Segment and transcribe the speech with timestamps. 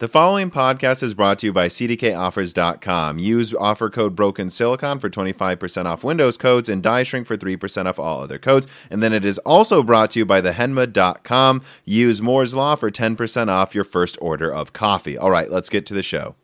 [0.00, 3.18] The following podcast is brought to you by CDKOffers.com.
[3.18, 7.86] Use offer code Broken Silicon for 25% off Windows codes and Die Shrink for 3%
[7.86, 8.68] off all other codes.
[8.92, 11.62] And then it is also brought to you by thehenma.com.
[11.84, 15.18] Use Moore's Law for 10% off your first order of coffee.
[15.18, 16.36] All right, let's get to the show.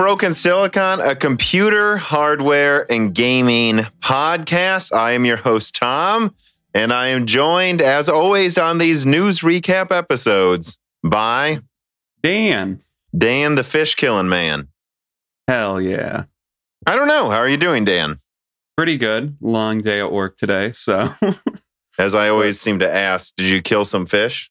[0.00, 4.96] Broken Silicon, a computer, hardware, and gaming podcast.
[4.96, 6.34] I am your host, Tom,
[6.72, 11.60] and I am joined, as always, on these news recap episodes by
[12.22, 12.80] Dan.
[13.14, 14.68] Dan the Fish Killing Man.
[15.46, 16.24] Hell yeah.
[16.86, 17.28] I don't know.
[17.28, 18.20] How are you doing, Dan?
[18.78, 19.36] Pretty good.
[19.42, 20.72] Long day at work today.
[20.72, 21.14] So
[21.98, 24.50] As I always seem to ask, did you kill some fish?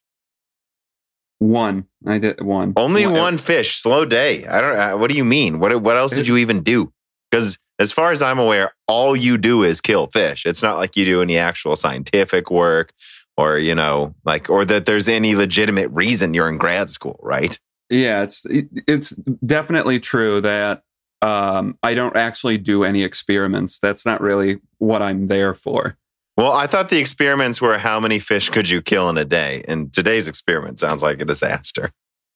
[1.40, 1.86] One.
[2.06, 2.74] I did one.
[2.76, 3.78] Only one fish.
[3.78, 4.46] Slow day.
[4.46, 4.78] I don't.
[4.78, 5.58] Uh, what do you mean?
[5.58, 6.92] What What else did you even do?
[7.30, 10.44] Because as far as I'm aware, all you do is kill fish.
[10.44, 12.92] It's not like you do any actual scientific work,
[13.36, 17.58] or you know, like, or that there's any legitimate reason you're in grad school, right?
[17.88, 19.10] Yeah, it's it, it's
[19.44, 20.82] definitely true that
[21.22, 23.78] um, I don't actually do any experiments.
[23.78, 25.96] That's not really what I'm there for.
[26.40, 29.62] Well, I thought the experiments were how many fish could you kill in a day,
[29.68, 31.92] and today's experiment sounds like a disaster.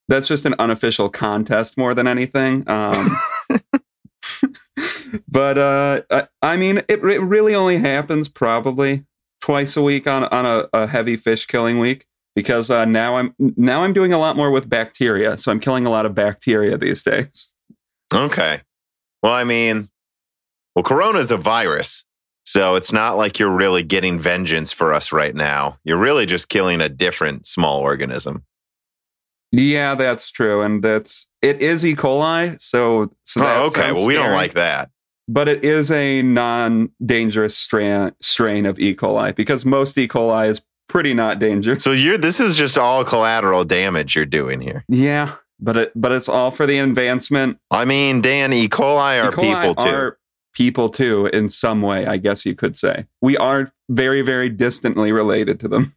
[0.09, 2.69] That's just an unofficial contest more than anything.
[2.69, 3.17] Um,
[5.27, 9.07] but uh, I, I mean, it, it really only happens probably
[9.41, 12.05] twice a week on on a, a heavy fish killing week
[12.37, 15.87] because uh, now I'm now I'm doing a lot more with bacteria, so I'm killing
[15.87, 17.55] a lot of bacteria these days.
[18.13, 18.61] Okay.
[19.23, 19.89] Well, I mean,
[20.77, 22.05] well, Corona is a virus.
[22.45, 25.79] So it's not like you're really getting vengeance for us right now.
[25.85, 28.45] You're really just killing a different small organism.
[29.51, 31.95] Yeah, that's true, and that's it is E.
[31.95, 32.61] coli.
[32.61, 33.93] So, so oh, okay.
[33.93, 34.91] Well, we scary, don't like that.
[35.29, 38.95] but it is a non-dangerous strain strain of E.
[38.95, 40.09] coli because most E.
[40.09, 41.83] coli is pretty not dangerous.
[41.83, 44.85] So you're this is just all collateral damage you're doing here.
[44.89, 47.59] Yeah, but it but it's all for the advancement.
[47.71, 48.69] I mean, Dan, E.
[48.69, 49.33] coli are E.
[49.33, 49.89] coli people too.
[49.91, 50.19] Are
[50.55, 53.07] people too, in some way, I guess you could say.
[53.21, 55.95] We are very, very distantly related to them.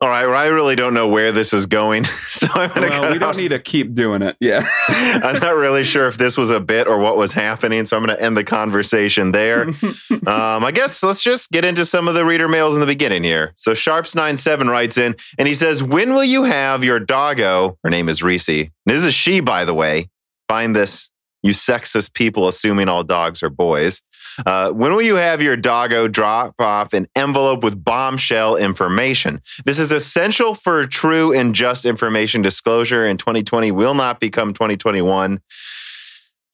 [0.00, 0.26] all right.
[0.26, 2.88] Well, I really don't know where this is going, so I'm gonna.
[2.88, 4.36] Well, we don't out- need to keep doing it.
[4.40, 4.68] Yeah.
[4.88, 8.04] I'm not really sure if this was a bit or what was happening, so I'm
[8.04, 9.68] going to end the conversation there.
[10.26, 13.24] um, I guess let's just get into some of the reader mails in the beginning
[13.24, 13.52] here.
[13.56, 17.76] So Sharps97 writes in and he says, When will you have your doggo?
[17.82, 18.46] Her name is Reese.
[18.46, 20.08] This is she, by the way.
[20.48, 21.10] Find this,
[21.42, 24.02] you sexist people assuming all dogs are boys.
[24.46, 29.40] Uh, when will you have your doggo drop off an envelope with bombshell information?
[29.64, 35.40] This is essential for true and just information disclosure, and 2020 will not become 2021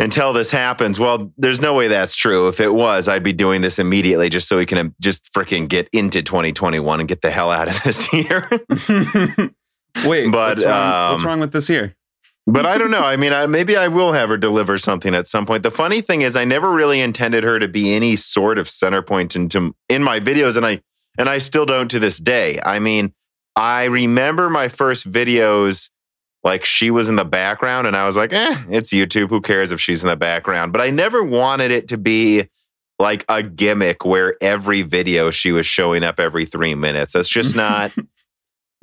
[0.01, 0.99] until this happens.
[0.99, 2.49] Well, there's no way that's true.
[2.49, 5.69] If it was, I'd be doing this immediately just so we can um, just freaking
[5.69, 8.49] get into 2021 and get the hell out of this year.
[10.05, 11.95] Wait, But, what's, wrong, what's um, wrong with this year?
[12.47, 13.03] But I don't know.
[13.03, 15.63] I mean, I, maybe I will have her deliver something at some point.
[15.63, 19.03] The funny thing is, I never really intended her to be any sort of center
[19.03, 20.83] point into in my videos, and I
[21.17, 22.61] and I still don't to this day.
[22.63, 23.15] I mean,
[23.57, 25.91] I remember my first videos
[26.43, 29.31] like she was in the background, and I was like, eh, it's YouTube.
[29.31, 30.73] Who cares if she's in the background?
[30.73, 32.49] But I never wanted it to be
[32.99, 37.15] like a gimmick where every video she was showing up every three minutes.
[37.15, 37.93] That's just not.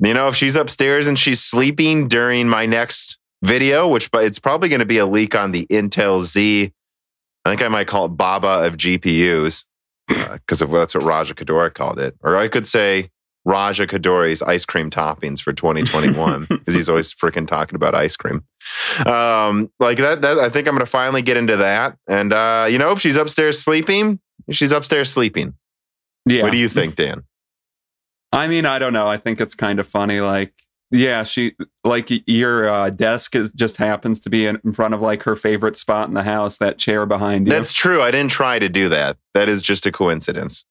[0.00, 4.38] You know, if she's upstairs and she's sleeping during my next video, which but it's
[4.38, 6.72] probably going to be a leak on the Intel Xe.
[7.44, 9.64] I think I might call it Baba of GPUs
[10.08, 13.10] because of that's what Raja Koduri called it, or I could say
[13.44, 18.44] Raja Koduri's ice cream toppings for 2021 because he's always freaking talking about ice cream.
[19.04, 21.96] Um, like that, that I think I'm going to finally get into that.
[22.08, 25.54] And uh, you know, if she's upstairs sleeping, she's upstairs sleeping.
[26.24, 26.44] Yeah.
[26.44, 27.24] What do you think, Dan?
[28.32, 29.08] I mean, I don't know.
[29.08, 30.20] I think it's kind of funny.
[30.20, 30.54] Like,
[30.92, 35.00] yeah, she like your uh, desk is, just happens to be in in front of
[35.00, 37.52] like her favorite spot in the house, that chair behind you.
[37.52, 38.02] That's true.
[38.02, 39.16] I didn't try to do that.
[39.34, 40.64] That is just a coincidence.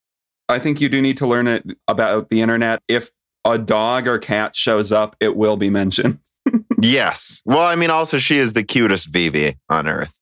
[0.48, 2.82] I think you do need to learn it about the internet.
[2.88, 3.10] If
[3.44, 6.20] a dog or cat shows up, it will be mentioned.
[6.84, 7.44] Yes.
[7.46, 10.18] Well, I mean, also she is the cutest Vivi on earth.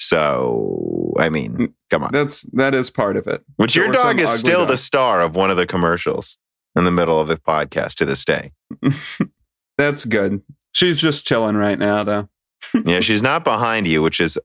[0.00, 2.10] So, I mean, come on.
[2.10, 3.44] That's that is part of it.
[3.56, 6.36] Which There your dog is still the star of one of the commercials
[6.74, 8.50] in the middle of the podcast to this day.
[9.80, 10.42] That's good.
[10.72, 12.28] She's just chilling right now, though.
[12.84, 14.38] yeah, she's not behind you, which is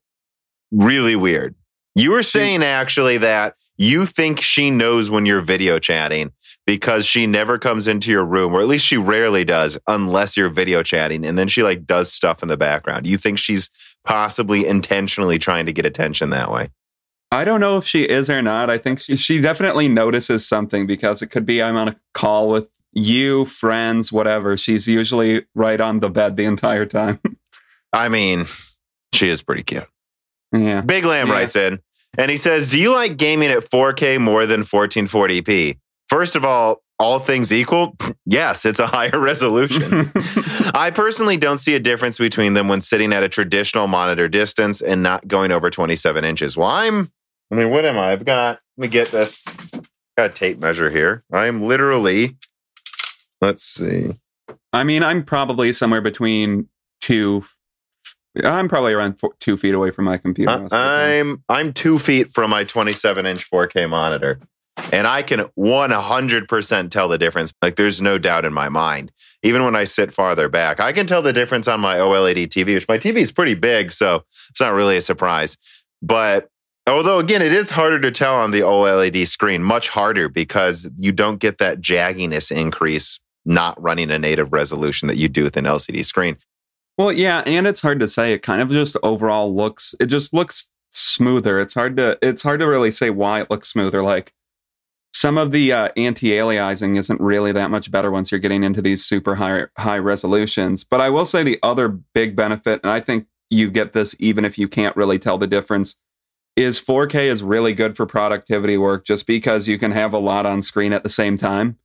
[0.71, 1.55] really weird.
[1.93, 6.31] You were saying actually that you think she knows when you're video chatting
[6.65, 10.49] because she never comes into your room, or at least she rarely does, unless you're
[10.49, 11.25] video chatting.
[11.25, 13.05] And then she like does stuff in the background.
[13.05, 13.69] You think she's
[14.05, 16.69] possibly intentionally trying to get attention that way?
[17.33, 18.69] I don't know if she is or not.
[18.69, 22.47] I think she, she definitely notices something because it could be I'm on a call
[22.47, 24.57] with you, friends, whatever.
[24.57, 27.19] She's usually right on the bed the entire time.
[27.93, 28.47] I mean,
[29.13, 29.87] she is pretty cute.
[30.51, 30.81] yeah.
[30.81, 31.33] Big Lamb Yeah.
[31.33, 31.79] writes in
[32.17, 35.77] and he says, Do you like gaming at 4K more than 1440p?
[36.09, 37.95] First of all, all things equal,
[38.25, 40.11] yes, it's a higher resolution.
[40.73, 44.81] I personally don't see a difference between them when sitting at a traditional monitor distance
[44.81, 46.55] and not going over 27 inches.
[46.55, 47.11] Well, I'm,
[47.51, 48.11] I mean, what am I?
[48.13, 49.43] I've got, let me get this.
[50.17, 51.23] Got a tape measure here.
[51.33, 52.37] I'm literally,
[53.41, 54.13] let's see.
[54.75, 56.67] I mean, I'm probably somewhere between
[57.01, 57.45] two.
[58.43, 60.51] I'm probably around four, two feet away from my computer.
[60.51, 61.43] Uh, most of the time.
[61.49, 64.39] I'm I'm two feet from my 27 inch 4K monitor,
[64.91, 67.53] and I can 100% tell the difference.
[67.61, 69.11] Like there's no doubt in my mind.
[69.43, 72.73] Even when I sit farther back, I can tell the difference on my OLED TV,
[72.73, 75.55] which my TV is pretty big, so it's not really a surprise.
[76.01, 76.49] But
[76.85, 81.13] although again, it is harder to tell on the OLED screen, much harder because you
[81.13, 85.65] don't get that jagginess increase not running a native resolution that you do with an
[85.65, 86.37] LCD screen.
[86.97, 88.33] Well, yeah, and it's hard to say.
[88.33, 89.95] It kind of just overall looks.
[89.99, 91.59] It just looks smoother.
[91.59, 92.17] It's hard to.
[92.21, 94.01] It's hard to really say why it looks smoother.
[94.01, 94.33] Like
[95.13, 99.05] some of the uh, anti-aliasing isn't really that much better once you're getting into these
[99.05, 100.83] super high high resolutions.
[100.83, 104.45] But I will say the other big benefit, and I think you get this even
[104.45, 105.95] if you can't really tell the difference,
[106.55, 110.45] is 4K is really good for productivity work just because you can have a lot
[110.45, 111.77] on screen at the same time.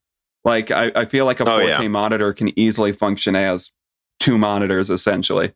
[0.45, 1.89] Like I, I feel like a Oh, 4K yeah.
[1.89, 3.71] monitor can easily function as
[4.19, 5.53] two monitors essentially.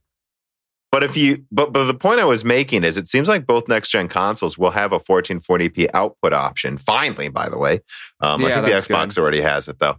[0.92, 3.66] But if you, but but the point I was making is, it seems like both
[3.66, 6.78] next gen consoles will have a 1440p output option.
[6.78, 7.80] Finally, by the way,
[8.20, 9.18] um, I think the Xbox good.
[9.22, 9.96] already has it though.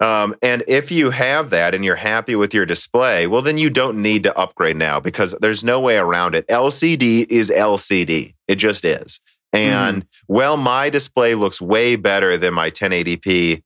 [0.00, 3.70] Um, and if you have that and you're happy with your display, well, then you
[3.70, 6.44] don't need to upgrade now because there's no way around it.
[6.48, 8.34] LCD is LCD.
[8.48, 9.20] It just is.
[9.52, 13.62] And well, my display looks way better than my 1080p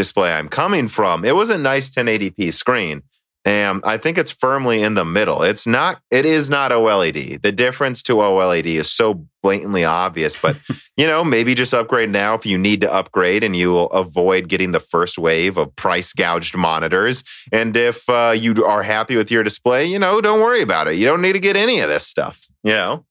[0.00, 1.26] display I'm coming from.
[1.26, 3.02] It was a nice 1080p screen.
[3.44, 5.42] And I think it's firmly in the middle.
[5.42, 7.40] It's not, it is not OLED.
[7.42, 10.56] The difference to OLED is so blatantly obvious, but
[10.96, 14.48] you know, maybe just upgrade now if you need to upgrade and you will avoid
[14.48, 17.24] getting the first wave of price gouged monitors.
[17.50, 20.96] And if uh, you are happy with your display, you know, don't worry about it.
[20.96, 23.04] You don't need to get any of this stuff, you know?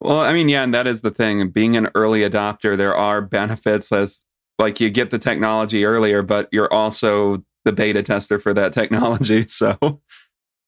[0.00, 1.50] Well, I mean, yeah, and that is the thing.
[1.50, 4.24] Being an early adopter, there are benefits as
[4.62, 9.46] like you get the technology earlier, but you're also the beta tester for that technology.
[9.48, 10.00] So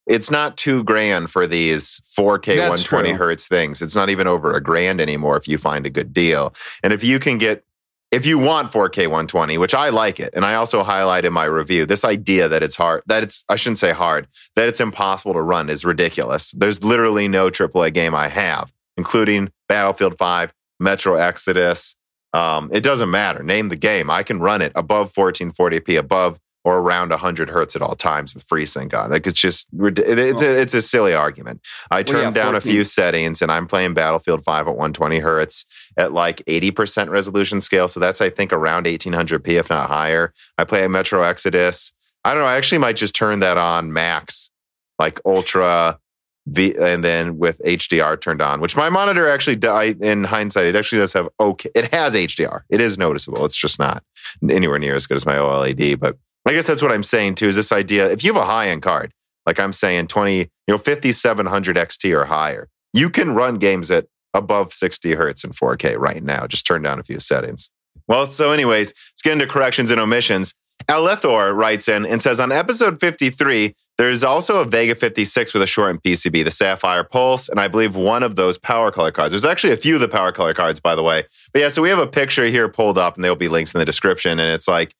[0.07, 3.19] it's not two grand for these 4K That's 120 true.
[3.19, 3.81] hertz things.
[3.81, 6.55] It's not even over a grand anymore if you find a good deal.
[6.83, 7.65] And if you can get,
[8.11, 11.47] if you want 4K 120, which I like it, and I also highlight in my
[11.47, 15.33] review, this idea that it's hard, that it's, I shouldn't say hard, that it's impossible
[15.33, 16.53] to run is ridiculous.
[16.53, 21.97] There's literally no AAA game I have, including Battlefield 5, Metro Exodus.
[22.35, 23.43] Um, it doesn't matter.
[23.43, 24.11] Name the game.
[24.11, 28.47] I can run it above 1440p, above or around 100 hertz at all times with
[28.47, 29.11] FreeSync on.
[29.11, 31.61] Like it's just it's a, it's a silly argument.
[31.91, 35.19] I Well, turned yeah, down a few settings and I'm playing Battlefield 5 at 120
[35.19, 35.67] hertz
[35.99, 37.87] at like 80% resolution scale.
[37.87, 40.33] So that's I think around 1800p if not higher.
[40.57, 41.93] I play a Metro Exodus.
[42.25, 42.49] I don't know.
[42.49, 44.51] I actually might just turn that on max,
[44.99, 45.99] like ultra.
[46.47, 50.77] V and then with HDR turned on, which my monitor actually, I, in hindsight, it
[50.77, 51.71] actually does have okay.
[51.75, 52.63] It has HDR.
[52.69, 53.45] It is noticeable.
[53.45, 54.03] It's just not
[54.49, 55.99] anywhere near as good as my OLED.
[55.99, 57.49] But I guess that's what I'm saying too.
[57.49, 58.11] Is this idea?
[58.11, 59.13] If you have a high end card,
[59.47, 64.07] like I'm saying, 20, you know, 5700 XT or higher, you can run games at
[64.35, 66.47] above 60 hertz in 4K right now.
[66.47, 67.71] Just turn down a few settings.
[68.07, 70.55] Well, so anyways, let's get into corrections and omissions.
[70.89, 75.67] Alethor writes in and says on episode 53, there's also a Vega 56 with a
[75.67, 79.31] shortened PCB, the Sapphire Pulse, and I believe one of those power color cards.
[79.31, 81.25] There's actually a few of the power color cards, by the way.
[81.53, 83.79] But yeah, so we have a picture here pulled up, and there'll be links in
[83.79, 84.41] the description.
[84.41, 84.95] And it's like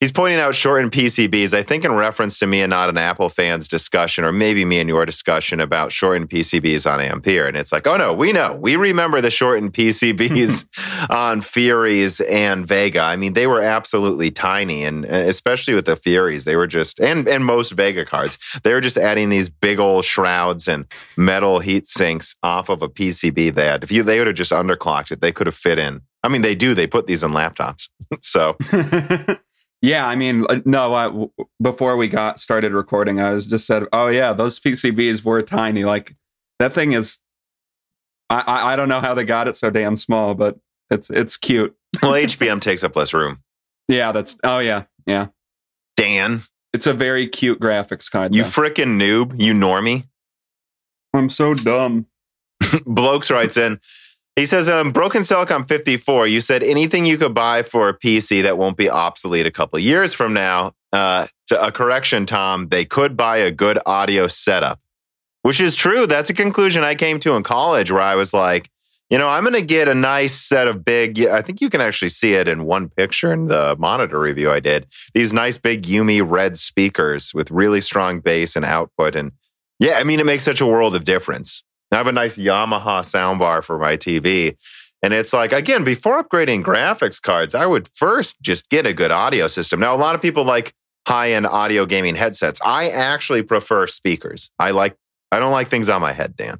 [0.00, 3.28] he's pointing out shortened PCBs, I think in reference to me and not an Apple
[3.28, 7.46] fans discussion, or maybe me and your discussion about shortened PCBs on Ampere.
[7.46, 8.54] And it's like, oh no, we know.
[8.54, 13.02] We remember the shortened PCBs on Furies and Vega.
[13.02, 17.00] I mean, they were absolutely tiny, and uh, especially with the Furies, they were just
[17.00, 20.86] and and most Vega cards, they were just adding these big old shrouds and
[21.16, 25.12] metal heat sinks off of a PCB that if you they would have just underclocked
[25.12, 26.02] it, they could have fit in.
[26.22, 26.74] I mean, they do.
[26.74, 27.88] They put these in laptops.
[28.22, 28.56] so
[29.84, 30.94] yeah, I mean, uh, no.
[30.94, 31.28] I,
[31.60, 35.84] before we got started recording, I was just said, "Oh yeah, those PCBs were tiny.
[35.84, 36.16] Like
[36.58, 37.18] that thing is
[38.30, 40.58] I, I I don't know how they got it so damn small, but
[40.90, 41.76] it's it's cute.
[42.02, 43.42] Well, HBM takes up less room.
[43.88, 45.26] Yeah, that's oh yeah yeah.
[45.96, 48.34] Dan, It's a very cute graphics card.
[48.34, 50.08] you freaking noob, you normie.
[51.12, 52.06] I'm so dumb.
[52.86, 53.78] Blokes writes in.
[54.36, 58.42] He says, um, Broken Silicon 54, you said anything you could buy for a PC
[58.42, 60.74] that won't be obsolete a couple years from now.
[60.92, 64.80] Uh, to a correction, Tom, they could buy a good audio setup,
[65.42, 66.06] which is true.
[66.06, 68.70] That's a conclusion I came to in college where I was like,
[69.10, 71.80] you know, I'm going to get a nice set of big, I think you can
[71.80, 74.86] actually see it in one picture in the monitor review I did.
[75.12, 79.14] These nice big Yumi red speakers with really strong bass and output.
[79.14, 79.32] And
[79.78, 81.62] yeah, I mean, it makes such a world of difference.
[81.94, 84.56] I have a nice Yamaha soundbar for my TV.
[85.02, 89.10] And it's like, again, before upgrading graphics cards, I would first just get a good
[89.10, 89.80] audio system.
[89.80, 90.74] Now, a lot of people like
[91.06, 92.60] high end audio gaming headsets.
[92.64, 94.50] I actually prefer speakers.
[94.58, 94.96] I like,
[95.30, 96.58] I don't like things on my head, Dan.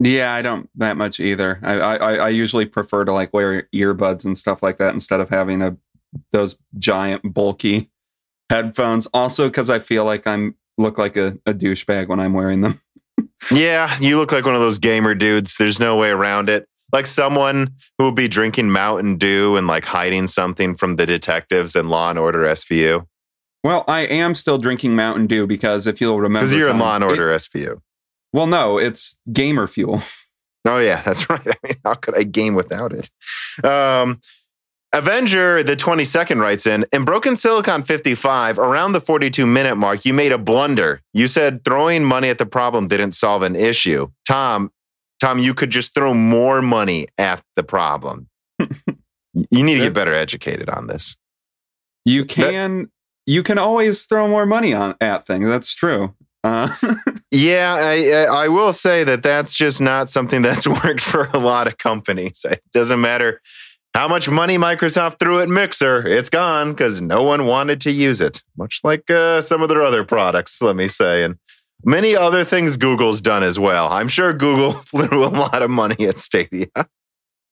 [0.00, 1.60] Yeah, I don't that much either.
[1.62, 5.28] I, I I usually prefer to like wear earbuds and stuff like that instead of
[5.28, 5.76] having a
[6.32, 7.90] those giant bulky
[8.50, 9.06] headphones.
[9.14, 12.80] Also, because I feel like I'm look like a, a douchebag when I'm wearing them.
[13.50, 15.56] Yeah, you look like one of those gamer dudes.
[15.58, 16.66] There's no way around it.
[16.92, 21.74] Like someone who would be drinking Mountain Dew and like hiding something from the detectives
[21.76, 23.06] in Law and Order SVU.
[23.62, 26.94] Well, I am still drinking Mountain Dew because if you'll remember, Because you're in Law
[26.94, 27.80] and it- Order SVU.
[28.32, 30.02] well, no, it's gamer fuel.
[30.66, 31.46] Oh yeah, that's right.
[31.46, 33.10] I mean, how could I game without it?
[33.64, 34.20] Um,
[34.94, 40.14] Avenger, the 22nd writes in, in Broken Silicon 55, around the 42 minute mark, you
[40.14, 41.02] made a blunder.
[41.12, 44.08] You said throwing money at the problem didn't solve an issue.
[44.26, 44.70] Tom,
[45.20, 48.28] Tom, you could just throw more money at the problem.
[48.58, 51.16] you need to get better educated on this.
[52.04, 52.90] You can
[53.26, 55.46] you can always throw more money on at things.
[55.46, 56.14] That's true.
[56.44, 56.74] Uh,
[57.34, 61.66] Yeah, I I will say that that's just not something that's worked for a lot
[61.66, 62.46] of companies.
[62.48, 63.40] It doesn't matter
[63.94, 68.20] how much money Microsoft threw at Mixer, it's gone because no one wanted to use
[68.20, 68.42] it.
[68.58, 71.36] Much like uh, some of their other products, let me say, and
[71.84, 73.88] many other things Google's done as well.
[73.90, 76.66] I'm sure Google threw a lot of money at Stadia.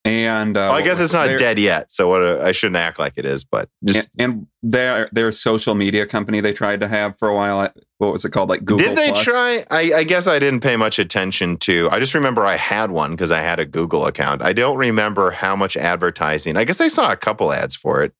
[0.04, 2.22] And uh, Well, I guess it's not dead yet, so what?
[2.22, 6.06] I I shouldn't act like it is, but just And, and their their social media
[6.06, 7.70] company they tried to have for a while.
[7.98, 8.48] What was it called?
[8.48, 8.88] Like Google.
[8.88, 9.24] Did they Plus?
[9.24, 9.64] try?
[9.70, 11.88] I, I guess I didn't pay much attention to.
[11.92, 14.42] I just remember I had one because I had a Google account.
[14.42, 16.56] I don't remember how much advertising.
[16.56, 18.12] I guess I saw a couple ads for it.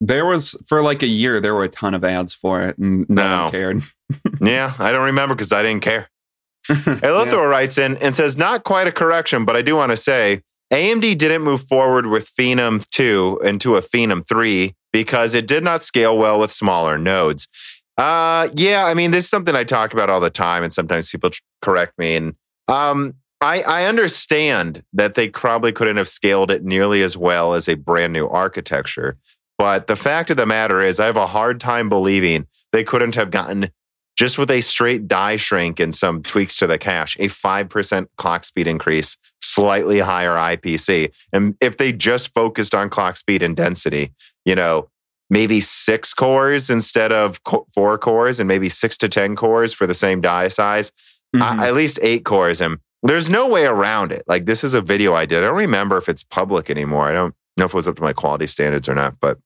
[0.00, 1.40] There was for like a year.
[1.40, 3.42] There were a ton of ads for it, and no, No.
[3.42, 3.82] one cared.
[4.40, 6.08] yeah, I don't remember because I didn't care.
[6.68, 10.42] Elithor writes in and says, not quite a correction, but I do want to say
[10.72, 15.82] AMD didn't move forward with Phenom 2 into a Phenom 3 because it did not
[15.82, 17.48] scale well with smaller nodes.
[17.96, 21.10] Uh, yeah, I mean, this is something I talk about all the time, and sometimes
[21.10, 21.30] people
[21.62, 22.16] correct me.
[22.16, 22.34] And
[22.68, 27.68] um, I, I understand that they probably couldn't have scaled it nearly as well as
[27.68, 29.16] a brand new architecture.
[29.56, 33.16] But the fact of the matter is, I have a hard time believing they couldn't
[33.16, 33.70] have gotten
[34.18, 38.42] just with a straight die shrink and some tweaks to the cache, a 5% clock
[38.44, 41.14] speed increase, slightly higher IPC.
[41.32, 44.12] And if they just focused on clock speed and density,
[44.44, 44.88] you know,
[45.30, 47.40] maybe six cores instead of
[47.72, 50.90] four cores and maybe six to 10 cores for the same die size,
[51.36, 51.60] Mhm.
[51.60, 52.60] uh, at least eight cores.
[52.60, 54.24] And there's no way around it.
[54.26, 55.44] Like, this is a video I did.
[55.44, 57.08] I don't remember if it's public anymore.
[57.08, 59.38] I don't know if it was up to my quality standards or not, but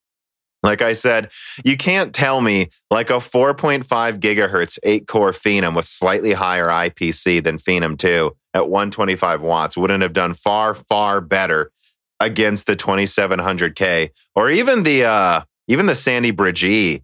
[0.62, 1.31] like I said,
[1.64, 3.85] you can't tell me like a 4.5
[4.21, 10.02] gigahertz eight core Phenom with slightly higher IPC than Phenom 2 at 125 watts wouldn't
[10.02, 11.73] have done far, far better
[12.21, 17.02] against the 2700K or even the, uh, even the Sandy Bridge E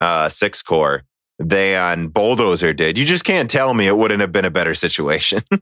[0.00, 1.02] uh, six core
[1.38, 2.98] than Bulldozer did.
[2.98, 5.42] You just can't tell me it wouldn't have been a better situation.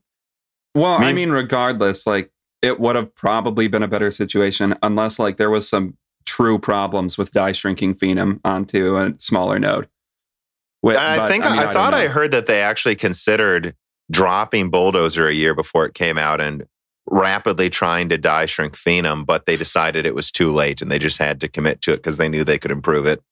[0.75, 2.31] Well, I mean- mean, regardless, like
[2.63, 7.19] it would have probably been a better situation unless like there was some true problems
[7.19, 9.89] with die shrinking phenom onto a smaller node.
[10.83, 13.75] Wi- And I but, think mean, I, don't thought I heard that they actually considered
[14.11, 16.67] dropping Bulldozer a year before it came out and
[17.07, 20.99] rapidly trying to die shrink Phenom, but they decided it was too late and they
[20.99, 23.23] just had to commit to it because they knew they could improve it.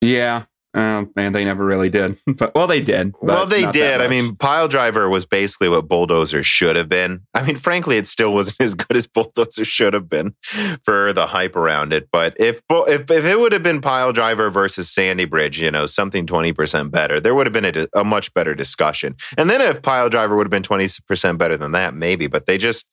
[0.00, 0.44] Yeah,
[0.74, 2.18] uh, and they never really did.
[2.26, 3.14] but well, they did.
[3.20, 4.00] well, they did.
[4.00, 7.20] I mean, Piledriver was basically what Bulldozer should have been.
[7.32, 10.34] I mean, frankly, it still wasn't as good as Bulldozer should have been
[10.82, 12.08] for the hype around it.
[12.10, 16.26] But if if if it would have been Piledriver versus Sandy Bridge, you know, something
[16.26, 19.14] twenty percent better, there would have been a, a much better discussion.
[19.38, 22.26] And then if Piledriver would have been twenty percent better than that, maybe.
[22.26, 22.86] But they just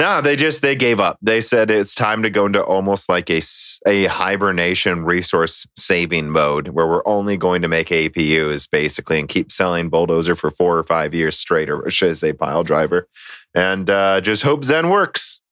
[0.00, 1.18] No, they just they gave up.
[1.20, 3.42] They said it's time to go into almost like a
[3.86, 9.52] a hibernation resource saving mode where we're only going to make APUs basically and keep
[9.52, 13.08] selling bulldozer for four or five years straight, or should I say pile driver,
[13.54, 15.42] and uh, just hope Zen works.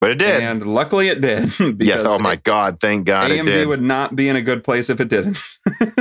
[0.00, 1.52] But it did, and luckily it did.
[1.80, 2.06] yes.
[2.06, 2.78] Oh my God!
[2.78, 3.66] Thank God AMD it did.
[3.66, 5.36] would not be in a good place if it didn't.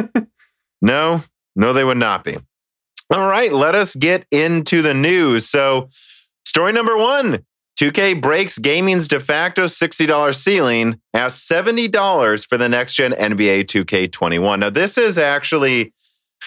[0.84, 1.24] no,
[1.56, 2.38] no, they would not be.
[3.12, 5.50] All right, let us get into the news.
[5.50, 5.90] So,
[6.46, 7.46] story number one
[7.80, 14.60] 2K breaks gaming's de facto $60 ceiling as $70 for the next gen NBA 2K21.
[14.60, 15.94] Now, this is actually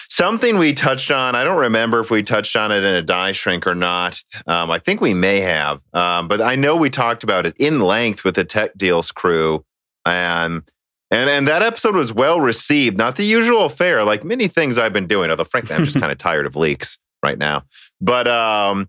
[0.09, 1.33] something we touched on.
[1.33, 4.21] I don't remember if we touched on it in a die shrink or not.
[4.45, 7.79] Um, I think we may have, um, but I know we talked about it in
[7.79, 9.65] length with the Tech Deals crew.
[10.05, 10.61] And,
[11.09, 12.95] and, and that episode was well received.
[12.95, 16.11] Not the usual fare, like many things I've been doing, although frankly, I'm just kind
[16.11, 17.63] of tired of leaks right now.
[17.99, 18.87] But um,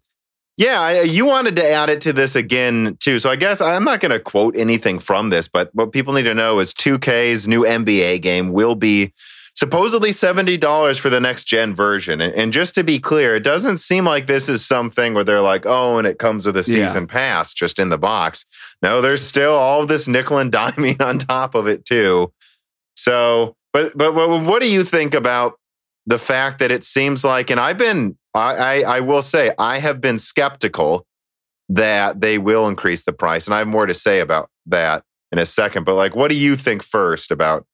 [0.56, 3.18] yeah, I, you wanted to add it to this again too.
[3.18, 6.24] So I guess I'm not going to quote anything from this, but what people need
[6.24, 9.12] to know is 2K's new NBA game will be
[9.56, 12.20] supposedly $70 for the next gen version.
[12.20, 15.40] And, and, just to be clear, it doesn't seem like this is something where they're
[15.40, 17.12] like, oh, and it comes with a season yeah.
[17.12, 18.46] pass just in the box.
[18.82, 22.32] No, there's still all of this nickel and diming on top of it too.
[22.96, 25.58] So, but but what do you think about
[26.06, 29.78] the fact that it seems like, and I've been, I, I, I will say, I
[29.78, 31.06] have been skeptical
[31.68, 35.38] that they will increase the price, and I have more to say about that in
[35.38, 35.84] a second.
[35.84, 37.66] But like, what do you think first about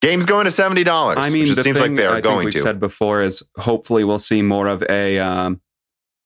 [0.00, 1.18] games going to seventy dollars?
[1.20, 2.60] I mean, it seems like they are I going we've to.
[2.60, 5.18] Said before is hopefully we'll see more of a.
[5.18, 5.60] Um,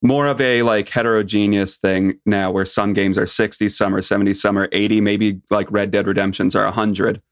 [0.04, 4.34] more of a like heterogeneous thing now where some games are 60 some are 70
[4.34, 7.22] some are 80 maybe like red dead redemptions are 100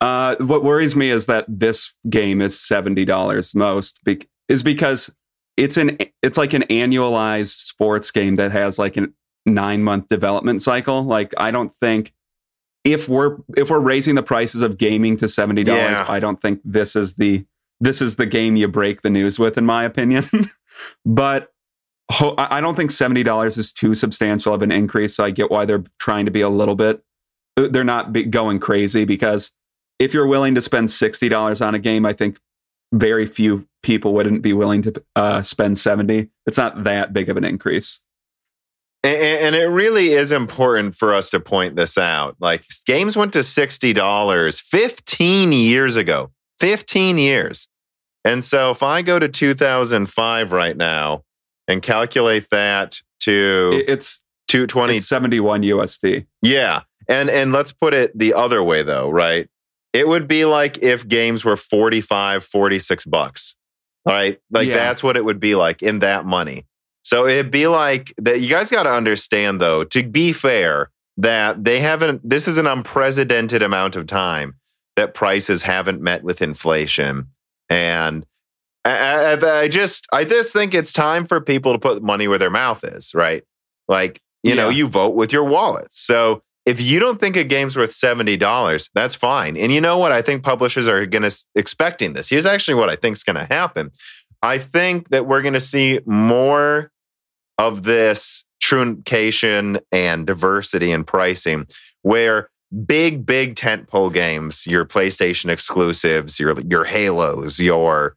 [0.00, 5.10] uh, what worries me is that this game is seventy dollars most be- is because
[5.56, 9.08] it's an it's like an annualized sports game that has like a
[9.46, 11.02] nine month development cycle.
[11.02, 12.12] Like I don't think
[12.84, 16.04] if we're if we're raising the prices of gaming to seventy dollars, yeah.
[16.06, 17.46] I don't think this is the
[17.80, 20.28] this is the game you break the news with, in my opinion.
[21.06, 21.52] but
[22.10, 25.16] ho- I don't think seventy dollars is too substantial of an increase.
[25.16, 27.02] So I get why they're trying to be a little bit.
[27.56, 29.50] They're not going crazy because
[29.98, 32.38] if you're willing to spend $60 on a game, I think
[32.92, 36.28] very few people wouldn't be willing to uh, spend 70.
[36.46, 38.00] It's not that big of an increase.
[39.02, 42.36] And, and, it really is important for us to point this out.
[42.40, 46.32] Like games went to $60 15 years ago.
[46.58, 47.68] 15 years.
[48.24, 51.22] And so if I go to 2005 right now
[51.68, 56.26] and calculate that to it's 220 it's 71 USD.
[56.42, 56.82] Yeah.
[57.08, 59.48] And and let's put it the other way though, right?
[59.96, 63.56] It would be like if games were 45, 46 bucks.
[64.04, 64.38] Right?
[64.50, 64.76] Like yeah.
[64.76, 66.66] that's what it would be like in that money.
[67.02, 71.64] So it'd be like that you guys got to understand though, to be fair, that
[71.64, 74.56] they haven't this is an unprecedented amount of time
[74.96, 77.28] that prices haven't met with inflation.
[77.70, 78.26] And
[78.84, 82.38] I, I, I just I just think it's time for people to put money where
[82.38, 83.44] their mouth is, right?
[83.88, 84.56] Like, you yeah.
[84.56, 85.98] know, you vote with your wallets.
[85.98, 89.56] So if you don't think a game's worth $70, that's fine.
[89.56, 90.10] And you know what?
[90.10, 92.28] I think publishers are going to expecting this.
[92.28, 93.92] Here's actually what I think is going to happen.
[94.42, 96.90] I think that we're going to see more
[97.56, 101.66] of this truncation and diversity in pricing
[102.02, 102.50] where
[102.84, 108.16] big big tentpole games, your PlayStation exclusives, your your Halos, your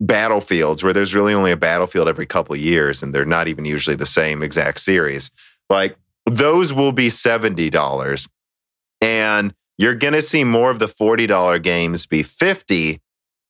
[0.00, 3.96] Battlefields where there's really only a Battlefield every couple years and they're not even usually
[3.96, 5.30] the same exact series.
[5.68, 8.28] Like those will be $70.
[9.00, 13.00] And you're going to see more of the $40 games be 50.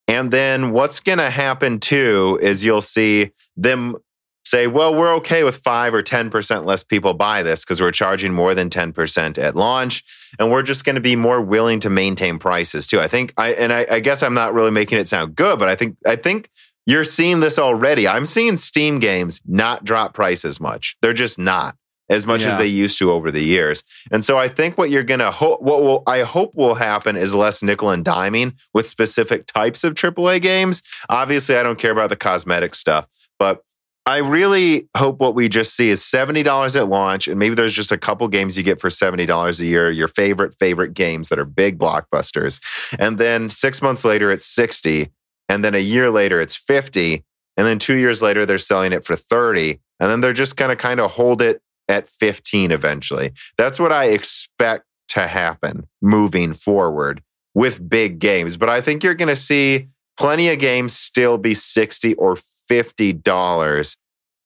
[0.07, 3.97] And then what's going to happen too is you'll see them
[4.45, 8.33] say, well, we're okay with 5 or 10% less people buy this because we're charging
[8.33, 10.05] more than 10% at launch.
[10.39, 13.01] And we're just going to be more willing to maintain prices too.
[13.01, 15.69] I think I, and I, I guess I'm not really making it sound good, but
[15.69, 16.49] I think, I think
[16.87, 18.09] you're seeing this already.
[18.09, 20.97] I'm seeing Steam games not drop prices much.
[21.03, 21.77] They're just not
[22.11, 22.49] as much yeah.
[22.49, 23.83] as they used to over the years.
[24.11, 27.17] And so I think what you're going to hope, what will, I hope will happen
[27.17, 30.83] is less nickel and diming with specific types of AAA games.
[31.09, 33.07] Obviously, I don't care about the cosmetic stuff,
[33.39, 33.63] but
[34.07, 37.29] I really hope what we just see is $70 at launch.
[37.29, 40.57] And maybe there's just a couple games you get for $70 a year, your favorite,
[40.59, 42.61] favorite games that are big blockbusters.
[42.99, 45.11] And then six months later, it's 60.
[45.49, 47.25] And then a year later, it's 50.
[47.57, 49.79] And then two years later, they're selling it for 30.
[50.01, 53.33] And then they're just going to kind of hold it at 15 eventually.
[53.59, 57.23] That's what I expect to happen moving forward
[57.55, 58.57] with big games.
[58.57, 62.37] But I think you're going to see plenty of games still be 60 or
[62.71, 63.97] $50.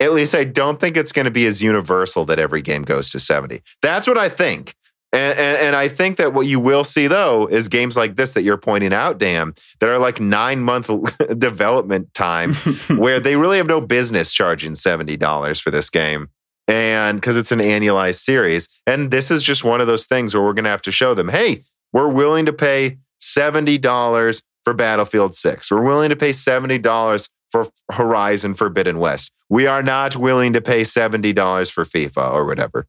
[0.01, 3.11] At least I don't think it's going to be as universal that every game goes
[3.11, 3.63] to 70.
[3.83, 4.75] That's what I think.
[5.13, 8.33] And, and, and, I think that what you will see though is games like this
[8.33, 10.91] that you're pointing out, Dan, that are like nine month
[11.39, 16.31] development times where they really have no business charging $70 for this game.
[16.67, 18.69] And because it's an annualized series.
[18.87, 21.15] And this is just one of those things where we're going to have to show
[21.15, 25.71] them, hey, we're willing to pay $70 for Battlefield 6.
[25.71, 29.31] We're willing to pay $70 for Horizon Forbidden West.
[29.49, 32.87] We are not willing to pay $70 for FIFA or whatever.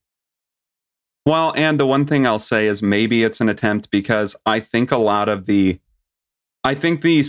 [1.26, 4.92] Well, and the one thing I'll say is maybe it's an attempt because I think
[4.92, 5.80] a lot of the,
[6.64, 7.24] I think the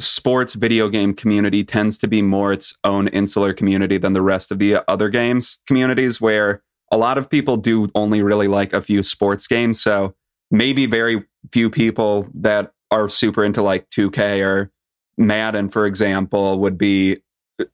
[0.00, 4.50] sports video game community tends to be more its own insular community than the rest
[4.50, 8.80] of the other games communities, where a lot of people do only really like a
[8.80, 9.80] few sports games.
[9.80, 10.14] So
[10.50, 14.70] maybe very few people that are super into like 2K or
[15.16, 17.22] Madden, for example, would be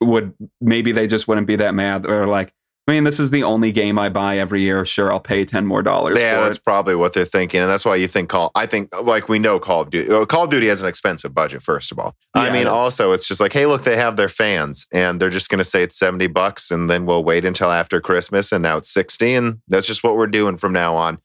[0.00, 2.52] would maybe they just wouldn't be that mad or like
[2.88, 4.86] I mean, this is the only game I buy every year.
[4.86, 6.18] Sure, I'll pay ten more dollars.
[6.20, 6.64] Yeah, that's it.
[6.64, 8.52] probably what they're thinking, and that's why you think Call.
[8.54, 10.08] I think like we know Call of Duty.
[10.26, 11.64] Call of Duty has an expensive budget.
[11.64, 14.16] First of all, yeah, I mean, it also it's just like, hey, look, they have
[14.16, 17.44] their fans, and they're just going to say it's seventy bucks, and then we'll wait
[17.44, 20.94] until after Christmas, and now it's sixty, and that's just what we're doing from now
[20.94, 21.18] on.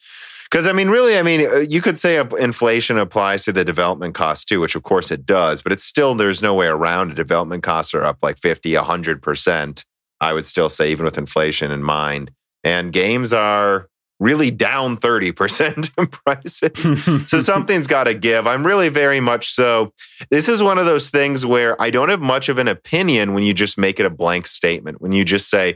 [0.50, 4.16] Because I mean, really, I mean, uh, you could say inflation applies to the development
[4.16, 7.16] costs too, which of course it does, but it's still there's no way around it.
[7.16, 9.86] Development costs are up like 50, 100 percent
[10.22, 12.32] I would still say, even with inflation in mind.
[12.64, 17.30] And games are really down 30% in prices.
[17.30, 18.46] so something's got to give.
[18.46, 19.92] I'm really very much so.
[20.30, 23.44] This is one of those things where I don't have much of an opinion when
[23.44, 25.76] you just make it a blank statement, when you just say,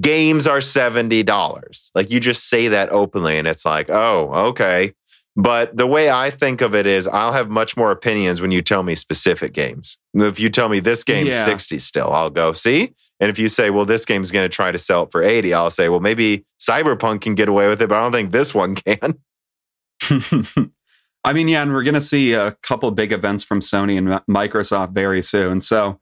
[0.00, 1.90] games are $70.
[1.96, 4.94] Like you just say that openly and it's like, oh, okay.
[5.34, 8.62] But the way I think of it is, I'll have much more opinions when you
[8.62, 9.98] tell me specific games.
[10.14, 11.44] If you tell me this game's yeah.
[11.44, 12.94] 60 still, I'll go, see?
[13.20, 15.52] And if you say, well, this game's going to try to sell it for 80,
[15.54, 18.54] I'll say, well, maybe Cyberpunk can get away with it, but I don't think this
[18.54, 19.18] one can.
[21.22, 24.08] I mean, yeah, and we're going to see a couple big events from Sony and
[24.26, 25.60] Microsoft very soon.
[25.60, 26.00] So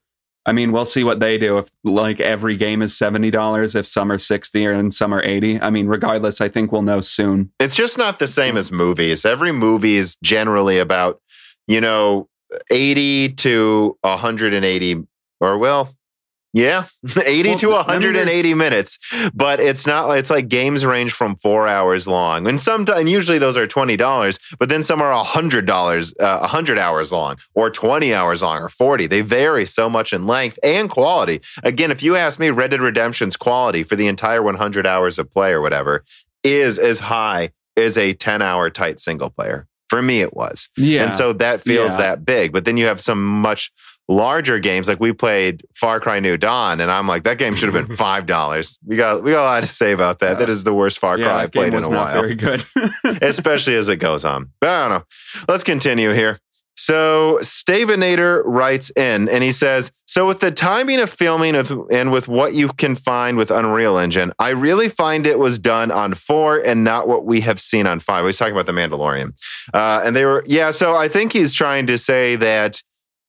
[0.49, 3.85] I mean, we'll see what they do if like every game is seventy dollars, if
[3.85, 5.61] some are sixty and some are eighty.
[5.61, 7.53] I mean, regardless, I think we'll know soon.
[7.61, 9.27] It's just not the same as movies.
[9.27, 11.21] Every movie is generally about,
[11.67, 12.31] you know,
[12.71, 15.05] eighty to hundred and eighty,
[15.39, 15.95] or well,
[16.53, 16.87] yeah,
[17.25, 18.99] 80 well, to 180 minutes.
[19.35, 22.47] But it's not like it's like games range from four hours long.
[22.47, 27.37] And sometimes, usually those are $20, but then some are $100, uh, 100 hours long,
[27.55, 29.07] or 20 hours long, or 40.
[29.07, 31.41] They vary so much in length and quality.
[31.63, 35.31] Again, if you ask me, Red Dead Redemption's quality for the entire 100 hours of
[35.31, 36.05] play or whatever
[36.45, 39.67] is as high as a 10 hour tight single player.
[39.89, 40.69] For me, it was.
[40.77, 41.05] Yeah.
[41.05, 41.97] And so that feels yeah.
[41.97, 42.53] that big.
[42.53, 43.73] But then you have some much
[44.09, 47.73] larger games like we played Far Cry New Dawn, and I'm like, that game should
[47.73, 48.79] have been five dollars.
[48.85, 50.39] We got we got a lot to say about that.
[50.39, 52.13] That is the worst Far Cry I've played in a while.
[52.13, 52.65] Very good,
[53.23, 54.51] especially as it goes on.
[54.61, 55.05] But I don't know.
[55.49, 56.39] Let's continue here.
[56.81, 62.29] So Stavinator writes in and he says, So with the timing of filming and with
[62.29, 66.57] what you can find with Unreal Engine, I really find it was done on four
[66.57, 68.25] and not what we have seen on five.
[68.25, 69.35] He's talking about the Mandalorian.
[69.75, 72.81] Uh, and they were, yeah, so I think he's trying to say that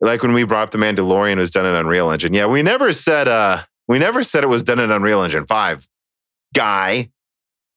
[0.02, 2.34] like when we brought up the Mandalorian was done in Unreal Engine.
[2.34, 5.88] Yeah, we never said uh we never said it was done in Unreal Engine 5.
[6.56, 7.10] Guy.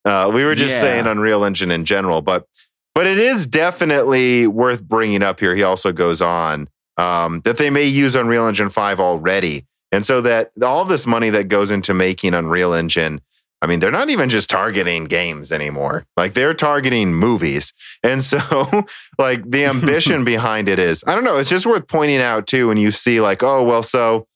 [0.04, 0.80] Uh we were just yeah.
[0.80, 2.46] saying Unreal Engine in general, but
[2.94, 5.54] but it is definitely worth bringing up here.
[5.54, 9.66] He also goes on um, that they may use Unreal Engine 5 already.
[9.90, 13.20] And so that all this money that goes into making Unreal Engine
[13.62, 16.04] I mean, they're not even just targeting games anymore.
[16.16, 17.72] Like they're targeting movies.
[18.02, 18.84] And so,
[19.18, 22.68] like, the ambition behind it is, I don't know, it's just worth pointing out too
[22.68, 24.26] when you see, like, oh, well, so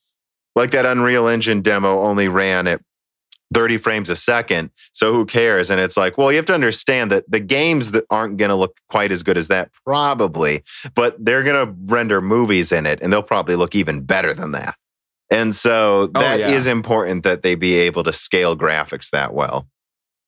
[0.55, 2.81] like that Unreal Engine demo only ran at
[3.53, 4.71] 30 frames a second.
[4.93, 5.69] So who cares?
[5.69, 8.55] And it's like, well, you have to understand that the games that aren't going to
[8.55, 10.63] look quite as good as that, probably,
[10.95, 14.51] but they're going to render movies in it and they'll probably look even better than
[14.53, 14.75] that.
[15.29, 16.51] And so oh, that oh, yeah.
[16.51, 19.67] is important that they be able to scale graphics that well.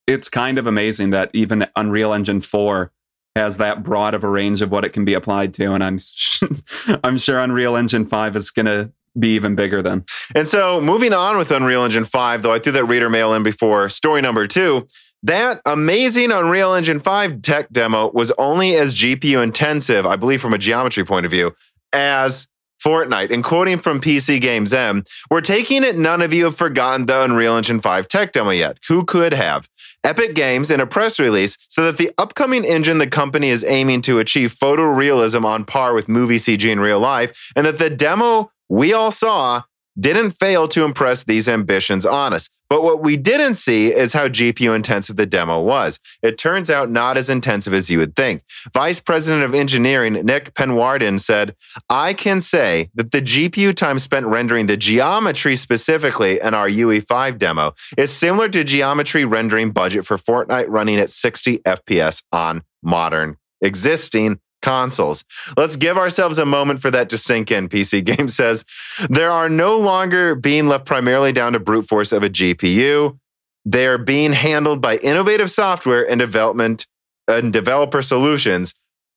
[0.08, 2.92] It's kind of amazing that even Unreal Engine 4
[3.36, 6.00] has that broad of a range of what it can be applied to and I'm
[7.04, 10.06] I'm sure Unreal Engine 5 is going to be even bigger then.
[10.36, 13.44] And so moving on with Unreal Engine 5, though I threw that reader mail in
[13.44, 14.86] before, story number 2,
[15.24, 20.54] that amazing Unreal Engine 5 tech demo was only as GPU intensive, I believe from
[20.54, 21.54] a geometry point of view,
[21.94, 22.48] as
[22.84, 27.58] Fortnite, and quoting from PCGamesN, we're taking it none of you have forgotten the Unreal
[27.58, 28.78] Engine 5 tech demo yet.
[28.88, 29.70] Who could have?
[30.04, 34.02] Epic Games in a press release said that the upcoming engine the company is aiming
[34.04, 38.52] to achieve photorealism on par with movie CG in real life, and that the demo
[38.70, 39.64] we all saw
[40.00, 42.50] didn't fail to impress these ambitions on us.
[42.70, 46.00] But what we didn't see is how GPU intensive the demo was.
[46.22, 48.44] It turns out not as intensive as you would think.
[48.74, 51.56] Vice President of Engineering Nick Penwarden said,
[51.90, 57.38] I can say that the GPU time spent rendering the geometry specifically in our UE5
[57.40, 63.38] demo is similar to geometry rendering budget for Fortnite running at 60 FPS on modern
[63.62, 65.24] existing consoles.
[65.58, 68.66] Let's give ourselves a moment for that to sink in, PC Game says.
[69.10, 73.18] There are no longer being left primarily down to brute force of a GPU.
[73.66, 76.88] They're being handled by innovative software and development
[77.28, 78.74] and developer solutions,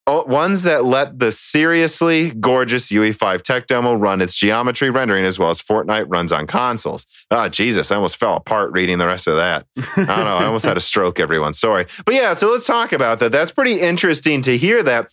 [0.06, 5.50] ones that let the seriously gorgeous UE5 tech demo run its geometry rendering as well
[5.50, 7.06] as Fortnite runs on consoles.
[7.30, 9.66] Ah, oh, Jesus, I almost fell apart reading the rest of that.
[9.78, 10.36] I don't know.
[10.36, 11.52] I almost had a stroke, everyone.
[11.52, 11.86] Sorry.
[12.04, 13.32] But yeah, so let's talk about that.
[13.32, 15.12] That's pretty interesting to hear that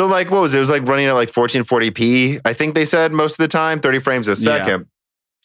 [0.00, 0.56] so like what was it?
[0.56, 3.80] It was like running at like 1440p, I think they said most of the time,
[3.80, 4.86] 30 frames a second.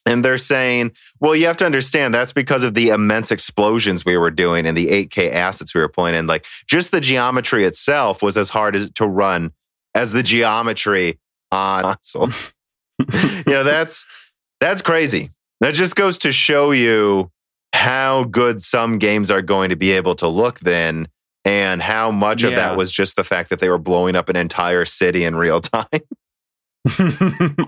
[0.05, 0.13] Yeah.
[0.13, 4.15] And they're saying, well, you have to understand that's because of the immense explosions we
[4.15, 6.25] were doing and the 8K assets we were pulling in.
[6.25, 9.51] Like just the geometry itself was as hard as to run
[9.93, 11.19] as the geometry
[11.51, 12.53] on consoles.
[13.11, 14.05] you know, that's
[14.61, 15.31] that's crazy.
[15.59, 17.29] That just goes to show you
[17.73, 21.09] how good some games are going to be able to look then
[21.45, 22.49] and how much yeah.
[22.49, 25.35] of that was just the fact that they were blowing up an entire city in
[25.35, 25.87] real time.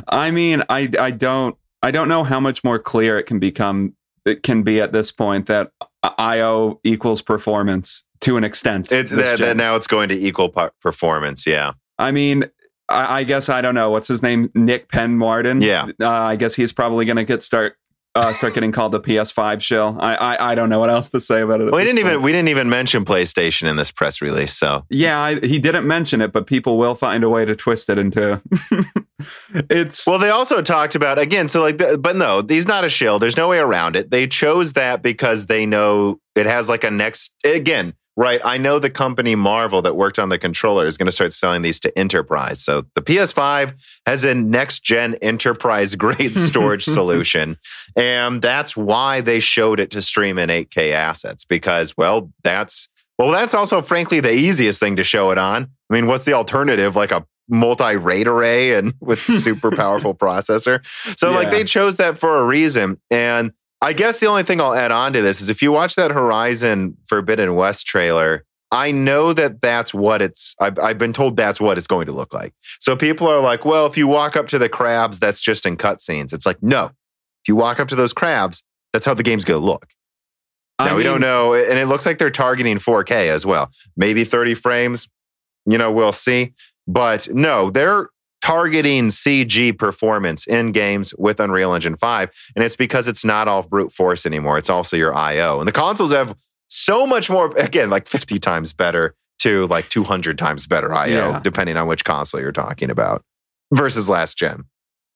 [0.08, 3.94] I mean, I I don't I don't know how much more clear it can become
[4.24, 5.72] it can be at this point that
[6.18, 8.90] IO equals performance to an extent.
[8.92, 11.46] It's that, that now it's going to equal performance.
[11.46, 11.72] Yeah.
[11.98, 12.44] I mean,
[12.88, 15.62] I, I, guess I don't know what's his name, Nick Penwarden.
[15.62, 15.90] Yeah.
[16.00, 17.76] Uh, I guess he's probably going to get start
[18.18, 19.96] uh, start getting called the PS5 shill.
[20.00, 21.72] I, I I don't know what else to say about it.
[21.72, 22.12] we didn't point.
[22.12, 24.54] even we didn't even mention PlayStation in this press release.
[24.56, 27.88] So yeah, I, he didn't mention it, but people will find a way to twist
[27.88, 28.42] it into.
[29.70, 31.48] it's well, they also talked about again.
[31.48, 33.18] So like, the, but no, he's not a shill.
[33.18, 34.10] There's no way around it.
[34.10, 38.40] They chose that because they know it has like a next again Right.
[38.44, 41.62] I know the company Marvell that worked on the controller is going to start selling
[41.62, 42.60] these to enterprise.
[42.60, 47.58] So the PS5 has a next gen enterprise grade storage solution.
[47.94, 52.88] And that's why they showed it to stream in 8K assets because, well, that's,
[53.20, 55.70] well, that's also frankly the easiest thing to show it on.
[55.88, 56.96] I mean, what's the alternative?
[56.96, 60.84] Like a multi RAID array and with super powerful processor.
[61.16, 61.36] So yeah.
[61.36, 63.00] like they chose that for a reason.
[63.12, 65.94] And I guess the only thing I'll add on to this is if you watch
[65.94, 71.36] that Horizon Forbidden West trailer, I know that that's what it's, I've, I've, been told
[71.36, 72.52] that's what it's going to look like.
[72.80, 75.76] So people are like, well, if you walk up to the crabs, that's just in
[75.76, 76.32] cutscenes.
[76.32, 78.62] It's like, no, if you walk up to those crabs,
[78.92, 79.86] that's how the game's going to look.
[80.78, 81.54] Now, I we don't know.
[81.54, 83.70] And it looks like they're targeting 4K as well.
[83.96, 85.08] Maybe 30 frames,
[85.66, 86.54] you know, we'll see.
[86.86, 88.10] But no, they're
[88.48, 92.30] targeting CG performance in games with Unreal Engine 5.
[92.56, 94.56] And it's because it's not all brute force anymore.
[94.56, 95.58] It's also your IO.
[95.58, 96.34] And the consoles have
[96.68, 101.40] so much more, again, like 50 times better to like 200 times better IO, yeah.
[101.40, 103.22] depending on which console you're talking about
[103.74, 104.64] versus last gen.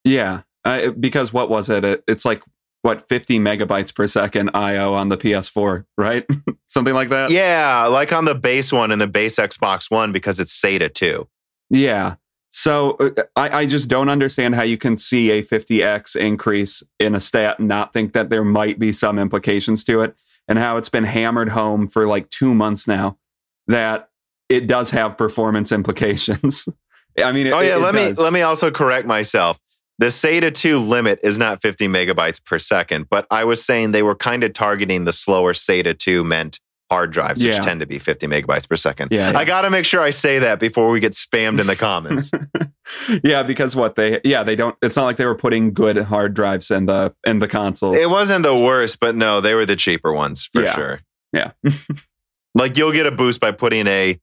[0.04, 0.42] Yeah.
[0.66, 1.84] Uh, because what was it?
[1.84, 2.04] it?
[2.06, 2.42] It's like,
[2.82, 6.26] what, 50 megabytes per second IO on the PS4, right?
[6.66, 7.30] Something like that?
[7.30, 7.86] Yeah.
[7.86, 11.26] Like on the base one and the base Xbox One because it's SATA 2.
[11.70, 12.16] Yeah.
[12.52, 17.14] So uh, I, I, just don't understand how you can see a 50x increase in
[17.14, 20.76] a stat and not think that there might be some implications to it, and how
[20.76, 23.16] it's been hammered home for like two months now
[23.68, 24.10] that
[24.50, 26.68] it does have performance implications.
[27.18, 28.16] I mean, it, oh yeah, it, let does.
[28.18, 29.58] me let me also correct myself.
[29.98, 34.02] The SATA 2 limit is not 50 megabytes per second, but I was saying they
[34.02, 36.60] were kind of targeting the slower SATA 2 meant
[36.92, 37.62] hard drives, which yeah.
[37.62, 39.08] tend to be 50 megabytes per second.
[39.10, 39.38] Yeah, yeah.
[39.38, 42.30] I got to make sure I say that before we get spammed in the comments.
[43.24, 46.34] yeah, because what they yeah, they don't it's not like they were putting good hard
[46.34, 47.96] drives in the in the consoles.
[47.96, 50.74] It wasn't the worst, but no, they were the cheaper ones for yeah.
[50.74, 51.00] sure.
[51.32, 51.52] Yeah.
[52.54, 54.20] like you'll get a boost by putting a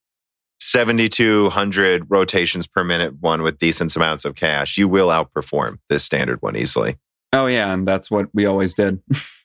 [0.59, 4.77] 7200 rotations per minute one with decent amounts of cache.
[4.77, 6.97] You will outperform this standard one easily.
[7.33, 9.01] Oh yeah, and that's what we always did.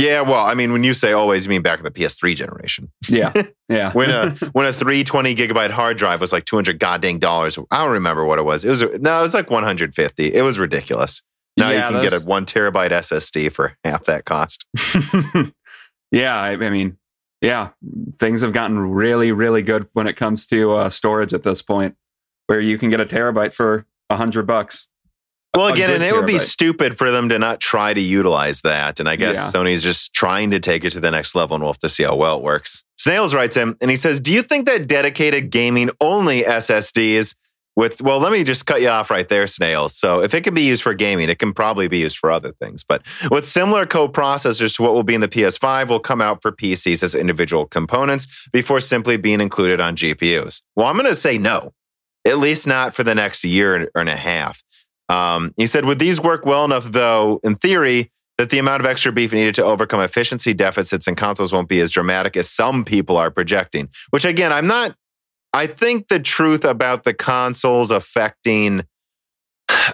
[0.00, 2.90] Yeah, well, I mean, when you say always, you mean back in the PS3 generation.
[3.08, 3.32] Yeah,
[3.68, 3.92] yeah.
[3.92, 7.58] when a when a 320 gigabyte hard drive was like 200 goddamn dollars.
[7.70, 8.64] I don't remember what it was.
[8.64, 10.34] It was no, it was like 150.
[10.34, 11.22] It was ridiculous.
[11.56, 14.64] Now yeah, you can get a one terabyte SSD for half that cost.
[16.10, 16.96] yeah, I, I, mean,
[17.40, 17.70] yeah,
[18.18, 21.96] things have gotten really, really good when it comes to uh, storage at this point,
[22.46, 24.88] where you can get a terabyte for a hundred bucks.
[25.54, 29.00] Well, again, and it would be stupid for them to not try to utilize that.
[29.00, 29.50] And I guess yeah.
[29.50, 32.04] Sony's just trying to take it to the next level, and we'll have to see
[32.04, 32.84] how well it works.
[32.96, 37.34] Snails writes him, and he says, "Do you think that dedicated gaming only SSDs
[37.76, 40.54] with well let me just cut you off right there snails so if it can
[40.54, 43.86] be used for gaming it can probably be used for other things but with similar
[43.86, 47.66] co-processors to what will be in the ps5 will come out for pcs as individual
[47.66, 51.72] components before simply being included on gpus well i'm going to say no
[52.26, 54.62] at least not for the next year and a half
[55.10, 58.86] um, he said would these work well enough though in theory that the amount of
[58.86, 62.84] extra beef needed to overcome efficiency deficits in consoles won't be as dramatic as some
[62.84, 64.94] people are projecting which again i'm not
[65.52, 68.84] I think the truth about the consoles affecting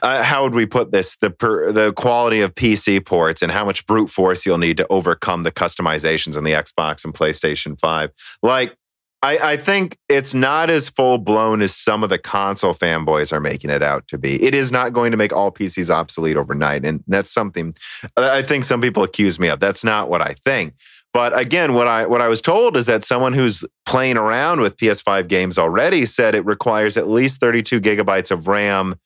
[0.03, 3.65] uh, how would we put this the per, the quality of PC ports and how
[3.65, 8.11] much brute force you'll need to overcome the customizations in the Xbox and PlayStation 5.
[8.43, 8.77] Like
[9.23, 13.41] I, I think it's not as full blown as some of the console fanboys are
[13.41, 14.43] making it out to be.
[14.43, 16.85] It is not going to make all PCs obsolete overnight.
[16.85, 17.75] And that's something
[18.17, 19.59] I think some people accuse me of.
[19.59, 20.75] That's not what I think.
[21.13, 24.77] But again, what I what I was told is that someone who's playing around with
[24.77, 28.97] PS5 games already said it requires at least 32 gigabytes of RAM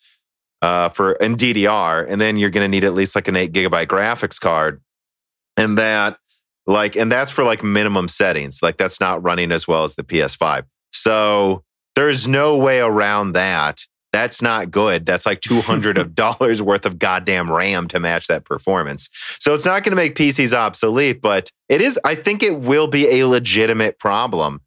[0.61, 3.53] uh, for and DDR, and then you're going to need at least like an eight
[3.53, 4.83] gigabyte graphics card,
[5.57, 6.19] and that
[6.71, 8.63] like and that's for like minimum settings.
[8.63, 10.65] Like that's not running as well as the PS5.
[10.93, 13.81] So there's no way around that
[14.13, 15.07] that's not good.
[15.07, 19.09] That's like two hundred of dollars worth of goddamn RAM to match that performance.
[19.39, 21.99] So it's not going to make PCs obsolete, but it is.
[22.05, 24.61] I think it will be a legitimate problem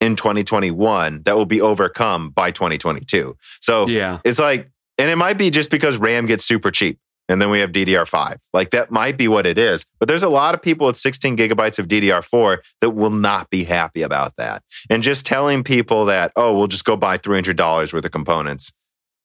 [0.00, 3.36] in 2021 that will be overcome by 2022.
[3.60, 6.98] So yeah, it's like, and it might be just because RAM gets super cheap.
[7.30, 8.38] And then we have DDR5.
[8.52, 9.86] Like that might be what it is.
[9.98, 13.64] But there's a lot of people with 16 gigabytes of DDR4 that will not be
[13.64, 14.62] happy about that.
[14.90, 18.72] And just telling people that, oh, we'll just go buy $300 worth of components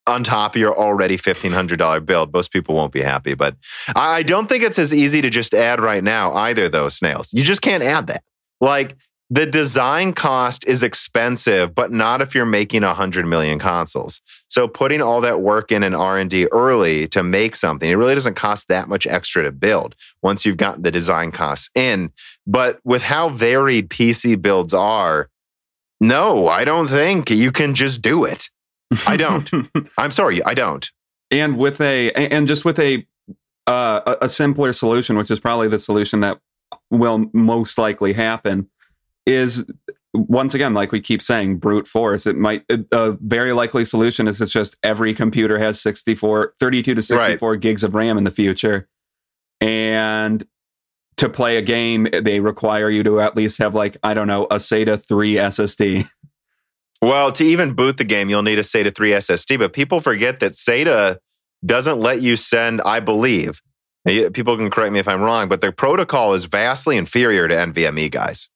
[0.08, 2.32] on top of your already $1,500 build.
[2.32, 3.56] Most people won't be happy, but
[3.96, 7.34] I don't think it's as easy to just add right now either, though, snails.
[7.34, 8.24] You just can't add that.
[8.62, 8.96] Like
[9.30, 14.22] the design cost is expensive, but not if you're making 100 million consoles.
[14.48, 18.36] So putting all that work in an R&D early to make something, it really doesn't
[18.36, 22.12] cost that much extra to build once you've gotten the design costs in.
[22.46, 25.30] But with how varied PC builds are,
[26.00, 28.50] no, I don't think you can just do it.
[29.08, 29.50] I don't.
[29.98, 30.90] I'm sorry, I don't.
[31.32, 33.06] And with a and just with a
[33.66, 36.40] uh, a simpler solution, which is probably the solution that
[36.92, 38.70] will most likely happen,
[39.26, 39.66] is
[40.14, 42.26] once again, like we keep saying, brute force.
[42.26, 47.02] It might a very likely solution is it's just every computer has 64, 32 to
[47.02, 47.60] 64 right.
[47.60, 48.88] gigs of RAM in the future,
[49.60, 50.46] and
[51.18, 54.46] to play a game, they require you to at least have like I don't know
[54.46, 56.08] a SATA three SSD.
[57.02, 60.40] Well, to even boot the game, you'll need a SATA 3 SSD, but people forget
[60.40, 61.18] that SATA
[61.64, 63.62] doesn't let you send, I believe,
[64.06, 68.10] people can correct me if I'm wrong, but their protocol is vastly inferior to NVMe
[68.10, 68.50] guys,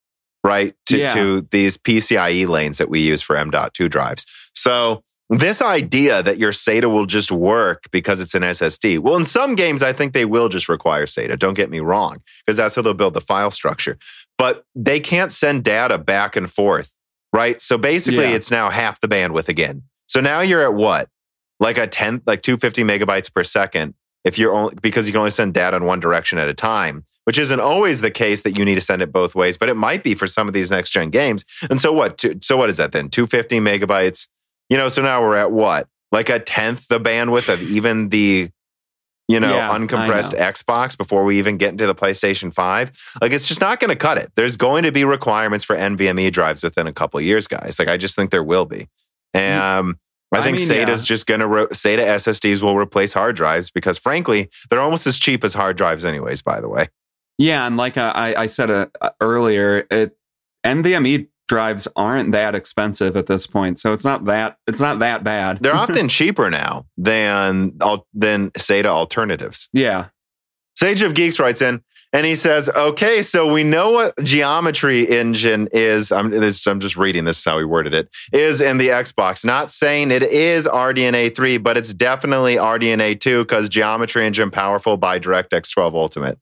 [0.44, 0.76] right?
[0.88, 1.14] To, yeah.
[1.14, 4.26] to these PCIe lanes that we use for M.2 drives.
[4.54, 9.00] So this idea that your SATA will just work because it's an SSD.
[9.00, 11.38] Well, in some games, I think they will just require SATA.
[11.38, 13.98] Don't get me wrong, because that's how they'll build the file structure.
[14.38, 16.94] But they can't send data back and forth
[17.34, 17.62] right?
[17.62, 18.36] So basically, yeah.
[18.36, 19.84] it's now half the bandwidth again.
[20.08, 21.10] So now you're at what?
[21.60, 23.94] Like a tenth, like 250 megabytes per second.
[24.24, 27.06] If you're only because you can only send data in one direction at a time,
[27.30, 29.76] which isn't always the case that you need to send it both ways, but it
[29.76, 31.46] might be for some of these next gen games.
[31.70, 32.20] And so what?
[32.42, 33.08] So what is that then?
[33.08, 34.28] 250 megabytes.
[34.68, 35.88] You know, so now we're at what?
[36.12, 38.50] Like a tenth the bandwidth of even the
[39.28, 40.40] you know, yeah, uncompressed know.
[40.40, 43.00] Xbox before we even get into the PlayStation 5.
[43.22, 44.32] Like it's just not going to cut it.
[44.36, 47.78] There's going to be requirements for NVMe drives within a couple years, guys.
[47.78, 48.88] Like I just think there will be.
[49.36, 50.00] And um,
[50.32, 51.06] I think I mean, SATA's yeah.
[51.06, 55.20] just going to re- SATA SSDs will replace hard drives because frankly, they're almost as
[55.20, 56.88] cheap as hard drives anyways, by the way.
[57.40, 60.16] Yeah, and like I, I said uh, earlier, it,
[60.66, 65.24] NVMe drives aren't that expensive at this point, so it's not that it's not that
[65.24, 65.60] bad.
[65.62, 67.80] They're often cheaper now than
[68.14, 69.70] than SATA alternatives.
[69.74, 70.08] Yeah.
[70.76, 75.70] Sage of Geeks writes in and he says, "Okay, so we know what geometry engine
[75.72, 76.12] is.
[76.12, 78.10] I'm, this, I'm just reading this is how he worded it.
[78.34, 79.46] Is in the Xbox.
[79.46, 84.98] Not saying it is RDNA three, but it's definitely RDNA two because geometry engine powerful
[84.98, 86.38] by DirectX 12 Ultimate."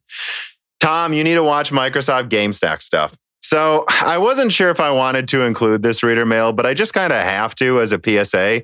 [0.80, 3.16] Tom, you need to watch Microsoft GameStack stuff.
[3.42, 6.94] So I wasn't sure if I wanted to include this reader mail, but I just
[6.94, 8.63] kind of have to as a PSA.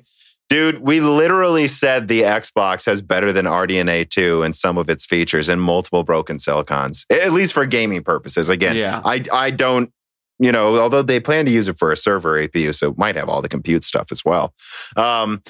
[0.50, 5.06] Dude, we literally said the Xbox has better than RDNA 2 in some of its
[5.06, 8.50] features and multiple broken silicons, at least for gaming purposes.
[8.50, 9.00] Again, yeah.
[9.04, 9.90] I, I don't,
[10.38, 13.16] you know, although they plan to use it for a server APU, so it might
[13.16, 14.52] have all the compute stuff as well.
[14.96, 15.42] Um,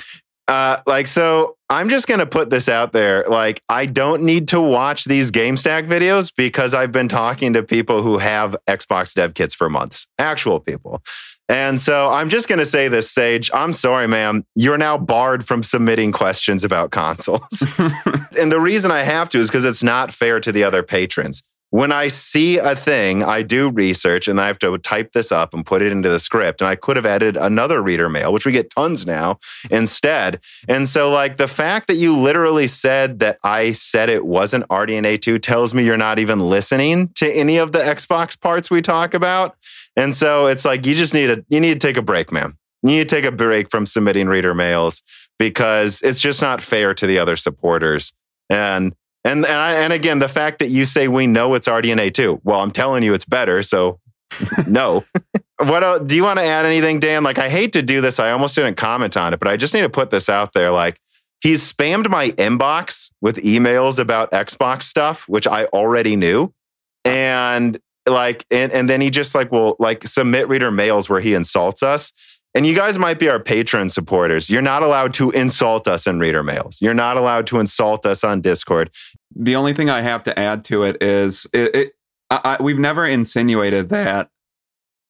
[0.47, 3.25] Uh, like, so I'm just going to put this out there.
[3.29, 8.03] Like, I don't need to watch these GameStack videos because I've been talking to people
[8.03, 11.03] who have Xbox dev kits for months, actual people.
[11.49, 13.51] And so I'm just going to say this, Sage.
[13.53, 14.47] I'm sorry, ma'am.
[14.55, 17.63] You're now barred from submitting questions about consoles.
[18.39, 21.43] and the reason I have to is because it's not fair to the other patrons
[21.75, 25.53] when I see a thing, I do research and I have to type this up
[25.53, 26.61] and put it into the script.
[26.61, 29.41] And I could have added another reader mail, which we get tons now
[29.72, 30.39] instead.
[30.68, 35.20] And so, like, the fact that you literally said that I said it wasn't RDNA
[35.20, 39.12] 2 tells me you're not even listening to any of the Xbox parts we talk
[39.12, 39.57] about.
[39.97, 42.57] And so it's like you just need a you need to take a break, man.
[42.85, 45.03] You need to take a break from submitting reader mails
[45.41, 48.12] because it's just not fair to the other supporters.
[48.49, 48.95] And
[49.25, 52.41] and and, I, and again, the fact that you say we know it's RDNA 2.
[52.45, 53.62] Well, I'm telling you it's better.
[53.62, 54.01] So
[54.66, 55.05] no.
[55.59, 57.22] what else, do you want to add anything, Dan?
[57.22, 58.18] Like, I hate to do this.
[58.18, 60.70] I almost didn't comment on it, but I just need to put this out there.
[60.70, 61.01] Like,
[61.41, 66.53] he's spammed my inbox with emails about Xbox stuff, which I already knew.
[67.05, 71.35] And like, and, and then he just like will like submit reader mails where he
[71.35, 72.12] insults us.
[72.55, 74.49] And you guys might be our patron supporters.
[74.49, 76.81] You're not allowed to insult us in reader mails.
[76.81, 78.91] You're not allowed to insult us on Discord.
[79.35, 81.93] The only thing I have to add to it is it, it
[82.31, 84.31] I, we've never insinuated that.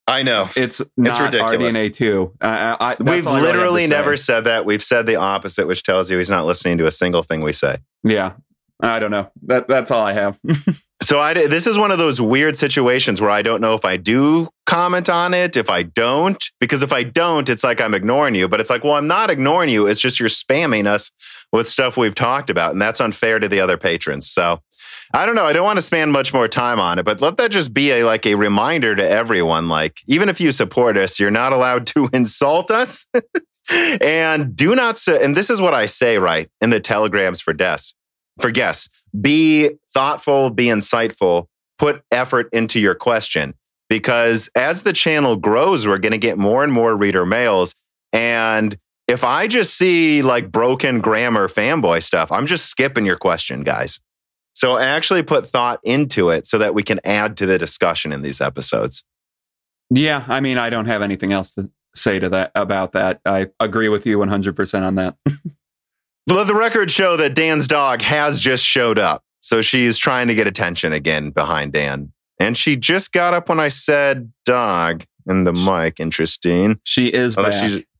[0.06, 1.74] I know it's not it's ridiculous.
[1.74, 2.34] RDNA two.
[2.40, 4.66] Uh, We've literally never said that.
[4.66, 7.52] We've said the opposite, which tells you he's not listening to a single thing we
[7.52, 7.78] say.
[8.02, 8.32] Yeah,
[8.80, 9.30] I don't know.
[9.44, 10.38] That that's all I have.
[11.04, 13.96] so I this is one of those weird situations where I don't know if I
[13.96, 18.34] do comment on it, if I don't, because if I don't, it's like I'm ignoring
[18.34, 18.48] you.
[18.48, 19.86] But it's like, well, I'm not ignoring you.
[19.86, 21.10] It's just you're spamming us
[21.52, 24.30] with stuff we've talked about, and that's unfair to the other patrons.
[24.30, 24.60] So
[25.12, 25.46] I don't know.
[25.46, 27.92] I don't want to spend much more time on it, but let that just be
[27.92, 29.68] a like a reminder to everyone.
[29.68, 33.06] Like, even if you support us, you're not allowed to insult us.
[33.70, 37.94] and do not and this is what I say right in the telegrams for deaths
[38.40, 38.88] for guests.
[39.20, 41.46] Be thoughtful, be insightful,
[41.78, 43.54] put effort into your question
[43.88, 47.74] because as the channel grows, we're going to get more and more reader mails.
[48.12, 53.62] And if I just see like broken grammar fanboy stuff, I'm just skipping your question,
[53.62, 54.00] guys.
[54.54, 58.22] So actually put thought into it so that we can add to the discussion in
[58.22, 59.04] these episodes.
[59.90, 63.20] Yeah, I mean, I don't have anything else to say to that about that.
[63.26, 65.16] I agree with you 100% on that.
[66.26, 69.24] Let the record show that Dan's dog has just showed up.
[69.40, 72.12] So she's trying to get attention again behind Dan.
[72.40, 76.00] And she just got up when I said dog in the mic.
[76.00, 76.80] Interesting.
[76.84, 77.84] She is oh, back.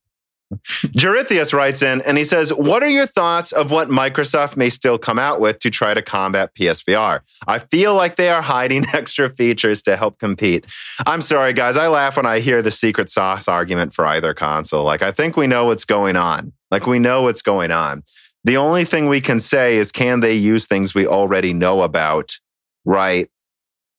[0.54, 4.98] Jarithius writes in and he says, What are your thoughts of what Microsoft may still
[4.98, 7.20] come out with to try to combat PSVR?
[7.46, 10.66] I feel like they are hiding extra features to help compete.
[11.06, 11.76] I'm sorry, guys.
[11.76, 14.84] I laugh when I hear the secret sauce argument for either console.
[14.84, 16.52] Like, I think we know what's going on.
[16.74, 18.02] Like, we know what's going on.
[18.44, 22.38] The only thing we can say is, can they use things we already know about,
[22.84, 23.30] right,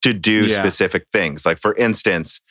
[0.04, 0.60] to do yeah.
[0.60, 1.46] specific things?
[1.46, 2.42] Like, for instance,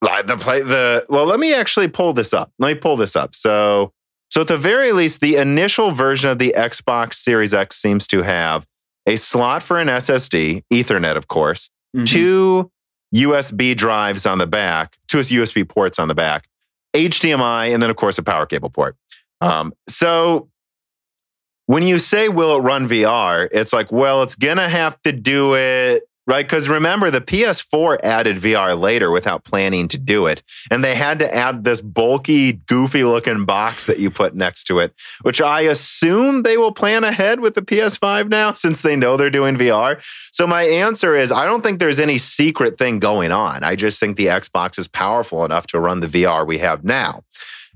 [0.00, 3.34] the play the well let me actually pull this up let me pull this up
[3.34, 3.92] so
[4.30, 8.22] so at the very least the initial version of the xbox series x seems to
[8.22, 8.66] have
[9.06, 12.04] a slot for an ssd ethernet of course mm-hmm.
[12.04, 12.70] two
[13.14, 16.48] usb drives on the back two usb ports on the back
[16.94, 18.96] hdmi and then of course a power cable port
[19.40, 20.48] um, so
[21.66, 25.54] when you say will it run vr it's like well it's gonna have to do
[25.54, 26.46] it right?
[26.46, 30.44] Because remember, the PS4 added VR later without planning to do it.
[30.70, 34.78] And they had to add this bulky, goofy looking box that you put next to
[34.78, 39.16] it, which I assume they will plan ahead with the PS5 now since they know
[39.16, 40.00] they're doing VR.
[40.30, 43.64] So my answer is I don't think there's any secret thing going on.
[43.64, 47.24] I just think the Xbox is powerful enough to run the VR we have now.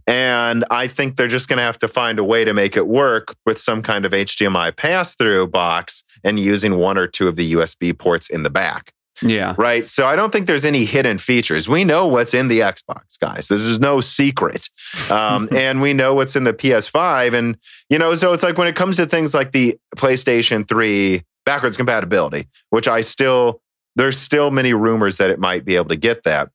[0.06, 2.86] And I think they're just going to have to find a way to make it
[2.86, 7.36] work with some kind of HDMI pass through box and using one or two of
[7.36, 8.92] the USB ports in the back.
[9.22, 9.54] Yeah.
[9.56, 9.86] Right.
[9.86, 11.68] So I don't think there's any hidden features.
[11.68, 13.48] We know what's in the Xbox, guys.
[13.48, 14.68] This is no secret.
[15.08, 17.34] Um, and we know what's in the PS5.
[17.34, 17.56] And,
[17.88, 21.76] you know, so it's like when it comes to things like the PlayStation 3 backwards
[21.76, 23.60] compatibility, which I still,
[23.94, 26.50] there's still many rumors that it might be able to get that.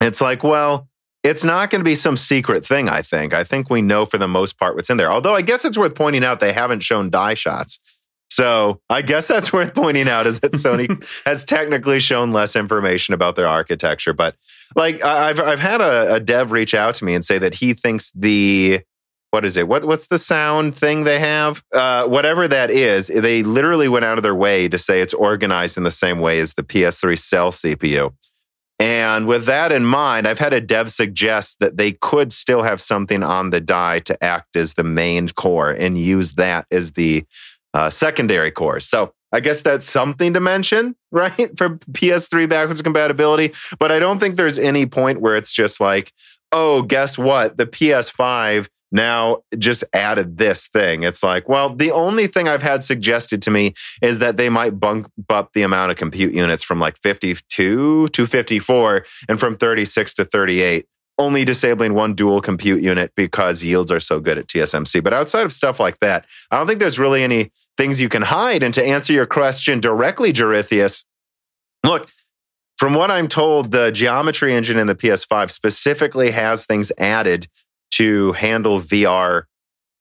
[0.00, 0.88] It's like, well,
[1.22, 3.34] it's not going to be some secret thing, I think.
[3.34, 5.10] I think we know for the most part what's in there.
[5.10, 7.78] Although I guess it's worth pointing out they haven't shown die shots.
[8.30, 13.12] So I guess that's worth pointing out is that Sony has technically shown less information
[13.12, 14.12] about their architecture.
[14.12, 14.36] But
[14.74, 17.74] like I've I've had a, a, dev reach out to me and say that he
[17.74, 18.80] thinks the
[19.30, 19.68] what is it?
[19.68, 21.62] What what's the sound thing they have?
[21.72, 25.76] Uh, whatever that is, they literally went out of their way to say it's organized
[25.76, 28.12] in the same way as the PS3 cell CPU.
[28.80, 32.80] And with that in mind, I've had a dev suggest that they could still have
[32.80, 37.24] something on the die to act as the main core and use that as the
[37.74, 38.80] uh, secondary core.
[38.80, 41.56] So I guess that's something to mention, right?
[41.58, 43.52] For PS3 backwards compatibility.
[43.78, 46.14] But I don't think there's any point where it's just like,
[46.50, 47.58] oh, guess what?
[47.58, 51.02] The PS5 now just added this thing.
[51.02, 54.80] It's like, well, the only thing I've had suggested to me is that they might
[54.80, 60.14] bump up the amount of compute units from like 52 to 54 and from 36
[60.14, 60.86] to 38
[61.18, 65.04] only disabling one dual compute unit because yields are so good at TSMC.
[65.04, 68.22] But outside of stuff like that, I don't think there's really any things you can
[68.22, 68.62] hide.
[68.62, 71.04] And to answer your question directly, Jarithius,
[71.84, 72.08] look,
[72.78, 77.46] from what I'm told, the geometry engine in the PS5 specifically has things added
[77.92, 79.44] to handle VR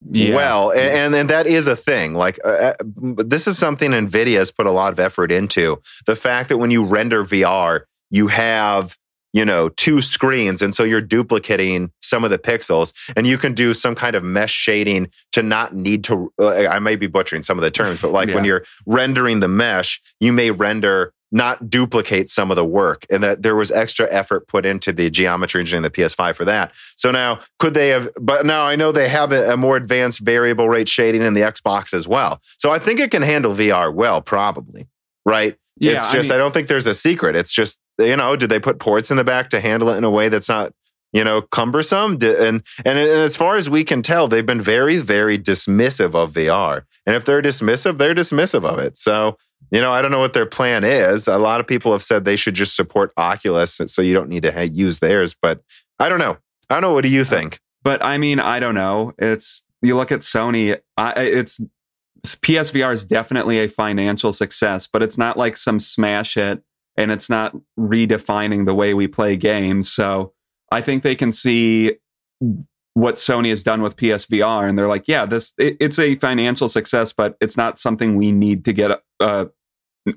[0.10, 0.36] yeah.
[0.36, 0.72] well.
[0.72, 2.14] And, and that is a thing.
[2.14, 2.74] Like, uh, uh
[3.18, 5.82] this is something NVIDIA has put a lot of effort into.
[6.06, 8.98] The fact that when you render VR, you have
[9.34, 10.62] you know, two screens.
[10.62, 14.24] And so you're duplicating some of the pixels and you can do some kind of
[14.24, 18.12] mesh shading to not need to, I may be butchering some of the terms, but
[18.12, 18.36] like yeah.
[18.36, 23.22] when you're rendering the mesh, you may render not duplicate some of the work and
[23.22, 26.74] that there was extra effort put into the geometry engine in the PS5 for that.
[26.96, 30.20] So now could they have, but now I know they have a, a more advanced
[30.20, 32.42] variable rate shading in the Xbox as well.
[32.58, 34.88] So I think it can handle VR well, probably.
[35.24, 35.56] Right.
[35.78, 37.36] Yeah, it's just, I, mean, I don't think there's a secret.
[37.36, 40.04] It's just, you know, did they put ports in the back to handle it in
[40.04, 40.74] a way that's not,
[41.12, 42.18] you know, cumbersome?
[42.22, 46.84] And, and, as far as we can tell, they've been very, very dismissive of VR.
[47.06, 48.98] And if they're dismissive, they're dismissive of it.
[48.98, 49.38] So,
[49.72, 51.28] you know, I don't know what their plan is.
[51.28, 54.44] A lot of people have said they should just support Oculus so you don't need
[54.44, 55.36] to use theirs.
[55.40, 55.62] But
[56.00, 56.38] I don't know.
[56.70, 56.94] I don't know.
[56.94, 57.60] What do you uh, think?
[57.84, 59.14] But I mean, I don't know.
[59.18, 61.62] It's, you look at Sony, I, it's
[62.26, 66.64] PSVR is definitely a financial success, but it's not like some smash hit
[67.00, 69.90] and it's not redefining the way we play games.
[69.90, 70.34] So
[70.70, 71.94] I think they can see
[72.94, 76.68] what Sony has done with PSVR and they're like, yeah, this it, it's a financial
[76.68, 79.46] success, but it's not something we need to get uh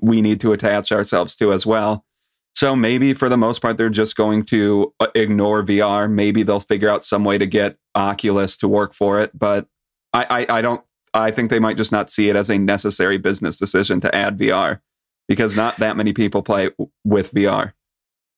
[0.01, 2.05] we need to attach ourselves to as well.
[2.53, 6.11] So maybe for the most part they're just going to uh, ignore VR.
[6.11, 9.67] Maybe they'll figure out some way to get Oculus to work for it, but
[10.11, 13.17] I, I, I don't I think they might just not see it as a necessary
[13.17, 14.81] business decision to add VR
[15.27, 16.69] because not that many people play
[17.03, 17.73] with VR.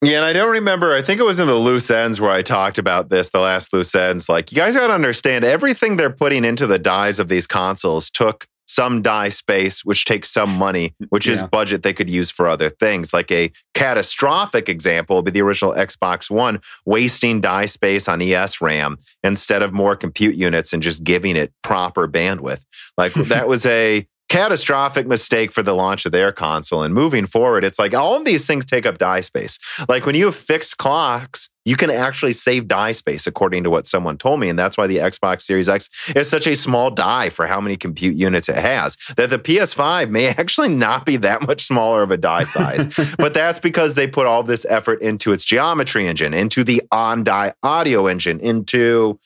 [0.02, 0.94] Yeah, and I don't remember.
[0.94, 3.74] I think it was in the loose ends where I talked about this, the last
[3.74, 4.30] loose ends.
[4.30, 8.10] Like, you guys got to understand everything they're putting into the dies of these consoles
[8.10, 11.34] took some die space, which takes some money, which yeah.
[11.34, 13.14] is budget they could use for other things.
[13.14, 18.62] Like a catastrophic example would be the original Xbox One wasting die space on ES
[18.62, 22.64] RAM instead of more compute units and just giving it proper bandwidth.
[22.98, 26.84] Like that was a catastrophic mistake for the launch of their console.
[26.84, 29.58] And moving forward, it's like all of these things take up die space.
[29.88, 33.88] Like when you have fixed clocks, you can actually save die space, according to what
[33.88, 34.50] someone told me.
[34.50, 37.78] And that's why the Xbox Series X is such a small die for how many
[37.78, 38.98] compute units it has.
[39.16, 42.94] That the PS5 may actually not be that much smaller of a die size.
[43.18, 47.24] but that's because they put all this effort into its geometry engine, into the on
[47.24, 49.18] die audio engine, into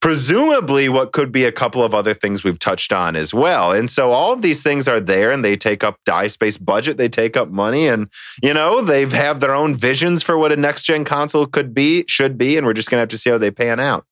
[0.00, 3.72] presumably what could be a couple of other things we've touched on as well.
[3.72, 6.96] And so all of these things are there and they take up die space budget,
[6.96, 8.08] they take up money and
[8.42, 12.04] you know, they've have their own visions for what a next gen console could be,
[12.06, 14.04] should be and we're just going to have to see how they pan out.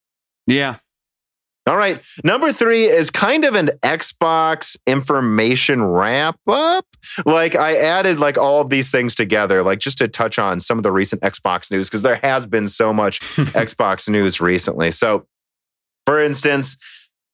[0.46, 0.76] Yeah.
[1.66, 2.04] All right.
[2.22, 6.86] Number three is kind of an Xbox information wrap up.
[7.24, 10.78] Like I added like all of these things together, like just to touch on some
[10.78, 14.90] of the recent Xbox news, because there has been so much Xbox news recently.
[14.90, 15.26] So
[16.06, 16.76] for instance,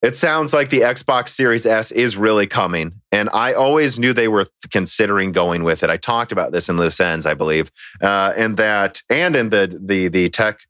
[0.03, 3.01] it sounds like the Xbox Series S is really coming.
[3.13, 5.91] And I always knew they were considering going with it.
[5.91, 9.79] I talked about this in Loose Ends, I believe, uh, and that, and in the
[9.79, 10.61] the the tech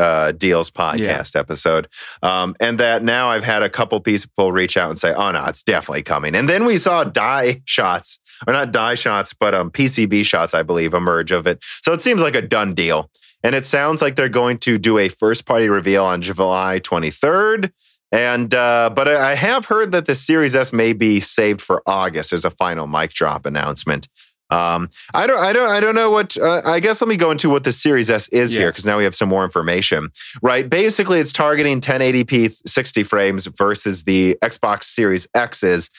[0.00, 1.40] uh, deals podcast yeah.
[1.40, 1.86] episode.
[2.22, 5.44] Um, and that now I've had a couple people reach out and say, "Oh no,
[5.44, 9.70] it's definitely coming." And then we saw die shots, or not die shots, but um,
[9.70, 11.62] PCB shots, I believe, emerge of it.
[11.82, 13.10] So it seems like a done deal.
[13.42, 17.72] And it sounds like they're going to do a first party reveal on July 23rd.
[18.12, 22.32] And uh, but I have heard that the Series S may be saved for August
[22.32, 24.08] as a final mic drop announcement.
[24.50, 26.36] Um, I don't, I don't, I don't know what.
[26.36, 28.60] Uh, I guess let me go into what the Series S is yeah.
[28.60, 30.10] here because now we have some more information.
[30.42, 35.90] Right, basically, it's targeting 1080p 60 frames versus the Xbox Series X's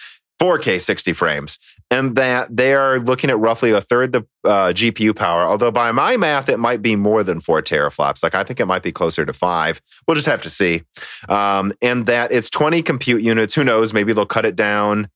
[0.42, 1.60] 4K 60 frames,
[1.92, 5.44] and that they are looking at roughly a third the uh, GPU power.
[5.44, 8.24] Although by my math, it might be more than four teraflops.
[8.24, 9.82] Like I think it might be closer to five.
[10.08, 10.82] We'll just have to see.
[11.30, 13.54] Um, and that it's 20 compute units.
[13.54, 13.94] Who knows?
[13.94, 15.10] Maybe they'll cut it down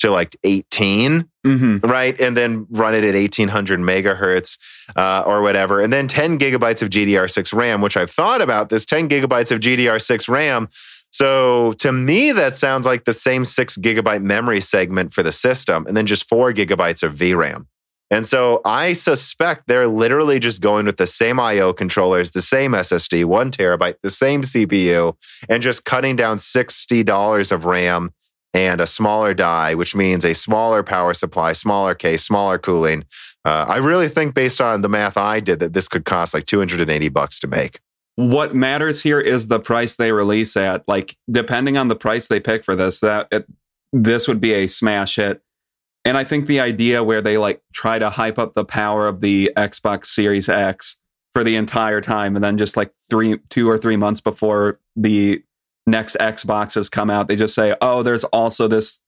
[0.00, 1.84] to like 18 Mm-hmm.
[1.88, 2.20] right?
[2.20, 4.58] And then run it at 1800 megahertz
[4.94, 5.80] uh, or whatever.
[5.80, 9.58] And then 10 gigabytes of GDDR6 RAM, which I've thought about this 10 gigabytes of
[9.58, 10.68] GDDR6 RAM.
[11.12, 15.86] So to me, that sounds like the same six gigabyte memory segment for the system,
[15.86, 17.66] and then just four gigabytes of VRAM.
[18.10, 22.72] And so I suspect they're literally just going with the same IO controllers, the same
[22.72, 25.14] SSD, one terabyte, the same CPU,
[25.48, 28.12] and just cutting down $60 of RAM
[28.52, 33.04] and a smaller die, which means a smaller power supply, smaller case, smaller cooling.
[33.46, 36.44] Uh, I really think, based on the math I did, that this could cost like
[36.44, 37.80] 280 bucks to make.
[38.16, 40.86] What matters here is the price they release at.
[40.86, 43.46] Like, depending on the price they pick for this, that it,
[43.92, 45.42] this would be a smash hit.
[46.04, 49.20] And I think the idea where they like try to hype up the power of
[49.20, 50.96] the Xbox Series X
[51.32, 55.42] for the entire time, and then just like three, two or three months before the
[55.86, 59.00] next Xboxes come out, they just say, "Oh, there's also this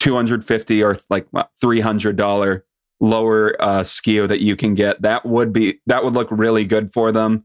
[0.00, 1.26] 250 or like
[1.60, 2.64] 300 dollar
[3.00, 6.92] lower uh, SKU that you can get." That would be that would look really good
[6.92, 7.44] for them.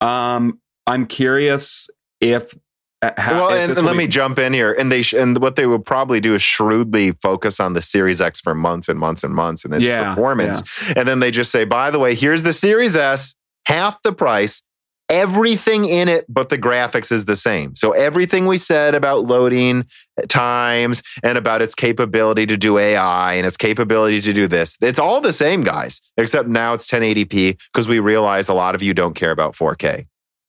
[0.00, 1.88] Um, I'm curious
[2.20, 2.56] if
[3.00, 4.72] uh, how, well, and, and let be- me jump in here.
[4.72, 8.20] And they sh- and what they would probably do is shrewdly focus on the Series
[8.20, 10.62] X for months and months and months and its Yeah, performance.
[10.96, 13.36] And then they just say, by the way, here's the Series S,
[13.66, 14.62] half the price.
[15.10, 17.74] Everything in it but the graphics is the same.
[17.76, 19.86] So everything we said about loading
[20.28, 24.98] times and about its capability to do AI and its capability to do this, it's
[24.98, 26.02] all the same, guys.
[26.16, 30.06] Except now it's 1080p because we realize a lot of you don't care about 4K.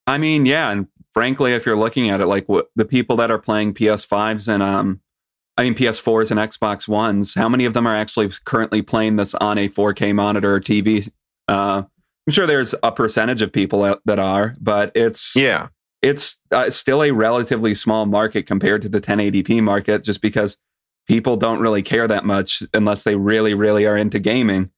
[0.07, 3.31] I mean, yeah, and frankly, if you're looking at it, like what, the people that
[3.31, 5.01] are playing PS5s and um,
[5.57, 9.35] I mean PS4s and Xbox Ones, how many of them are actually currently playing this
[9.35, 11.09] on a 4K monitor or TV?
[11.47, 11.83] Uh,
[12.27, 15.67] I'm sure there's a percentage of people that are, but it's Yeah.
[16.01, 20.57] it's uh, still a relatively small market compared to the 1080p market, just because
[21.07, 24.69] people don't really care that much unless they really, really are into gaming.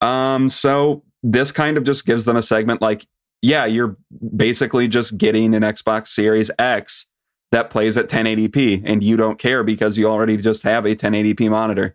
[0.00, 3.06] Um, so this kind of just gives them a segment like,
[3.42, 3.96] yeah, you're
[4.36, 7.06] basically just getting an Xbox Series X
[7.52, 11.48] that plays at 1080p, and you don't care because you already just have a 1080p
[11.48, 11.94] monitor.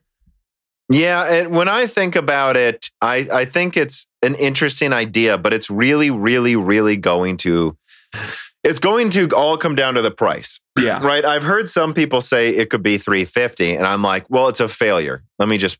[0.89, 5.53] Yeah, and when I think about it, I, I think it's an interesting idea, but
[5.53, 7.77] it's really, really, really going to
[8.63, 10.61] it's going to all come down to the price.
[10.79, 11.03] Yeah.
[11.03, 11.25] Right?
[11.25, 14.69] I've heard some people say it could be 350 and I'm like, well, it's a
[14.69, 15.23] failure.
[15.38, 15.77] Let me just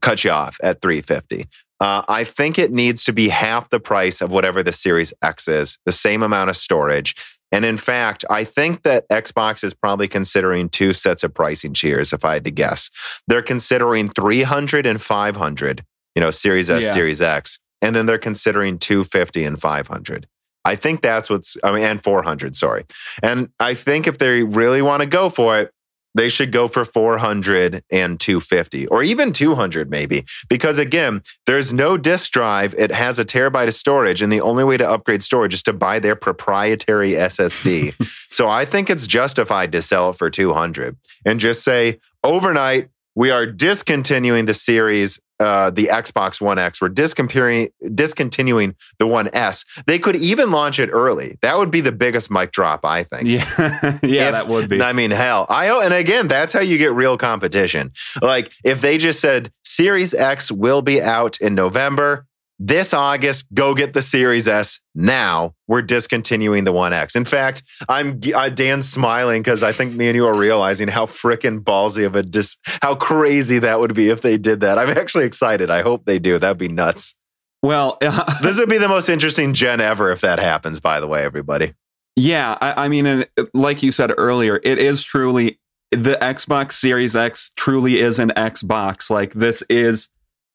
[0.00, 1.48] cut you off at 350.
[1.80, 5.48] Uh, I think it needs to be half the price of whatever the Series X
[5.48, 7.16] is, the same amount of storage.
[7.52, 12.12] And in fact, I think that Xbox is probably considering two sets of pricing tiers,
[12.12, 12.90] if I had to guess.
[13.26, 15.84] They're considering 300 and 500,
[16.14, 16.94] you know, Series S, Yeah.
[16.94, 20.26] Series X, and then they're considering 250 and 500.
[20.64, 22.84] I think that's what's, I mean, and 400, sorry.
[23.22, 25.72] And I think if they really want to go for it,
[26.14, 30.24] they should go for 400 and 250 or even 200 maybe.
[30.48, 32.74] Because again there's no disk drive.
[32.74, 35.72] It has a terabyte of storage and the only way to upgrade storage is to
[35.72, 37.94] buy their proprietary ssd
[38.30, 43.30] so i think it's justified to sell it for 200 and just say overnight we
[43.30, 49.64] are discontinuing the series uh, the xbox one x we're discontinuing, discontinuing the one s
[49.86, 53.26] they could even launch it early that would be the biggest mic drop i think
[53.26, 53.48] Yeah.
[54.02, 54.82] yeah, If- that would be.
[54.82, 57.92] I mean, hell, I and again, that's how you get real competition.
[58.20, 62.26] Like if they just said Series X will be out in November,
[62.62, 65.54] this August, go get the Series S now.
[65.66, 67.16] We're discontinuing the One X.
[67.16, 71.06] In fact, I'm uh, Dan's smiling because I think me and you are realizing how
[71.06, 74.78] freaking ballsy of a dis, how crazy that would be if they did that.
[74.78, 75.70] I'm actually excited.
[75.70, 76.38] I hope they do.
[76.38, 77.16] That'd be nuts.
[77.62, 77.96] well,
[78.42, 80.80] This would be the most interesting gen ever if that happens.
[80.80, 81.72] By the way, everybody.
[82.14, 85.58] Yeah, I, I mean, and like you said earlier, it is truly
[85.92, 89.08] the Xbox Series X truly is an Xbox.
[89.08, 90.10] Like this is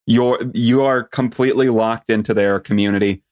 [0.07, 3.23] your you are completely locked into their community.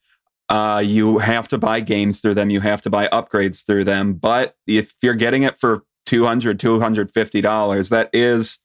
[0.48, 2.50] Uh, you have to buy games through them.
[2.50, 4.14] You have to buy upgrades through them.
[4.14, 8.58] But if you're getting it for 200 250 dollars, that is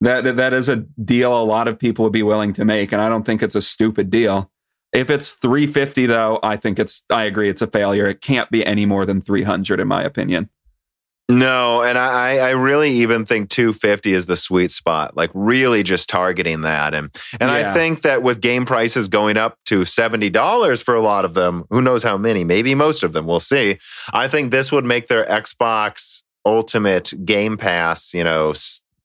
[0.00, 3.00] that- that is a deal a lot of people would be willing to make, and
[3.00, 4.50] I don't think it's a stupid deal.
[4.92, 8.06] If it's 350 though, I think it's I agree it's a failure.
[8.06, 10.48] It can't be any more than 300 in my opinion.
[11.28, 16.08] No, and I, I really even think 250 is the sweet spot, like really just
[16.08, 16.94] targeting that.
[16.94, 17.10] And
[17.40, 21.34] and I think that with game prices going up to $70 for a lot of
[21.34, 23.78] them, who knows how many, maybe most of them, we'll see.
[24.12, 28.52] I think this would make their Xbox Ultimate Game Pass, you know,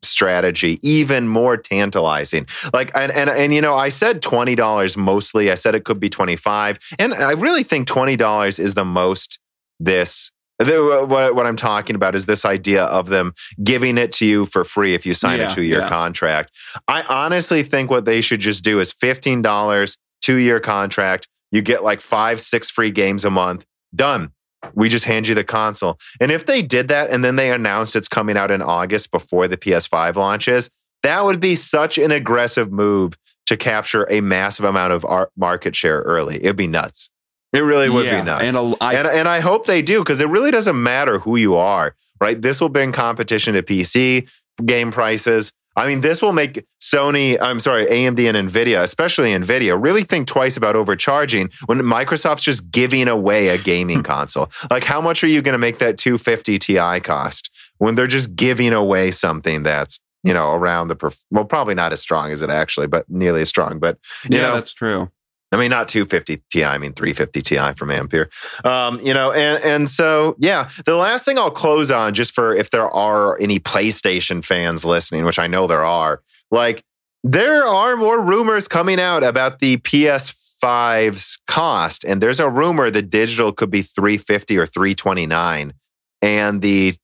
[0.03, 2.45] strategy even more tantalizing.
[2.71, 5.49] Like and and and you know, I said $20 mostly.
[5.49, 9.39] I said it could be 25, and I really think $20 is the most
[9.79, 10.31] this
[10.69, 13.33] What, what I'm talking about is this idea of them
[13.63, 15.89] giving it to you for free if you sign Yeah, a two year yeah.
[15.89, 16.55] contract.
[16.87, 21.27] I honestly think what they should just do is $15, two year contract.
[21.51, 23.65] You get like five, six free games a month.
[23.93, 24.31] Done.
[24.75, 25.97] We just hand you the console.
[26.19, 29.47] And if they did that and then they announced it's coming out in August before
[29.47, 30.69] the PS5 launches,
[31.03, 35.05] that would be such an aggressive move to capture a massive amount of
[35.35, 36.35] market share early.
[36.35, 37.09] It'd be nuts.
[37.53, 38.43] It really would Yeah, be nuts.
[38.43, 41.35] And a, I, and, and I hope they do because it really doesn't matter who
[41.37, 42.41] you are, right?
[42.41, 44.27] This will bring competition to PC
[44.65, 45.51] game prices.
[45.75, 50.27] I mean, this will make Sony, I'm sorry, AMD and Nvidia, especially Nvidia, really think
[50.27, 54.51] twice about overcharging when Microsoft's just giving away a gaming console.
[54.69, 58.35] Like, how much are you going to make that 250 Ti cost when they're just
[58.35, 62.41] giving away something that's you know around the perf- well, probably not as strong as
[62.41, 63.79] it actually, but nearly as strong.
[63.79, 63.97] But
[64.29, 65.09] you yeah, know, that's true.
[65.51, 68.29] I mean, not 250 Ti, I mean 350 Ti from Ampere.
[68.63, 72.55] Um, you know, and, and so, yeah, the last thing I'll close on, just for
[72.55, 76.21] if there are any PlayStation fans listening, which I know there are,
[76.51, 76.83] like,
[77.23, 82.03] there are more rumors coming out about the PS5's cost.
[82.03, 85.73] And there's a rumor that digital could be 350 or 329
[86.21, 86.95] and the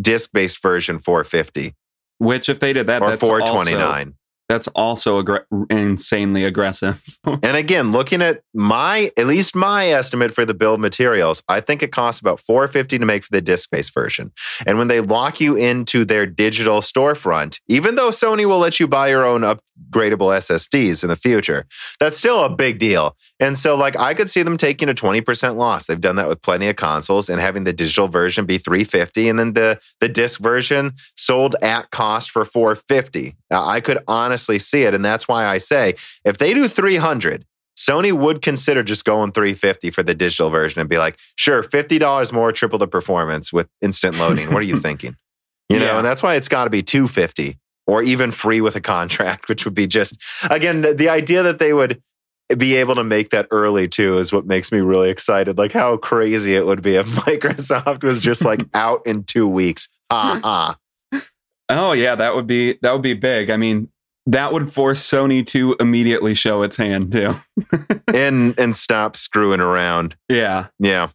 [0.00, 1.74] disc based version 450
[2.18, 4.06] Which, if they did that, or that's 429.
[4.08, 4.12] Also,
[4.48, 7.02] that's also aggr- insanely aggressive.
[7.42, 11.82] And again, looking at my at least my estimate for the build materials, I think
[11.82, 14.32] it costs about 450 to make for the disc-based version.
[14.66, 18.88] And when they lock you into their digital storefront, even though Sony will let you
[18.88, 21.66] buy your own upgradable SSDs in the future,
[22.00, 23.16] that's still a big deal.
[23.38, 25.86] And so like I could see them taking a 20% loss.
[25.86, 29.38] They've done that with plenty of consoles and having the digital version be 350 and
[29.38, 33.36] then the the disc version sold at cost for 450.
[33.50, 35.94] I could honestly see it and that's why I say
[36.24, 37.44] if they do 300
[37.78, 42.32] Sony would consider just going 350 for the digital version and be like, sure, $50
[42.32, 44.48] more, triple the performance with instant loading.
[44.50, 45.14] What are you thinking?
[45.68, 45.96] You know, Yeah.
[45.98, 49.66] and that's why it's got to be 250 or even free with a contract, which
[49.66, 50.16] would be just,
[50.48, 52.00] again, the, the idea that they would
[52.56, 55.58] be able to make that early too is what makes me really excited.
[55.58, 59.88] Like how crazy it would be if Microsoft was just like out in two weeks.
[60.10, 60.78] Ha ha.
[61.68, 63.50] Oh yeah, that would be that would be big.
[63.50, 63.88] I mean,
[64.26, 67.36] that would force Sony to immediately show its hand too.
[68.14, 70.16] and and stop screwing around.
[70.28, 70.68] Yeah.
[70.78, 71.08] Yeah.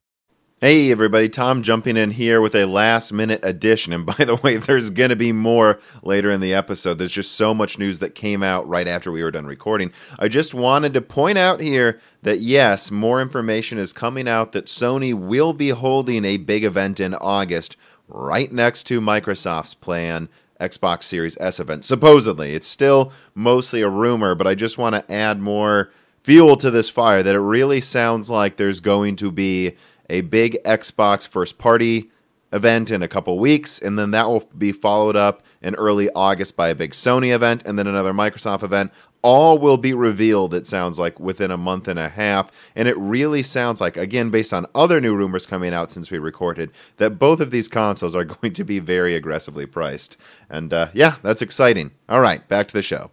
[0.63, 1.27] Hey, everybody.
[1.27, 3.93] Tom jumping in here with a last minute addition.
[3.93, 6.99] And by the way, there's going to be more later in the episode.
[6.99, 9.91] There's just so much news that came out right after we were done recording.
[10.19, 14.67] I just wanted to point out here that yes, more information is coming out that
[14.67, 17.75] Sony will be holding a big event in August
[18.07, 20.29] right next to Microsoft's plan.
[20.61, 21.83] Xbox Series S event.
[21.83, 26.71] Supposedly, it's still mostly a rumor, but I just want to add more fuel to
[26.71, 29.75] this fire that it really sounds like there's going to be
[30.09, 32.11] a big Xbox first party
[32.53, 36.55] event in a couple weeks, and then that will be followed up in early August
[36.55, 38.91] by a big Sony event and then another Microsoft event.
[39.21, 42.51] All will be revealed, it sounds like, within a month and a half.
[42.75, 46.17] And it really sounds like, again, based on other new rumors coming out since we
[46.17, 50.17] recorded, that both of these consoles are going to be very aggressively priced.
[50.49, 51.91] And uh, yeah, that's exciting.
[52.09, 53.11] All right, back to the show.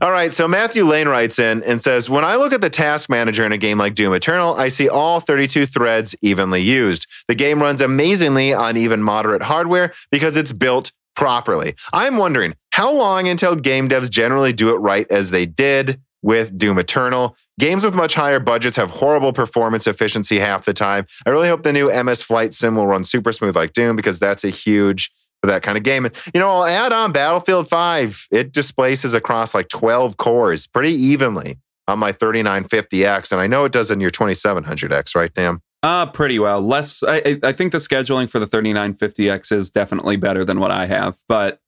[0.00, 3.08] All right, so Matthew Lane writes in and says, When I look at the task
[3.08, 7.06] manager in a game like Doom Eternal, I see all 32 threads evenly used.
[7.28, 11.74] The game runs amazingly on even moderate hardware because it's built properly.
[11.92, 16.56] I'm wondering how long until game devs generally do it right as they did with
[16.56, 17.36] Doom Eternal.
[17.58, 21.06] Games with much higher budgets have horrible performance efficiency half the time.
[21.26, 24.18] I really hope the new MS Flight Sim will run super smooth like Doom because
[24.18, 25.10] that's a huge
[25.42, 26.04] for that kind of game.
[26.04, 28.28] And you know, I'll add on Battlefield 5.
[28.30, 31.58] It displaces across like 12 cores pretty evenly
[31.88, 33.32] on my 3950X.
[33.32, 35.58] And I know it does on your 2700X, right, Dan?
[35.82, 36.60] Uh, pretty well.
[36.60, 37.02] Less.
[37.02, 40.86] I, I- I think the scheduling for the 3950X is definitely better than what I
[40.86, 41.58] have, but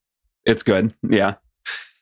[0.47, 0.95] it's good.
[1.09, 1.34] Yeah.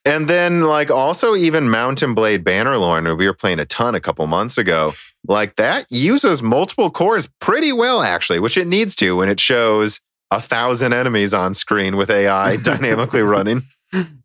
[0.05, 3.95] And then, like, also even Mount & Blade Bannerlord, who we were playing a ton
[3.95, 4.95] a couple months ago,
[5.29, 10.01] like that uses multiple cores pretty well, actually, which it needs to when it shows
[10.33, 13.63] a thousand enemies on screen with AI dynamically running.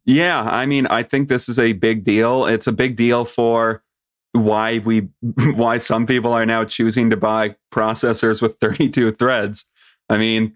[0.05, 2.45] Yeah, I mean, I think this is a big deal.
[2.45, 3.83] It's a big deal for
[4.31, 4.99] why we
[5.55, 9.65] why some people are now choosing to buy processors with 32 threads.
[10.09, 10.55] I mean,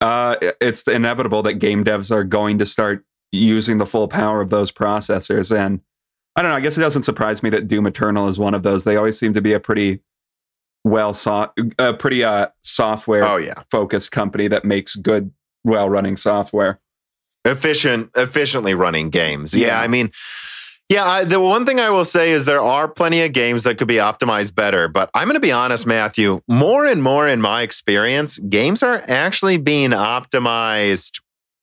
[0.00, 4.50] uh, it's inevitable that game devs are going to start using the full power of
[4.50, 5.54] those processors.
[5.56, 5.80] And
[6.36, 6.56] I don't know.
[6.56, 8.84] I guess it doesn't surprise me that Doom Eternal is one of those.
[8.84, 10.00] They always seem to be a pretty
[10.84, 13.62] well so- a pretty uh, software Oh, yeah.
[13.70, 15.32] focused company that makes good,
[15.64, 16.80] well running software.
[17.46, 19.66] efficient efficiently running games yeah.
[19.66, 19.80] Yeah.
[19.80, 20.10] i mean
[20.90, 23.78] Yeah, I, the one thing I will say is there are plenty of games that
[23.78, 26.40] could be optimized better, but I'm going to be honest, Matthew.
[26.46, 31.20] More and more in my experience, games are actually being optimized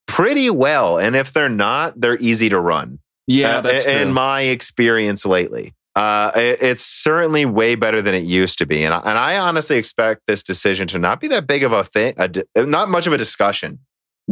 [0.08, 3.00] pretty well, and if they're not, they're easy to run.
[3.28, 4.14] Yeah, Uh, that's in true.
[4.14, 5.74] my experience lately.
[5.96, 9.38] Uh, it- it's certainly way better than it used to be, and I, and I
[9.38, 13.06] honestly expect this decision to not be that big of a thing, a not much
[13.08, 13.80] of a discussion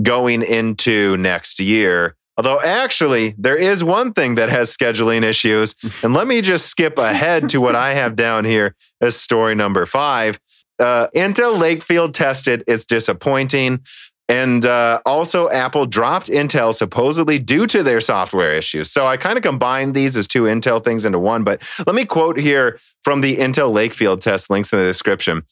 [0.01, 2.15] going into next year.
[2.39, 6.97] Although actually, there is one thing that has scheduling issues, and let me just skip
[6.97, 10.39] ahead to what I have down here as story number five.
[10.79, 13.81] Uh, Intel Lakefield tested; it's disappointing.
[14.29, 18.89] And uh, also, Apple dropped Intel supposedly due to their software issues.
[18.89, 21.43] So I kind of combined these as two Intel things into one.
[21.43, 25.43] But let me quote here from the Intel Lakefield test, links in the description.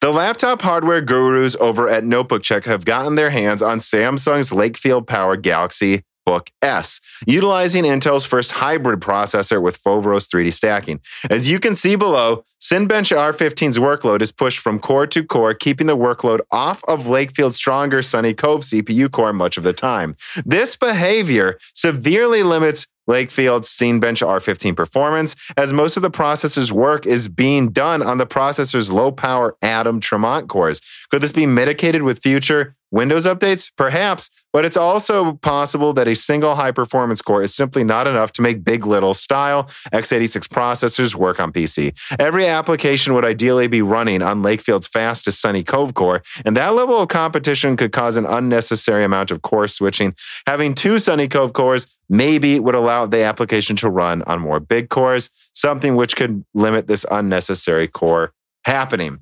[0.00, 5.08] The laptop hardware gurus over at Notebook Check have gotten their hands on Samsung's Lakefield
[5.08, 11.00] powered Galaxy Book S, utilizing Intel's first hybrid processor with Foveros 3D stacking.
[11.30, 15.86] As you can see below, Cinebench R15's workload is pushed from core to core, keeping
[15.86, 20.16] the workload off of Lakefield's stronger Sunny Cove CPU core much of the time.
[20.44, 27.28] This behavior severely limits Lakefield's Cinebench R15 performance, as most of the processor's work is
[27.28, 30.80] being done on the processor's low power Atom Tremont cores.
[31.10, 33.70] Could this be mitigated with future Windows updates?
[33.76, 38.32] Perhaps, but it's also possible that a single high performance core is simply not enough
[38.32, 41.96] to make big little style x86 processors work on PC.
[42.18, 47.00] Every application would ideally be running on Lakefield's fastest Sunny Cove core, and that level
[47.00, 50.14] of competition could cause an unnecessary amount of core switching.
[50.46, 54.88] Having two Sunny Cove cores maybe would allow the application to run on more big
[54.88, 58.32] cores, something which could limit this unnecessary core
[58.64, 59.18] happening.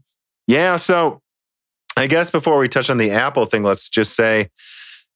[0.46, 1.22] Yeah, so
[1.96, 4.48] I guess before we touch on the Apple thing, let's just say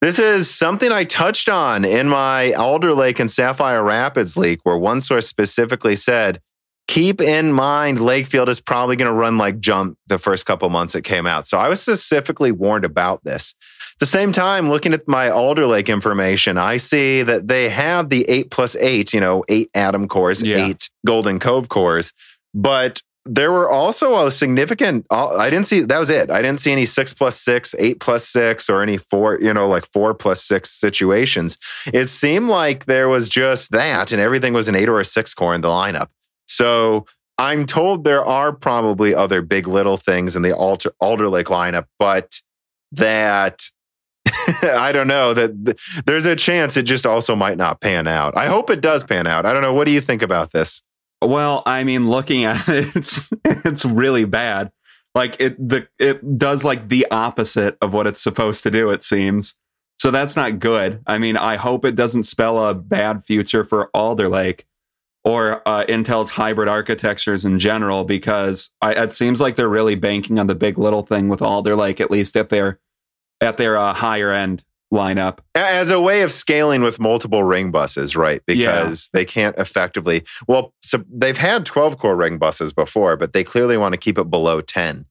[0.00, 4.78] this is something I touched on in my Alder Lake and Sapphire Rapids leak, where
[4.78, 6.40] one source specifically said,
[6.86, 10.94] keep in mind Lakefield is probably going to run like jump the first couple months
[10.94, 11.46] it came out.
[11.48, 13.54] So I was specifically warned about this.
[13.94, 18.08] At the same time, looking at my Alder Lake information, I see that they have
[18.08, 20.64] the eight plus eight, you know, eight Atom cores, Yeah.
[20.68, 22.12] eight Golden Cove cores,
[22.54, 26.30] but there were also a significant uh, i didn't see that was it.
[26.30, 29.68] I didn't see any six plus six eight plus six or any four you know
[29.68, 31.58] like four plus six situations.
[31.92, 35.34] It seemed like there was just that and everything was an eight or a six
[35.34, 36.08] core in the lineup.
[36.46, 37.06] So
[37.36, 41.84] i'm told there are probably other big little things in the alter, alder lake lineup
[41.98, 42.40] but
[42.92, 43.62] that
[44.62, 48.36] i don't know that th- there's a chance it just also might not pan out.
[48.36, 49.44] I hope it does pan out.
[49.44, 49.74] I don't know.
[49.74, 50.82] What do you think about this
[51.22, 54.70] Well, I mean, looking at it, it's it's really bad.
[55.14, 58.90] Like it the it does like the opposite of what it's supposed to do.
[58.90, 59.54] It seems
[59.98, 60.10] so.
[60.10, 61.02] That's not good.
[61.06, 64.66] I mean, I hope it doesn't spell a bad future for Alder Lake
[65.24, 70.38] or uh, Intel's hybrid architectures in general, because I, it seems like they're really banking
[70.38, 72.78] on the big little thing with Alder Lake, at least at their
[73.40, 75.38] at their uh, higher end lineup.
[75.54, 78.42] as a way of scaling with multiple ring buses, right?
[78.46, 80.24] Because they can't effectively.
[80.46, 84.18] Well, so they've had 12 core ring buses before, but they clearly want to keep
[84.18, 85.04] it below 10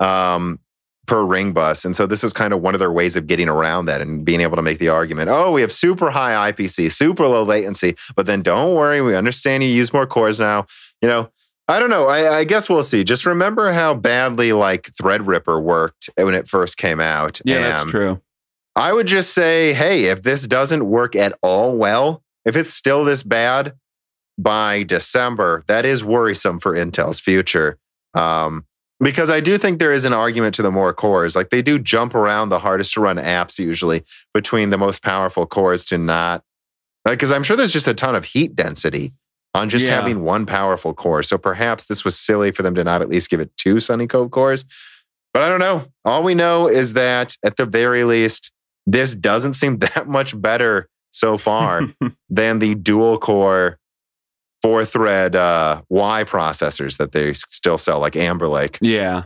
[0.00, 0.60] um,
[1.06, 1.84] per ring bus.
[1.84, 4.24] And so this is kind of one of their ways of getting around that and
[4.24, 7.96] being able to make the argument oh, we have super high IPC, super low latency,
[8.14, 10.66] but then don't worry, we understand you use more cores now.
[11.00, 11.30] You know,
[11.68, 12.06] I don't know.
[12.06, 13.02] I, I guess we'll see.
[13.02, 17.40] Just remember how badly like Threadripper worked when it first came out.
[17.44, 18.20] Yeah, that's true.
[18.74, 23.04] I would just say, hey, if this doesn't work at all well, if it's still
[23.04, 23.74] this bad
[24.38, 27.78] by December, that is worrisome for Intel's future.
[28.14, 28.64] Um,
[28.98, 31.34] because I do think there is an argument to the more cores.
[31.34, 35.44] Like they do jump around the hardest to run apps usually between the most powerful
[35.44, 36.42] cores to not.
[37.04, 39.12] Like, because I'm sure there's just a ton of heat density
[39.54, 39.96] on just Yeah.
[39.96, 41.22] having one powerful core.
[41.24, 44.06] So perhaps this was silly for them to not at least give it two Sunny
[44.06, 44.64] Cove cores.
[45.34, 45.84] But I don't know.
[46.04, 48.52] All we know is that at the very least,
[48.86, 51.82] this doesn't seem that much better so far
[52.30, 53.78] than the dual core
[54.62, 58.78] four thread uh, Y processors that they still sell, like Amber Lake.
[58.80, 59.24] yeah.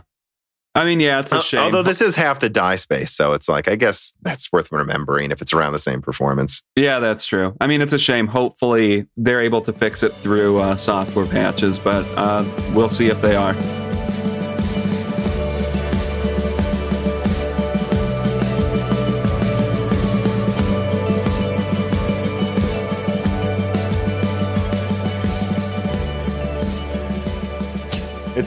[0.75, 1.61] I mean, yeah, it's a shame.
[1.61, 5.31] Although this is half the die space, so it's like I guess that's worth remembering
[5.31, 6.61] if it's around the same performance.
[6.75, 7.57] Yeah, that's true.
[7.59, 8.27] I mean, it's a shame.
[8.27, 12.45] Hopefully, they're able to fix it through uh, software patches, but uh,
[12.75, 13.55] we'll see if they are.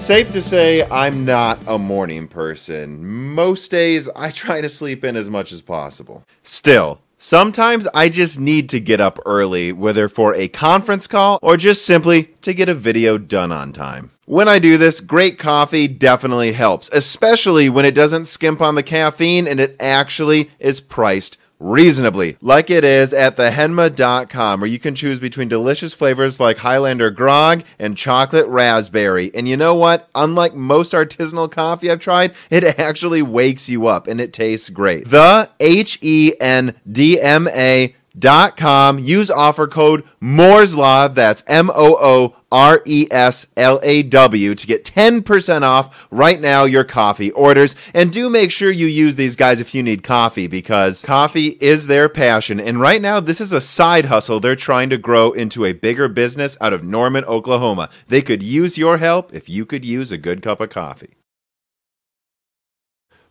[0.00, 3.34] It's safe to say I'm not a morning person.
[3.34, 6.24] Most days I try to sleep in as much as possible.
[6.42, 11.58] Still, Sometimes I just need to get up early, whether for a conference call or
[11.58, 14.10] just simply to get a video done on time.
[14.24, 18.82] When I do this, great coffee definitely helps, especially when it doesn't skimp on the
[18.82, 24.94] caffeine and it actually is priced reasonably, like it is at thehendma.com, where you can
[24.94, 29.30] choose between delicious flavors like Highlander Grog and chocolate raspberry.
[29.34, 30.08] And you know what?
[30.14, 35.08] Unlike most artisanal coffee I've tried, it actually wakes you up and it tastes great.
[35.08, 38.98] The H E N D M A dot com.
[38.98, 41.08] Use offer code Moore's Law.
[41.08, 46.40] That's M O O R E S L A W to get 10% off right
[46.40, 47.76] now your coffee orders.
[47.94, 51.86] And do make sure you use these guys if you need coffee because coffee is
[51.86, 52.60] their passion.
[52.60, 56.08] And right now, this is a side hustle they're trying to grow into a bigger
[56.08, 57.88] business out of Norman, Oklahoma.
[58.08, 61.19] They could use your help if you could use a good cup of coffee.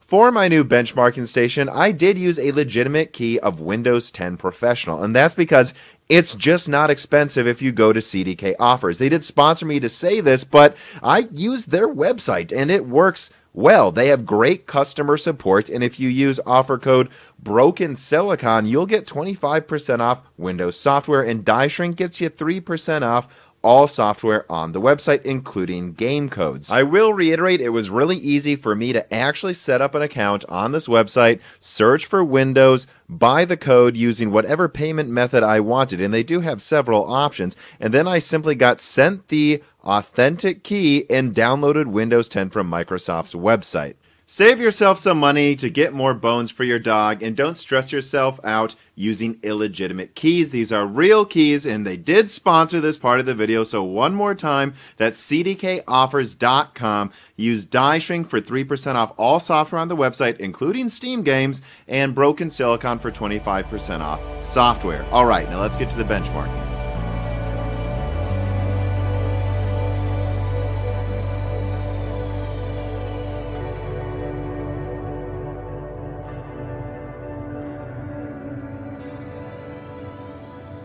[0.10, 5.04] For my new benchmarking station, I did use a legitimate key of Windows 10 Professional,
[5.04, 5.76] and that's because
[6.10, 8.98] it's just not expensive if you go to CDK offers.
[8.98, 13.30] They did sponsor me to say this, but I used their website and it works
[13.54, 13.92] well.
[13.92, 19.06] They have great customer support, and if you use offer code Broken Silicon, you'll get
[19.06, 23.28] 25% off Windows software, and Die Shrink gets you 3% off
[23.62, 26.72] all software on the website, including game codes.
[26.72, 30.46] I will reiterate, it was really easy for me to actually set up an account
[30.48, 36.02] on this website, search for Windows, buy the code using whatever payment method I wanted,
[36.02, 37.56] and they do have several options.
[37.80, 43.34] And then I simply got sent the authentic key and downloaded Windows 10 from Microsoft's
[43.34, 43.96] website.
[44.32, 48.40] Save yourself some money to get more bones for your dog and don't stress yourself
[48.44, 50.52] out using illegitimate keys.
[50.52, 53.64] These are real keys and they did sponsor this part of the video.
[53.64, 57.12] So one more time, that's cdkoffers.com.
[57.38, 62.52] Use DieShrink for 3% off all software on the website, including Steam games, and Broken
[62.52, 65.04] Silicon for 25% off software.
[65.10, 66.79] All right, now let's get to the benchmarking.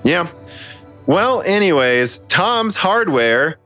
[0.05, 0.29] Yeah.
[1.07, 3.59] Well, anyways, Tom's Hardware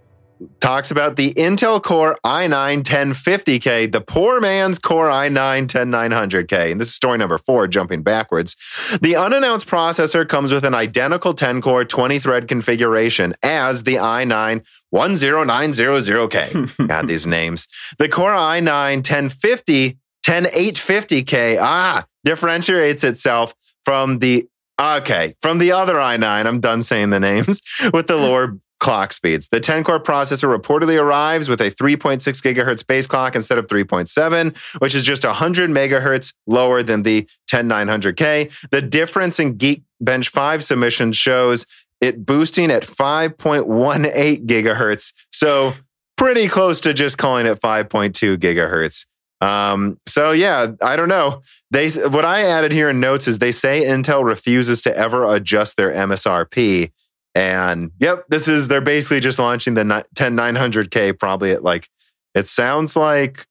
[0.60, 6.72] talks about the Intel Core i9 1050K, the poor man's Core i9 10900K.
[6.72, 8.56] And this is story number four, jumping backwards.
[9.02, 14.64] The unannounced processor comes with an identical 10 core, 20 thread configuration as the i9
[14.94, 16.88] 10900K.
[16.88, 17.66] God, these names.
[17.98, 24.46] The Core i9 1050 10850K, ah, differentiates itself from the
[24.80, 27.60] Okay, from the other i9, I'm done saying the names,
[27.92, 29.48] with the lower clock speeds.
[29.48, 34.56] The 10 core processor reportedly arrives with a 3.6 gigahertz base clock instead of 3.7,
[34.80, 38.70] which is just 100 megahertz lower than the 10900K.
[38.70, 41.66] The difference in Geekbench 5 submission shows
[42.00, 45.12] it boosting at 5.18 gigahertz.
[45.32, 45.74] So
[46.16, 49.06] pretty close to just calling it 5.2 gigahertz.
[49.40, 51.42] Um, so yeah, I don't know.
[51.70, 55.76] They what I added here in notes is they say Intel refuses to ever adjust
[55.76, 56.90] their MSRP.
[57.34, 61.88] And yep, this is they're basically just launching the 10900K probably at like
[62.34, 63.46] it sounds like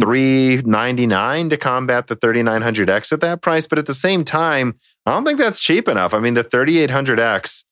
[0.00, 5.24] 399 to combat the 3900X at that price, but at the same time, I don't
[5.24, 6.14] think that's cheap enough.
[6.14, 7.64] I mean, the 3800X it's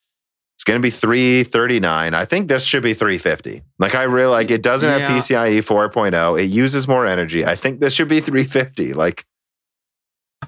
[0.69, 2.13] going to be 339.
[2.13, 3.63] I think this should be 350.
[3.79, 5.09] Like I really like it doesn't yeah.
[5.09, 6.41] have PCIe 4.0.
[6.41, 7.45] It uses more energy.
[7.45, 8.93] I think this should be 350.
[8.93, 9.25] Like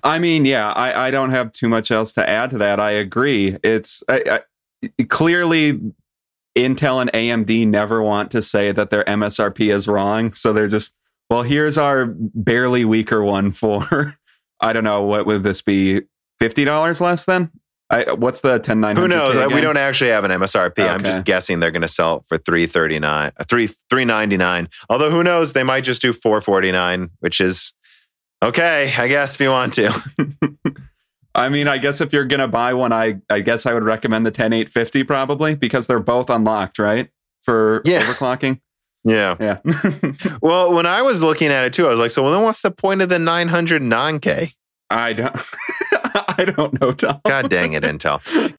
[0.04, 2.78] I mean, yeah, I, I don't have too much else to add to that.
[2.78, 3.56] I agree.
[3.64, 4.42] It's I,
[4.90, 5.80] I, clearly
[6.54, 10.94] Intel and AMD never want to say that their MSRP is wrong, so they're just
[11.30, 14.16] well, here's our barely weaker one for
[14.60, 16.02] I don't know what would this be
[16.38, 17.50] fifty dollars less then
[17.90, 18.96] I, what's the ten nine?
[18.96, 19.36] Who knows?
[19.52, 20.78] We don't actually have an MSRP.
[20.78, 20.88] Okay.
[20.88, 24.04] I'm just guessing they're going to sell it for three thirty nine, uh, three three
[24.04, 24.68] ninety nine.
[24.88, 25.54] Although who knows?
[25.54, 27.72] They might just do four forty nine, which is
[28.42, 29.92] okay, I guess if you want to.
[31.34, 33.84] I mean, I guess if you're going to buy one, I I guess I would
[33.84, 37.10] recommend the ten eight fifty probably because they're both unlocked, right?
[37.42, 38.02] For yeah.
[38.02, 38.60] overclocking.
[39.02, 39.36] Yeah.
[39.40, 39.58] Yeah.
[40.42, 42.60] well, when I was looking at it too, I was like, so well, then what's
[42.60, 44.52] the point of the 900 non-K?
[44.90, 45.34] I don't
[46.46, 47.20] I don't know, Tom.
[47.26, 48.56] God dang it, Intel.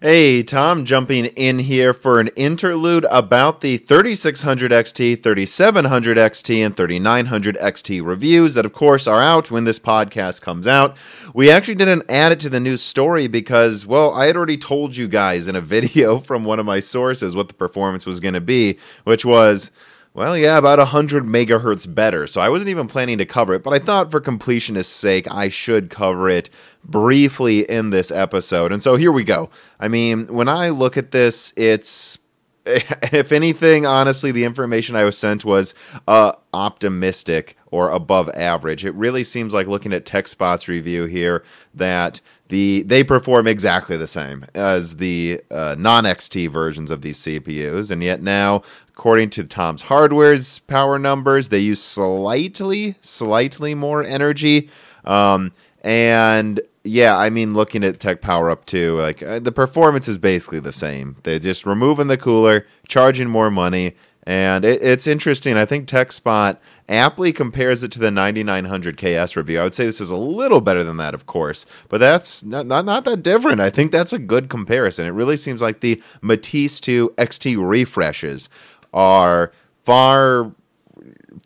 [0.00, 6.76] Hey, Tom, jumping in here for an interlude about the 3600 XT, 3700 XT, and
[6.76, 10.96] 3900 XT reviews that, of course, are out when this podcast comes out.
[11.34, 14.96] We actually didn't add it to the news story because, well, I had already told
[14.96, 18.34] you guys in a video from one of my sources what the performance was going
[18.34, 19.72] to be, which was
[20.16, 22.26] Well, yeah, about 100 megahertz better.
[22.26, 25.48] So I wasn't even planning to cover it, but I thought for completionist's sake, I
[25.48, 26.48] should cover it
[26.82, 28.72] briefly in this episode.
[28.72, 29.50] And so here we go.
[29.78, 32.18] I mean, when I look at this, it's
[32.66, 35.74] if anything, honestly, the information I was sent was
[36.08, 38.86] uh, optimistic or above average.
[38.86, 41.44] It really seems like looking at TechSpot's review here
[41.74, 47.18] that the they perform exactly the same as the uh, non XT versions of these
[47.18, 48.62] CPUs, and yet now,
[48.96, 54.70] according to Tom's Hardware's power numbers, they use slightly, slightly more energy.
[55.04, 60.08] Um, and yeah, I mean, looking at Tech Power Up too, like uh, the performance
[60.08, 61.16] is basically the same.
[61.24, 65.56] They're just removing the cooler, charging more money, and it, it's interesting.
[65.56, 66.56] I think TechSpot
[66.88, 69.60] aptly compares it to the 9900 KS review.
[69.60, 72.66] I would say this is a little better than that, of course, but that's not,
[72.66, 73.60] not, not that different.
[73.60, 75.06] I think that's a good comparison.
[75.06, 78.48] It really seems like the Matisse 2 XT refreshes
[78.96, 79.52] are
[79.84, 80.52] far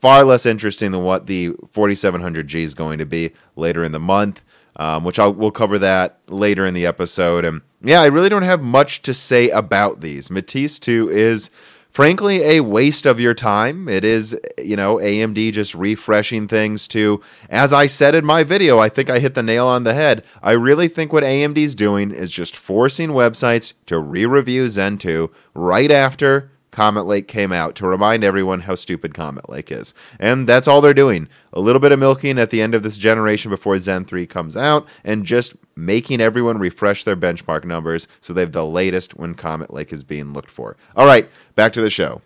[0.01, 4.43] far less interesting than what the 4700G is going to be later in the month
[4.81, 7.45] um, which I'll we'll cover that later in the episode.
[7.45, 10.31] And yeah, I really don't have much to say about these.
[10.31, 11.51] Matisse 2 is
[11.91, 13.89] frankly a waste of your time.
[13.91, 17.21] It is, you know, AMD just refreshing things to,
[17.51, 20.25] as I said in my video, I think I hit the nail on the head.
[20.43, 25.31] I really think what AMD's doing is just forcing websites to re review Zen 2
[25.55, 29.95] right after Comet Lake came out to remind everyone how stupid Comet Lake is.
[30.19, 31.29] And that's all they're doing.
[31.53, 34.57] A little bit of milking at the end of this generation before Zen 3 comes
[34.57, 39.35] out, and just making everyone refresh their benchmark numbers so they have the latest when
[39.35, 40.77] Comet Lake is being looked for.
[40.95, 42.23] All right, back to the show.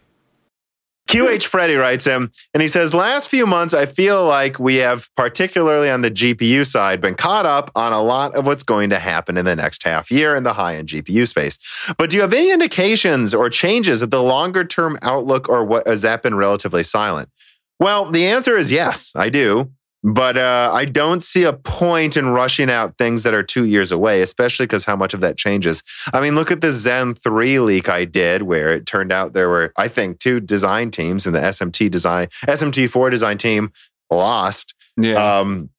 [1.08, 5.08] QH Freddy writes him, and he says, Last few months, I feel like we have,
[5.16, 8.98] particularly on the GPU side, been caught up on a lot of what's going to
[8.98, 11.58] happen in the next half year in the high end GPU space.
[11.98, 15.86] But do you have any indications or changes of the longer term outlook, or what
[15.86, 17.28] has that been relatively silent?
[17.78, 19.70] Well, the answer is yes, I do.
[20.06, 23.90] But uh, I don't see a point in rushing out things that are two years
[23.90, 25.82] away, especially because how much of that changes.
[26.12, 29.48] I mean, look at the Zen 3 leak I did, where it turned out there
[29.48, 33.72] were, I think, two design teams, and the SMT design, SMT4 design team
[34.10, 34.74] lost.
[34.98, 35.38] Yeah.
[35.38, 35.70] Um,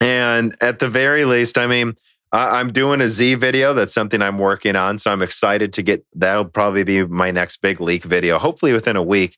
[0.00, 1.94] and at the very least, I mean,
[2.32, 3.74] I, I'm doing a Xe video.
[3.74, 4.96] That's something I'm working on.
[4.96, 8.96] So I'm excited to get that'll probably be my next big leak video, hopefully within
[8.96, 9.36] a week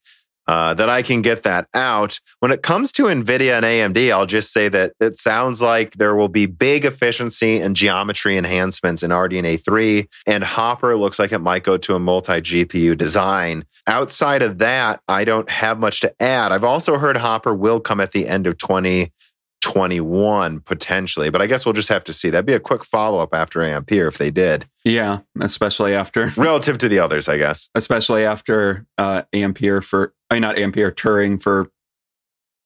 [0.51, 2.19] uh, that I can get that out.
[2.41, 6.17] When it comes to NVIDIA and AMD, I'll just say that it sounds like there
[6.17, 11.39] will be big efficiency and geometry enhancements in RDNA 3, and Hopper looks like it
[11.39, 13.65] might go to a multi GPU design.
[13.87, 16.51] Outside of that, I don't have much to add.
[16.51, 19.13] I've also heard Hopper will come at the end of 20.
[19.61, 22.31] 21 potentially, but I guess we'll just have to see.
[22.31, 24.67] That'd be a quick follow up after Ampere if they did.
[24.85, 27.69] Yeah, especially after relative to the others, I guess.
[27.75, 31.71] Especially after uh, Ampere for, I mean, not Ampere, Turing for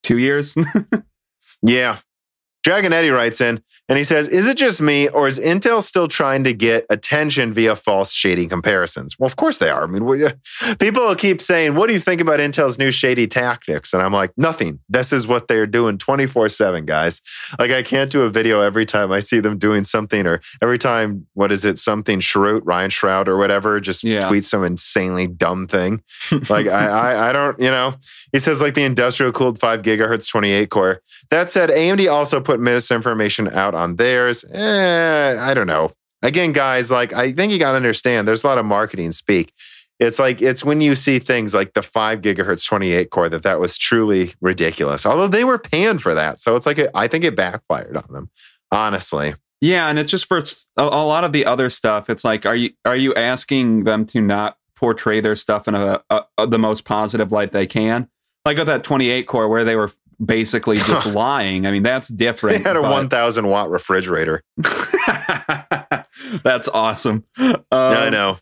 [0.02, 0.56] two years.
[1.62, 1.98] yeah,
[2.64, 6.08] Dragon Eddie writes in and he says, Is it just me or is Intel still
[6.08, 9.18] trying to get attention via false shady comparisons?
[9.18, 9.84] Well, of course they are.
[9.84, 10.24] I mean, we,
[10.78, 13.92] people keep saying, What do you think about Intel's new shady tactics?
[13.92, 14.80] And I'm like, Nothing.
[14.88, 17.20] This is what they're doing 24 7, guys.
[17.58, 20.78] Like, I can't do a video every time I see them doing something or every
[20.78, 24.22] time, what is it, something Shroot, Ryan Shrout or whatever, just yeah.
[24.22, 26.02] tweets some insanely dumb thing.
[26.48, 27.96] like, I, I, I don't, you know,
[28.32, 31.02] he says, like the industrial cooled 5 gigahertz 28 core.
[31.30, 34.44] That said, AMD also put put misinformation out on theirs.
[34.44, 35.90] Eh, I don't know.
[36.22, 39.52] Again, guys, like I think you got to understand there's a lot of marketing speak.
[39.98, 43.58] It's like it's when you see things like the 5 gigahertz 28 core that that
[43.58, 45.04] was truly ridiculous.
[45.04, 46.40] Although they were paying for that.
[46.40, 48.30] So it's like it, I think it backfired on them,
[48.70, 49.34] honestly.
[49.60, 52.08] Yeah, and it's just for a, a lot of the other stuff.
[52.08, 56.02] It's like are you are you asking them to not portray their stuff in a,
[56.08, 58.08] a, a the most positive light they can?
[58.44, 59.90] Like with that 28 core where they were
[60.24, 61.66] basically just lying.
[61.66, 62.58] I mean, that's different.
[62.58, 62.90] They had a but...
[62.90, 64.42] 1,000 watt refrigerator.
[66.42, 67.24] that's awesome.
[67.38, 68.38] Um, I know.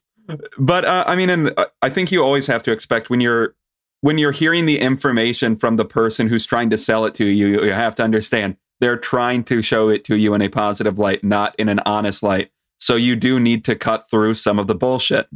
[0.59, 3.55] But uh, I mean, and uh, I think you always have to expect when you're
[4.01, 7.62] when you're hearing the information from the person who's trying to sell it to you,
[7.64, 11.22] you have to understand they're trying to show it to you in a positive light,
[11.22, 12.51] not in an honest light.
[12.78, 15.28] So you do need to cut through some of the bullshit.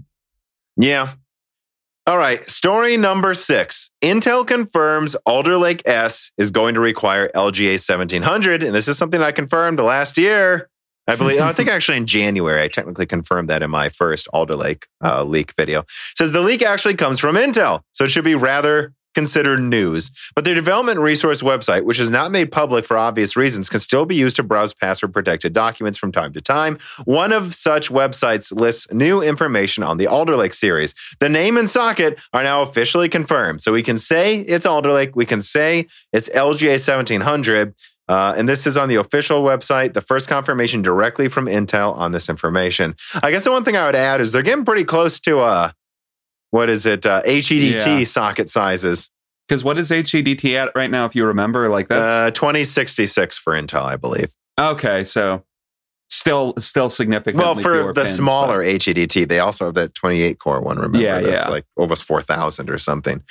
[0.76, 1.12] Yeah,
[2.07, 3.90] all right, story number six.
[4.00, 8.62] Intel confirms Alder Lake S is going to require LGA 1700.
[8.62, 10.70] And this is something I confirmed last year.
[11.08, 14.54] I believe, I think actually in January, I technically confirmed that in my first Alder
[14.54, 15.80] Lake uh, leak video.
[15.80, 17.80] It says the leak actually comes from Intel.
[17.91, 22.30] So it should be rather considered news, but their development resource website, which is not
[22.30, 26.13] made public for obvious reasons, can still be used to browse password protected documents from
[26.13, 26.76] time to time.
[27.07, 30.95] One of such websites lists new information on the Alder Lake series.
[31.18, 33.63] The name and socket are now officially confirmed.
[33.63, 37.75] So we can say it's Alder Lake, we can say it's LGA 1700.
[38.09, 42.13] Uh, and this is on the official website, the first confirmation directly from Intel on
[42.13, 42.95] this information.
[43.22, 45.71] I guess the one thing I would add is they're getting pretty close to uh,
[46.50, 48.04] what is it, uh, HEDT Yeah.
[48.04, 49.10] socket sizes.
[49.48, 51.04] Because what is HEDT at right now?
[51.04, 54.32] If you remember, like that, Uh, 2066 for Intel, I believe.
[54.58, 55.04] okay.
[55.04, 55.44] So
[56.08, 57.36] still, still significant.
[57.42, 60.76] Well, for the pins, smaller but- HEDT, they also have that 28 core one.
[60.76, 61.50] Remember, Yeah, that's yeah.
[61.50, 63.22] like almost 4,000 or something.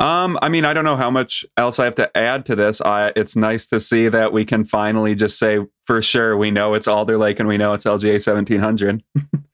[0.00, 2.80] Um, I mean, I don't know how much else I have to add to this.
[2.80, 6.74] I, it's nice to see that we can finally just say for sure we know
[6.74, 9.02] it's Alder Lake and we know it's LGA seventeen hundred.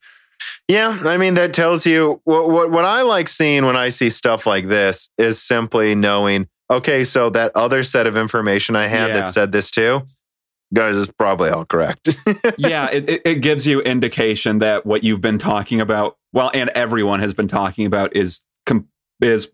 [0.69, 4.09] Yeah, I mean that tells you what, what what I like seeing when I see
[4.09, 6.49] stuff like this is simply knowing.
[6.71, 9.15] Okay, so that other set of information I had Yeah.
[9.15, 10.03] that said this too,
[10.73, 12.09] guys, is probably all correct.
[12.57, 16.71] yeah, it, it, it gives you indication that what you've been talking about, well, and
[16.71, 18.89] everyone has been talking about, is com-
[19.21, 19.51] is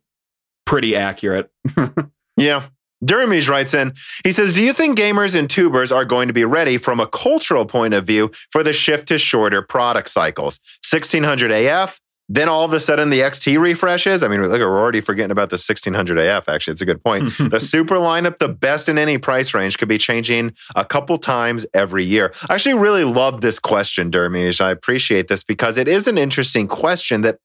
[0.67, 1.51] pretty accurate.
[2.37, 2.63] Yeah.
[3.05, 3.95] Dermish writes in,
[4.25, 7.07] he says, Do you think gamers and tubers are going to be ready from a
[7.07, 10.61] cultural point of view for the shift to shorter product cycles?
[10.89, 12.01] 1600 AF,
[12.33, 14.23] then all of a sudden the XT refreshes.
[14.23, 16.73] I mean, look, we're already forgetting about the 1600 AF, actually.
[16.73, 17.33] It's a good point.
[17.39, 21.67] the super lineup, the best in any price range, could be changing a couple times
[21.75, 22.33] every year.
[22.49, 24.61] I actually really love this question, Dermish.
[24.61, 27.39] I appreciate this because it is an interesting question that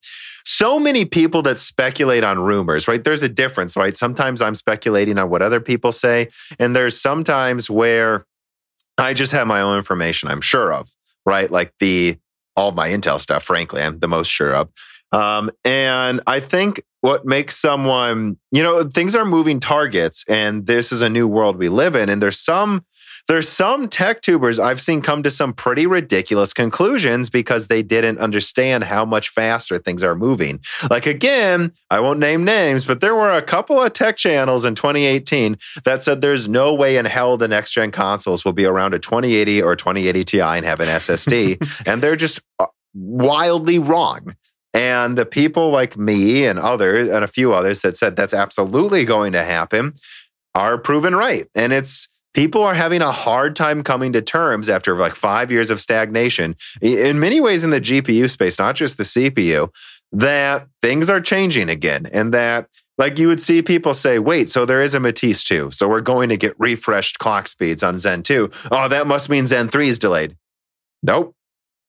[0.46, 3.04] so many people that speculate on rumors, right?
[3.04, 3.96] There's a difference, right?
[3.98, 8.26] Sometimes I'm speculating on what other people say, and there's sometimes where
[8.98, 10.90] I just have my own information I'm sure of,
[11.26, 11.50] right?
[11.50, 12.18] Like the
[12.56, 14.70] all my Intel stuff, frankly, I'm the most sure of.
[15.12, 20.92] Um, and I think what makes someone, you know, things are moving targets, and this
[20.92, 22.10] is a new world we live in.
[22.10, 22.86] And there's some
[23.28, 28.20] there's some tech tubers I've seen come to some pretty ridiculous conclusions because they didn't
[28.20, 30.60] understand how much faster things are moving.
[30.90, 34.76] Like again, I won't name names, but there were a couple of tech channels in
[34.76, 38.94] 2018 that said there's no way in hell the next gen consoles will be around
[38.94, 44.36] a 2080 or 2080 Ti and have an SSD, and they're just uh, wildly wrong.
[44.74, 49.06] And the people like me and others and a few others that said that's absolutely
[49.06, 49.94] going to happen
[50.54, 51.48] are proven right.
[51.56, 55.70] And it's people are having a hard time coming to terms after like five years
[55.70, 59.70] of stagnation in many ways in the GPU space, not just the CPU,
[60.12, 62.06] that things are changing again.
[62.12, 62.68] And that,
[62.98, 65.72] like, you would see people say, wait, so there is a Matisse 2.
[65.72, 68.52] So we're going to get refreshed clock speeds on Zen 2.
[68.72, 70.36] Oh, that must mean Zen 3 is delayed.
[71.02, 71.34] Nope.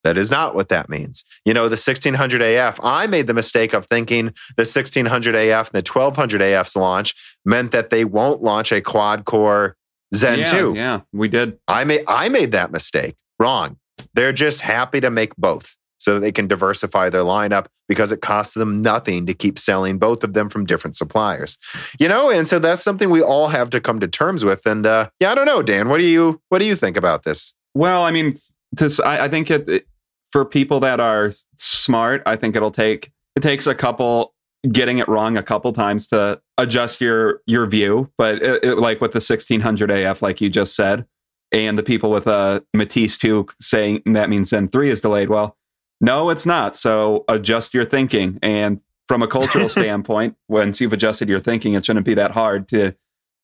[0.04, 1.24] That is not what that means.
[1.44, 5.84] You know, the 1600 AF, I made the mistake of thinking the 1600 AF and
[5.84, 7.14] the 1200 AF's launch
[7.44, 9.76] meant that they won't launch a quad core
[10.16, 10.74] Zen yeah, 2.
[10.74, 11.58] yeah, we did.
[11.68, 13.16] I made I made that mistake.
[13.38, 13.78] Wrong.
[14.14, 18.20] They're just happy to make both so that they can diversify their lineup because it
[18.20, 21.58] costs them nothing to keep selling both of them from different suppliers.
[21.98, 24.66] You know, and so that's something we all have to come to terms with.
[24.66, 25.88] And uh, yeah, I don't know, Dan.
[25.88, 27.54] What do you what do you think about this?
[27.74, 28.38] Well, I mean,
[28.76, 29.86] to, I, I think it, it
[30.30, 34.34] for people that are smart, I think it'll take it takes a couple
[34.72, 38.10] getting it wrong a couple times to adjust your your view.
[38.18, 41.06] But it, it, like with the 1600 AF, like you just said,
[41.52, 45.28] and the people with a Matisse two saying that means Zen three is delayed.
[45.28, 45.56] Well,
[46.00, 46.76] no, it's not.
[46.76, 48.38] So adjust your thinking.
[48.42, 52.68] And from a cultural standpoint, once you've adjusted your thinking, it shouldn't be that hard
[52.68, 52.94] to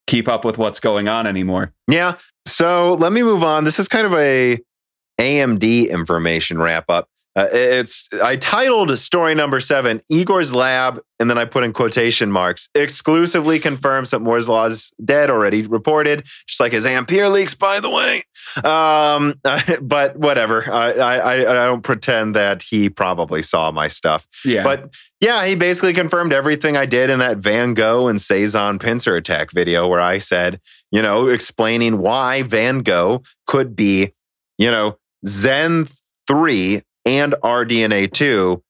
[0.07, 1.73] keep up with what's going on anymore.
[1.89, 2.17] Yeah.
[2.47, 3.65] So let me move on.
[3.65, 4.59] This is kind of a
[5.21, 7.09] AMD information wrap up.
[7.35, 12.31] Uh, it's I titled story number seven Igor's lab, and then I put in quotation
[12.31, 12.69] marks.
[12.75, 17.81] Exclusively confirms that Moore's law is dead already reported, just like his Ampere leaks, by
[17.81, 18.25] the way.
[18.63, 19.41] Um,
[19.83, 20.71] but whatever.
[20.71, 24.29] I, I I don't pretend that he probably saw my stuff.
[24.45, 28.79] Yeah, But yeah, he basically confirmed everything I did in that Van Gogh and Cezanne
[28.79, 30.61] pincer attack video where I said,
[30.91, 34.13] you know, explaining why Van Gogh could be,
[34.59, 35.87] you know, Zen
[36.27, 38.63] 3 and RDNA 2.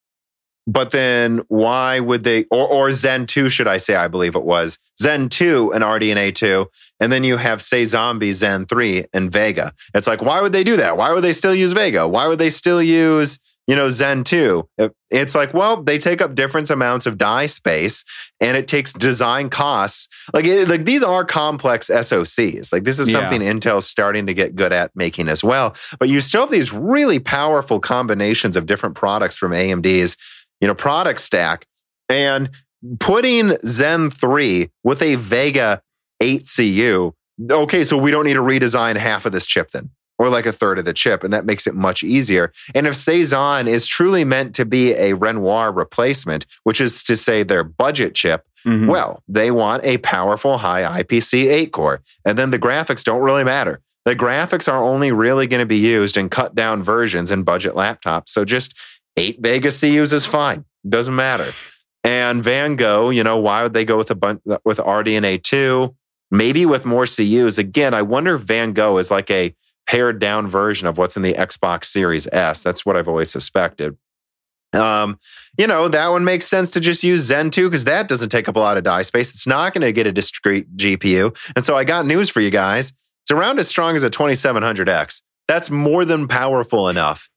[0.66, 4.44] But then why would they, or, or Zen 2, should I say, I believe it
[4.44, 6.68] was Zen 2 and RDNA 2.
[7.00, 9.72] And then you have Cezanne, Zen 3 and Vega.
[9.92, 10.96] It's like, why would they do that?
[10.96, 12.06] Why would they still use Vega?
[12.06, 14.68] Why would they still use, you know, Zen 2?
[15.10, 18.04] It's like, well, they take up different amounts of die space
[18.40, 20.08] and it takes design costs.
[20.34, 22.72] Like, it, like these are complex SOCs.
[22.72, 23.20] Like, this is Yeah.
[23.20, 25.74] something Intel's starting to get good at making as well.
[25.98, 30.16] But you still have these really powerful combinations of different products from AMD's,
[30.60, 31.66] you know, product stack.
[32.08, 32.50] And
[33.00, 35.82] putting Zen 3 with a Vega
[36.20, 37.12] 8 CU,
[37.50, 39.90] okay, so we don't need to redesign half of this chip then,
[40.22, 42.52] or like a third of the chip, and that makes it much easier.
[42.76, 47.42] And if Cezanne is truly meant to be a Renoir replacement, which is to say
[47.42, 48.86] their budget chip, Mhm.
[48.86, 53.42] well, they want a powerful high IPC 8 core, and then the graphics don't really
[53.42, 53.80] matter.
[54.04, 57.74] The graphics are only really going to be used in cut down versions in budget
[57.74, 58.28] laptops.
[58.28, 58.74] So just
[59.16, 60.64] eight Vega CUs is fine.
[60.88, 61.52] Doesn't matter.
[62.04, 65.94] And Van Gogh, you know, why would they go with a bunch with RDNA two?
[66.30, 67.58] Maybe with more CUs.
[67.58, 69.54] Again, I wonder if Van Gogh is like a
[69.86, 72.62] pared down version of what's in the Xbox Series S.
[72.62, 73.96] That's what I've always suspected.
[74.72, 75.18] Um,
[75.58, 78.48] you know, that one makes sense to just use Zen 2 because that doesn't take
[78.48, 79.30] up a lot of die space.
[79.30, 81.36] It's not going to get a discrete GPU.
[81.54, 82.92] And so I got news for you guys.
[83.22, 85.22] It's around as strong as a 2700X.
[85.46, 87.28] That's more than powerful enough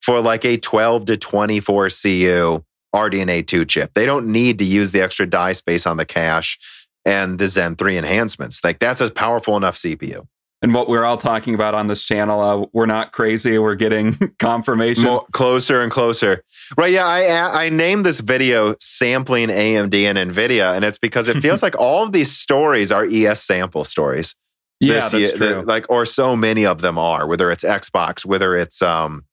[0.00, 2.64] for like a 12 to 24 CU
[2.94, 3.92] RDNA 2 chip.
[3.94, 6.58] They don't need to use the extra die space on the cache
[7.04, 8.62] and the Zen 3 enhancements.
[8.62, 10.26] Like that's a powerful enough CPU.
[10.64, 13.58] And what we're all talking about on this channel, uh, we're not crazy.
[13.58, 15.04] We're getting confirmation.
[15.04, 16.42] More, closer and closer.
[16.78, 16.90] Right.
[16.92, 17.06] Yeah.
[17.06, 21.76] I, I named this video sampling AMD and NVIDIA, and it's because it feels like
[21.78, 24.34] all of these stories are ES sample stories.
[24.80, 25.64] yeah, that's ye- the- true.
[25.66, 29.24] like, or so many of them are, whether it's Xbox, whether it's, um,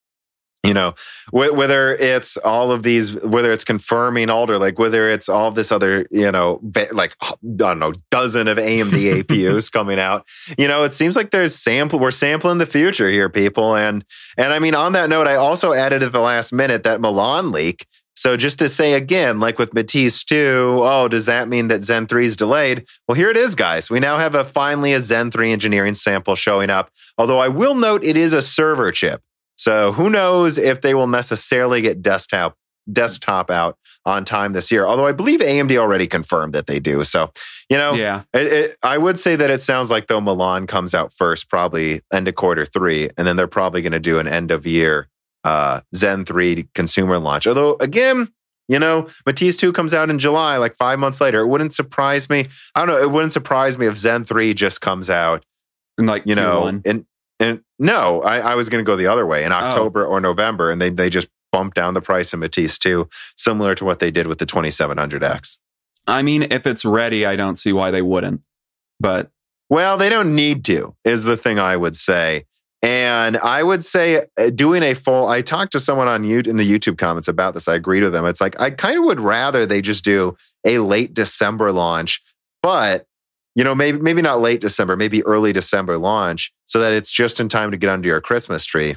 [0.63, 0.93] you know,
[1.31, 5.71] wh- whether it's all of these, whether it's confirming Alder, like whether it's all this
[5.71, 6.61] other, you know,
[6.91, 10.27] like, I don't know, dozen of AMD APUs coming out.
[10.57, 13.75] You know, it seems like there's sample, we're sampling the future here, people.
[13.75, 14.05] And,
[14.37, 17.51] and I mean, on that note, I also added at the last minute that Milan
[17.51, 17.87] leak.
[18.13, 22.05] So just to say again, like with Matisse 2, oh, does that mean that Zen
[22.05, 22.85] 3 is delayed?
[23.07, 23.89] Well, here it is, guys.
[23.89, 26.91] We now have a finally a Zen 3 engineering sample showing up.
[27.17, 29.23] Although I will note it is a server chip.
[29.61, 32.57] So who knows if they will necessarily get desktop
[32.91, 33.77] desktop out
[34.07, 34.87] on time this year.
[34.87, 37.03] Although I believe AMD already confirmed that they do.
[37.03, 37.31] So,
[37.69, 38.23] you know, yeah.
[38.33, 42.01] it, it, I would say that it sounds like though Milan comes out first, probably
[42.11, 45.07] end of quarter three, and then they're probably going to do an end of year
[45.43, 47.45] uh, Zen 3 consumer launch.
[47.45, 48.33] Although, again,
[48.67, 51.41] you know, Matisse 2 comes out in July, like five months later.
[51.41, 52.47] It wouldn't surprise me.
[52.73, 52.99] I don't know.
[52.99, 55.45] It wouldn't surprise me if Zen 3 just comes out,
[55.99, 57.05] And like you know, Q1.
[57.41, 59.45] And no, I, I was going to go the other way Oh.
[59.47, 63.09] in October or November, and they they just bumped down the price of Matisse too,
[63.35, 65.57] similar to what they did with the 2700X.
[66.07, 68.41] I mean, if it's ready, I don't see why they wouldn't.
[68.99, 69.31] But
[69.69, 72.45] Well, they don't need to, is the thing I would say.
[72.83, 76.55] And I would say uh, doing a full, I talked to someone on you in
[76.57, 77.67] the YouTube comments about this.
[77.67, 78.25] I agreed with them.
[78.25, 80.35] It's like, I kind of would rather they just do
[80.65, 82.23] a late December launch,
[82.63, 83.05] but
[83.55, 87.39] you know, maybe, maybe not late December, maybe early December launch so that it's just
[87.39, 88.95] in time to get under your Christmas tree.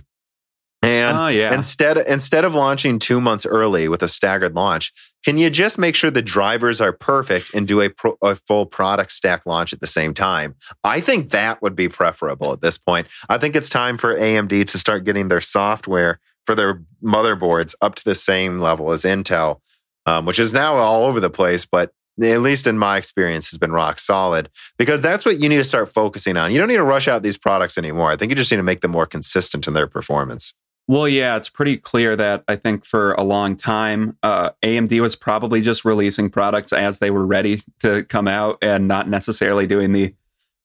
[0.83, 4.93] And oh yeah, Instead, instead of launching two months early with a staggered launch,
[5.25, 8.67] can you just make sure the drivers are perfect and do a, pro, a full
[8.67, 10.55] product stack launch at the same time?
[10.85, 13.07] I think that would be preferable at this point.
[13.31, 17.95] I think it's time for AMD to start getting their software for their motherboards up
[17.95, 19.61] to the same level as Intel,
[20.05, 23.59] um, which is now all over the place, but at least in my experience, has
[23.59, 26.53] been rock solid because that's what you need to start focusing on.
[26.53, 28.11] You don't need to rush out these products anymore.
[28.11, 30.55] I think you just need to make them more consistent in their performance.
[30.87, 35.17] Well, yeah, it's pretty clear that I think for a long time, uh, AMD was
[35.17, 39.93] probably just releasing products as they were ready to come out and not necessarily doing
[39.93, 40.15] the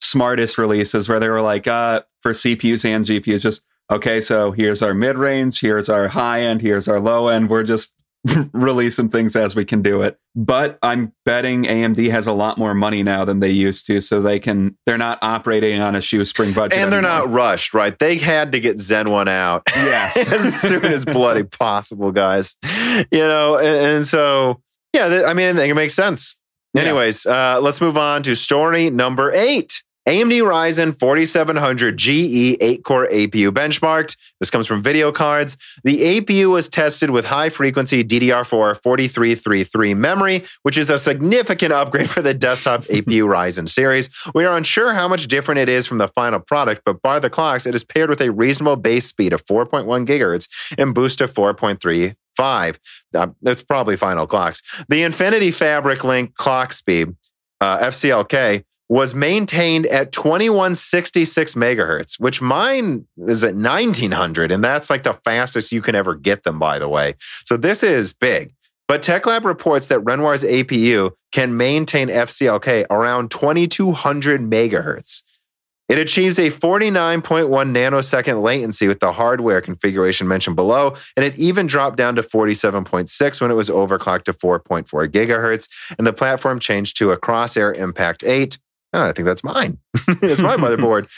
[0.01, 4.81] smartest releases where they were like, uh, for CPUs and GPUs, just, okay, so here's
[4.81, 7.49] our mid range, here's our high end, here's our low end.
[7.49, 7.93] We're just
[8.53, 10.17] releasing things as we can do it.
[10.35, 14.21] But I'm betting AMD has a lot more money now than they used to, so
[14.21, 16.77] they can, they're not operating on a shoestring budget.
[16.77, 17.19] and they're anymore.
[17.27, 17.97] not rushed, right?
[17.97, 20.17] They had to get Zen one out Yes.
[20.31, 22.57] as soon as bloody possible, guys.
[23.11, 23.67] You know, and,
[23.97, 24.61] and so
[24.93, 26.35] yeah, I mean, I think it makes sense.
[26.73, 26.81] Yeah.
[26.83, 29.81] Anyways, uh, let's move on to story number eight.
[30.09, 34.17] AMD Ryzen 4700 GE 8 core APU benchmarked.
[34.39, 35.55] This comes from VideoCardz.
[35.83, 42.09] The APU was tested with high frequency DDR4 4333 memory, which is a significant upgrade
[42.09, 44.09] for the desktop APU Ryzen series.
[44.33, 47.29] We are unsure how much different it is from the final product, but by the
[47.29, 50.47] clocks, it is paired with a reasonable base speed of 4.1 gigahertz
[50.79, 52.79] and boost to 4.3 five.
[53.13, 54.63] Uh, that's probably final clocks.
[54.87, 57.15] The Infinity Fabric Link clock speed,
[57.61, 65.03] uh, FCLK, was maintained at 2166 megahertz, which mine is at 1900, and that's like
[65.03, 67.13] the fastest you can ever get them, by the way.
[67.45, 68.53] So this is big.
[68.87, 75.21] But TechLab reports that Renoir's APU can maintain FCLK around 2200 megahertz.
[75.87, 81.67] It achieves a 49.1 nanosecond latency with the hardware configuration mentioned below, and it even
[81.67, 85.67] dropped down to 47.6 when it was overclocked to 4.4 gigahertz,
[85.97, 88.57] and the platform changed to a Crosshair Impact 8.
[88.91, 89.77] Oh, I think that's mine.
[90.07, 91.09] it's my motherboard.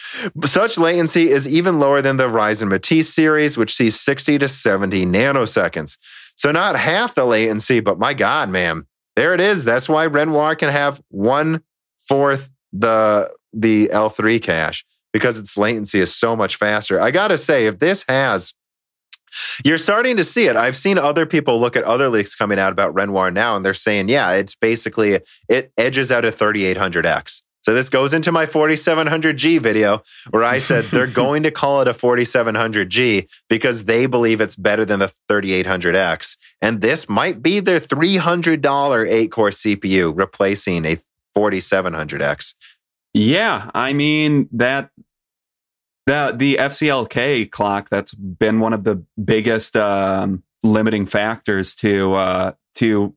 [0.46, 5.06] Such latency is even lower than the Ryzen Matisse series, which sees 60 to 70
[5.06, 5.98] nanoseconds.
[6.36, 8.86] So not half the latency, but my God, man,
[9.16, 9.64] there it is.
[9.64, 11.62] That's why Renoir can have one
[12.00, 17.00] fourth the the L3 cache because its latency is so much faster.
[17.00, 18.54] I got to say, if this has
[19.64, 20.56] you're starting to see it.
[20.56, 23.74] I've seen other people look at other leaks coming out about Renoir now, and they're
[23.74, 27.44] saying, yeah, it's basically it edges out a 3800X.
[27.62, 30.02] So this goes into my 4700G video
[30.32, 34.84] where I said they're going to call it a 4700G because they believe it's better
[34.84, 36.38] than the 3800X.
[36.62, 40.98] And this might be their $300 eight core CPU replacing a
[41.38, 42.56] 4700X.
[43.14, 44.90] Yeah, I mean that
[46.08, 52.52] that the FCLK clock that's been one of the biggest um, limiting factors to uh,
[52.76, 53.14] to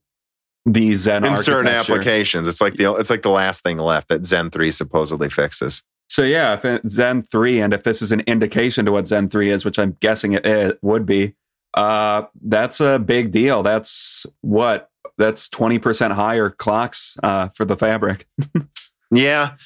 [0.67, 2.49] the Zen in certain applications.
[2.49, 5.83] It's like the it's like the last thing left that Zen three supposedly fixes.
[6.09, 9.51] So yeah, if Zen three, and if this is an indication to what Zen three
[9.51, 11.35] is, which I'm guessing it, it would be,
[11.75, 13.63] uh, that's a big deal.
[13.63, 18.27] That's what that's twenty percent higher clocks uh, for the fabric.
[19.11, 19.57] yeah,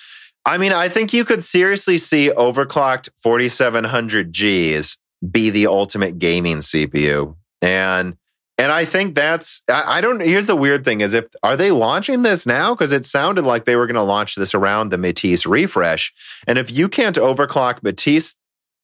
[0.49, 4.97] I mean, I think you could seriously see overclocked 4700Gs
[5.31, 7.37] be the ultimate gaming CPU.
[7.61, 8.17] And
[8.59, 11.71] and I think that's I, I don't here's the weird thing is if are they
[11.71, 12.75] launching this now?
[12.75, 16.13] Because it sounded like they were going to launch this around the Matisse refresh.
[16.47, 18.35] And if you can't overclock Matisse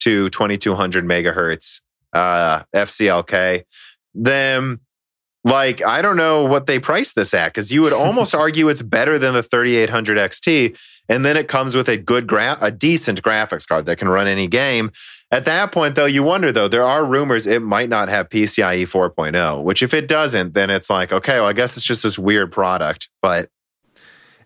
[0.01, 1.81] to 2200 megahertz
[2.13, 3.65] uh, FCLK,
[4.15, 4.79] then
[5.43, 8.83] like I don't know what they price this at because you would almost argue it's
[8.83, 10.79] better than the 3800 XT
[11.09, 14.27] and then it comes with a good gra- a decent graphics card that can run
[14.27, 14.91] any game.
[15.35, 18.85] At that point, though, you wonder though there are rumors it might not have PCIe
[18.85, 19.65] 4.0.
[19.65, 22.52] Which, if it doesn't, then it's like okay, well, I guess it's just this weird
[22.52, 23.09] product.
[23.20, 23.48] But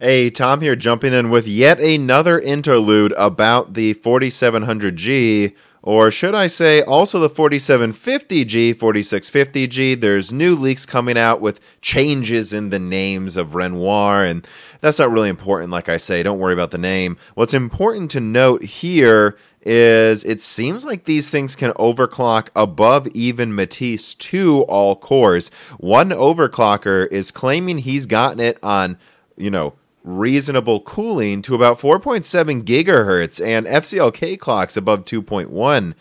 [0.01, 6.47] Hey, Tom here, jumping in with yet another interlude about the 4700G or should I
[6.47, 10.01] say also the 4750G, 4650G.
[10.01, 14.47] There's new leaks coming out with changes in the names of Renoir, and
[14.81, 16.23] that's not really important, like I say.
[16.23, 17.17] Don't worry about the name.
[17.35, 23.55] What's important to note here is it seems like these things can overclock above even
[23.55, 25.51] Matisse 2 all cores.
[25.79, 28.99] One overclocker is claiming he's gotten it on,
[29.37, 29.75] you know,
[30.09, 35.95] reasonable cooling to about 4.7 gigahertz and FCLK clocks above 2.1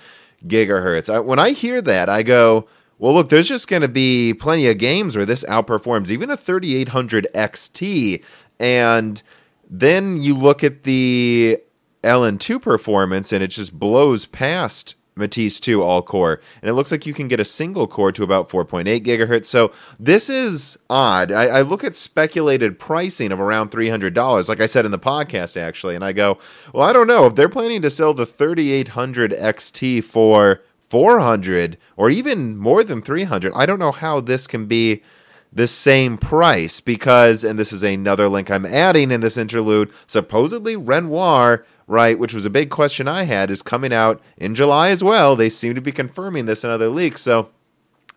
[0.46, 1.14] gigahertz.
[1.14, 2.68] I, when I hear that, I go,
[2.98, 6.38] well, look, there's just going to be plenty of games where this outperforms even a
[6.38, 8.24] 3800 XT.
[8.60, 9.22] And
[9.70, 11.60] then you look at the
[12.04, 16.42] LN2 performance and it just blows past Matisse 2 all core.
[16.62, 19.46] And it looks like you can get a single core to about 4.8 gigahertz.
[19.46, 21.32] So this is odd.
[21.32, 25.60] I, I, look at speculated pricing of around $300, like I said in the podcast,
[25.60, 26.38] actually, and I go,
[26.74, 27.26] well, I don't know.
[27.26, 33.52] If they're planning to sell the 3800 XT for 400 or even more than 300,
[33.56, 35.04] I don't know how this can be
[35.52, 40.76] the same price because, and this is another link I'm adding in this interlude, supposedly
[40.76, 45.04] Renoir right, which was a big question I had, is coming out in July as
[45.04, 45.36] well.
[45.36, 47.22] They seem to be confirming this in other leaks.
[47.22, 47.50] So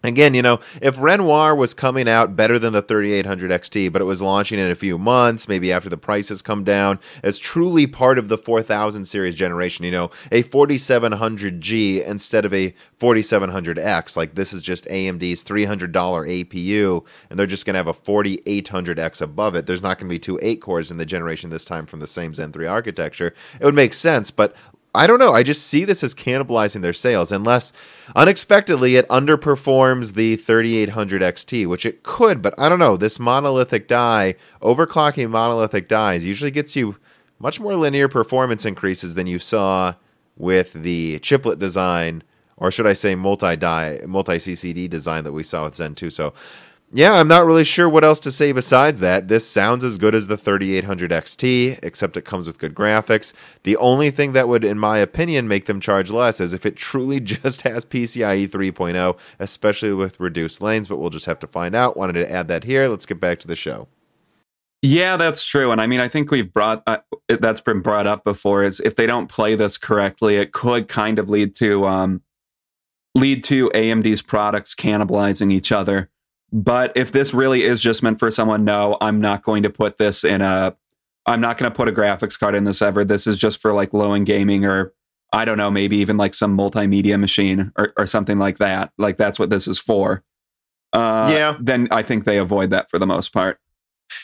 [0.03, 4.07] Again, you know, if Renoir was coming out better than the 3800 XT, but it
[4.07, 8.19] was launching in a few months, maybe after the prices come down, as truly part
[8.19, 14.55] of the 4000 series generation, you know, a 4700G instead of a 4700X, like this
[14.55, 19.67] is just AMD's $300 APU, and they're just going to have a 4800X above it.
[19.67, 22.07] There's not going to be two 8 cores in the generation this time from the
[22.07, 23.35] same Zen 3 architecture.
[23.61, 24.57] It would make sense, but
[24.95, 25.33] I don't know.
[25.33, 27.73] I just see this as cannibalizing their sales unless
[28.17, 32.97] unexpectedly it underperforms the 3800 XT, which it could, but I don't know.
[32.97, 36.97] This monolithic die, overclocking monolithic dies usually gets you
[37.39, 39.95] much more linear performance increases than you saw
[40.37, 42.25] with the chiplet design
[42.61, 46.11] or should I say multi die multi CCD design that we saw with Zen 2.
[46.11, 46.35] So
[46.93, 49.29] yeah, I'm not really sure what else to say besides that.
[49.29, 53.33] This sounds as good as the 3800 XT, except it comes with good graphics.
[53.63, 56.75] The only thing that would, in my opinion, make them charge less is if it
[56.75, 61.77] truly just has PCIe 3.0, especially with reduced lanes, but we'll just have to find
[61.77, 61.97] out.
[61.97, 62.89] Wanted to add that here.
[62.89, 63.87] Let's get back to the show.
[64.83, 65.71] Yeah, that's true.
[65.71, 66.99] And I mean, I think we've brought uh,
[67.29, 71.19] that's been brought up before is if they don't play this correctly, it could kind
[71.21, 72.23] of lead to um,
[73.15, 76.11] lead to AMD's products cannibalizing each other
[76.53, 79.99] but if this really is just meant for someone, no, I'm not going to put
[79.99, 80.77] this in a
[81.27, 83.05] I'm not going to put a graphics card in this ever.
[83.05, 84.95] This is just for like low end gaming or
[85.33, 88.91] I don't know, maybe even like some multimedia machine or, or something like that.
[88.99, 90.25] Like that's what this is for.
[90.93, 91.57] Uh, Yeah.
[91.61, 93.61] Then I think they avoid that for the most part.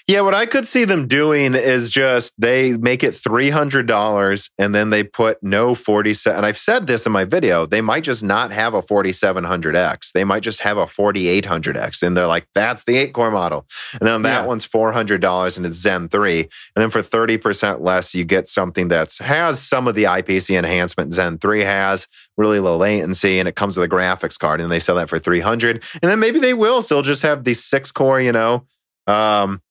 [0.07, 4.51] Yeah, what I could see them doing is just they make it three hundred dollars,
[4.59, 6.39] and then they put no forty seven.
[6.39, 7.67] And I've said this in my video.
[7.67, 10.13] They might just not have a forty seven hundred X.
[10.13, 13.13] They might just have a forty eight hundred X, and they're like, "That's the eight
[13.13, 13.67] core model."
[14.01, 14.47] And then that Yeah.
[14.47, 16.41] one's four hundred dollars, and it's Zen three.
[16.41, 16.49] And
[16.83, 21.13] then for thirty percent less, you get something that's has some of the IPC enhancement
[21.13, 22.07] Zen three has,
[22.37, 25.19] really low latency, and it comes with a graphics card, and they sell that for
[25.19, 25.83] three hundred.
[26.03, 28.67] And then maybe they will still just have the six core, you know.
[29.07, 29.63] Um,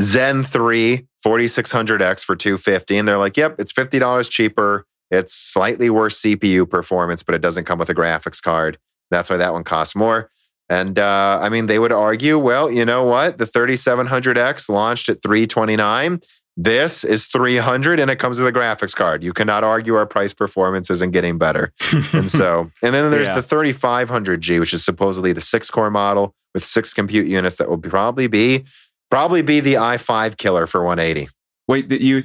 [0.00, 4.86] Zen 3 4600X for 250 and they're like, "Yep, it's $50 cheaper.
[5.10, 8.78] It's slightly worse CPU performance, but it doesn't come with a graphics card.
[9.10, 10.30] That's why that one costs more."
[10.68, 13.38] And uh, I mean, they would argue, well, you know what?
[13.38, 16.20] The 3700X launched at 329.
[16.56, 19.22] This is 300 and it comes with a graphics card.
[19.24, 21.72] You cannot argue our price performance isn't getting better.
[22.12, 23.40] And so, and then there's Yeah.
[23.40, 27.78] the 3500G, which is supposedly the six core model with six compute units that will
[27.78, 28.64] probably be
[29.10, 31.28] probably be the i5 killer for 180.
[31.68, 32.22] Wait, did you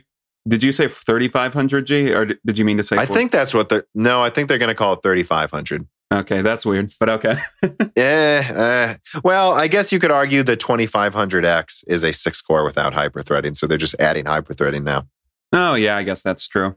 [0.47, 2.97] did you say 3500G or did you mean to say?
[2.97, 3.85] I think that's what they're.
[3.95, 5.87] No, I think they're going to call it 3500.
[6.13, 7.37] Okay, that's weird, but okay.
[7.97, 8.97] Eh, eh.
[9.23, 13.65] Well, I guess you could argue the 2500X is a six core without hyperthreading, so
[13.67, 15.07] they're just adding hyperthreading now.
[15.53, 16.75] oh yeah, I guess that's true.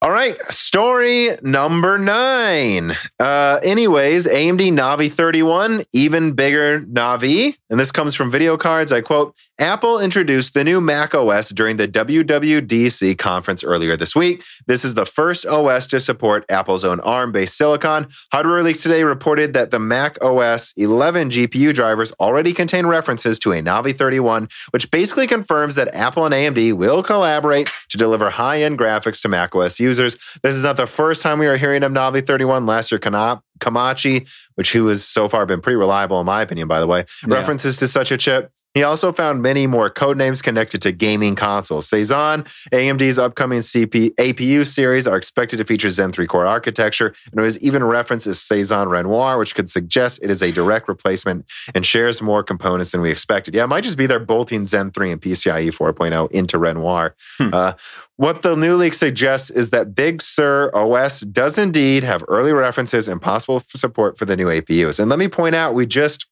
[0.00, 2.94] All right, story number nine.
[3.18, 7.56] Uh, anyways, AMD Navi 31, even bigger Navi.
[7.68, 8.92] And this comes from VideoCardz.
[8.92, 14.44] I quote Apple introduced the new Mac OS during the WWDC conference earlier this week.
[14.68, 18.06] This is the first OS to support Apple's own ARM based silicon.
[18.30, 23.50] Hardware Leaks today reported that the Mac OS 11 GPU drivers already contain references to
[23.50, 28.62] a Navi 31, which basically confirms that Apple and AMD will collaborate to deliver high
[28.62, 29.87] end graphics to Mac OS users.
[29.96, 32.66] This is not the first time we are hearing of Navi 31.
[32.66, 36.68] Last year, Kana- Komachi, which who has so far been pretty reliable in my opinion,
[36.68, 37.34] by the way, Yeah.
[37.34, 38.50] references to such a chip.
[38.78, 41.88] He also found many more codenames connected to gaming consoles.
[41.88, 47.40] Cezanne, AMD's upcoming CP, APU series are expected to feature Zen 3 core architecture, and
[47.40, 51.44] it was even referenced as Cezanne Renoir, which could suggest it is a direct replacement
[51.74, 53.52] and shares more components than we expected.
[53.52, 57.16] Yeah, it might just be they're bolting Zen 3 and PCIe 4.0 into Renoir.
[57.38, 57.50] Hmm.
[57.52, 57.72] Uh,
[58.14, 63.08] what the new leak suggests is that Big Sur OS does indeed have early references
[63.08, 65.00] and possible support for the new APUs.
[65.00, 66.26] And let me point out, we just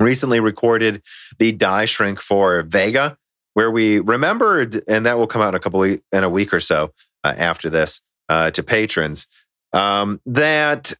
[0.00, 1.02] recently recorded
[1.38, 3.16] the die shrink for Vega,
[3.54, 6.52] where we remembered, and that will come out in a couple week, in a week
[6.52, 6.92] or so
[7.22, 9.26] uh, after this uh, to patrons,
[9.72, 10.94] um, that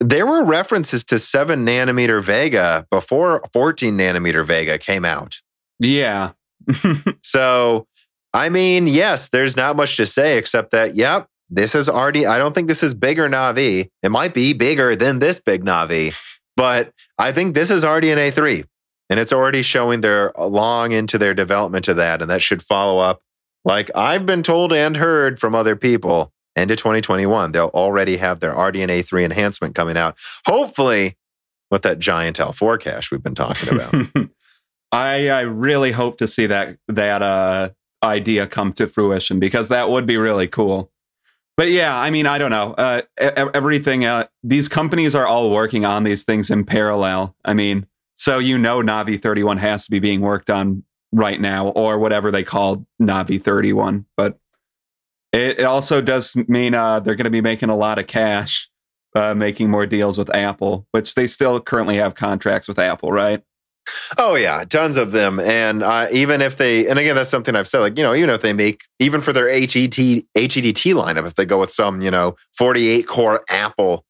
[0.00, 5.40] there were references to seven nanometer Vega before 14 nanometer Vega came out.
[5.78, 6.32] Yeah.
[7.22, 7.86] So,
[8.34, 12.38] I mean, yes, there's not much to say except that, yep, this is already, I
[12.38, 13.88] don't think this is bigger Navi.
[14.02, 16.14] It might be bigger than this big Navi,
[16.56, 18.64] but I think this is already an A3
[19.10, 22.22] and it's already showing they're long into their development of that.
[22.22, 23.22] And that should follow up.
[23.64, 28.54] Like I've been told and heard from other people into 2021, they'll already have their
[28.54, 30.16] RDNA 3 enhancement coming out.
[30.46, 31.16] Hopefully,
[31.70, 33.94] with that giant L4 cache we've been talking about.
[34.92, 37.70] I I really hope to see that that uh
[38.02, 40.92] idea come to fruition because that would be really cool.
[41.56, 42.72] But yeah, I mean, I don't know.
[42.72, 44.04] Uh, everything.
[44.04, 47.36] Uh, these companies are all working on these things in parallel.
[47.44, 47.86] I mean,
[48.16, 50.82] so you know, Navi 31 has to be being worked on
[51.12, 54.04] right now, or whatever they call Navi 31.
[54.16, 54.38] But
[55.32, 58.68] it, it also does mean uh, they're going to be making a lot of cash,
[59.14, 63.42] uh, making more deals with Apple, which they still currently have contracts with Apple, right?
[64.18, 67.68] Oh yeah, tons of them, and uh, even if they, and again, that's something I've
[67.68, 67.80] said.
[67.80, 71.44] Like you know, even if they make, even for their HET HEDT lineup, if they
[71.44, 74.04] go with some you know 48 core Apple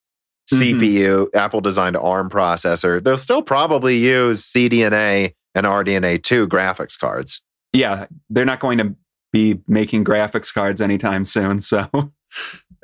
[0.52, 0.74] Mhm.
[0.78, 7.40] CPU, Apple designed ARM processor, they'll still probably use CDNA and RDNA two graphics cards.
[7.72, 8.94] yeah, they're not going to
[9.32, 11.60] be making graphics cards anytime soon.
[11.62, 11.88] So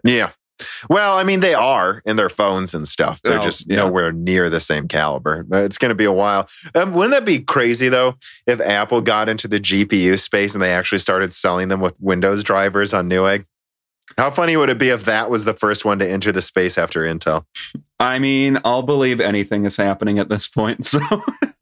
[0.04, 0.30] Yeah.
[0.88, 3.20] Well, I mean, they are in their phones and stuff.
[3.22, 3.76] They're Oh, just yeah.
[3.76, 5.46] nowhere near the same caliber.
[5.52, 6.48] It's going to be a while.
[6.74, 8.14] Um, wouldn't that be crazy, though,
[8.46, 12.42] if Apple got into the GPU space and they actually started selling them with Windows
[12.42, 13.44] drivers on Newegg?
[14.18, 16.76] How funny would it be if that was the first one to enter the space
[16.76, 17.44] after Intel?
[18.00, 20.84] I mean, I'll believe anything is happening at this point.
[20.86, 20.98] So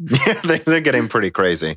[0.00, 1.76] Yeah, things are getting pretty crazy.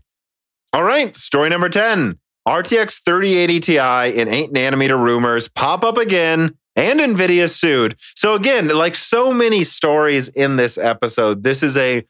[0.73, 2.17] All right, story number 10.
[2.47, 3.77] RTX 3080 Ti
[4.21, 7.95] in 8 nanometer rumors pop up again and Nvidia sued.
[8.15, 12.05] So again, like so many stories in this episode, this is a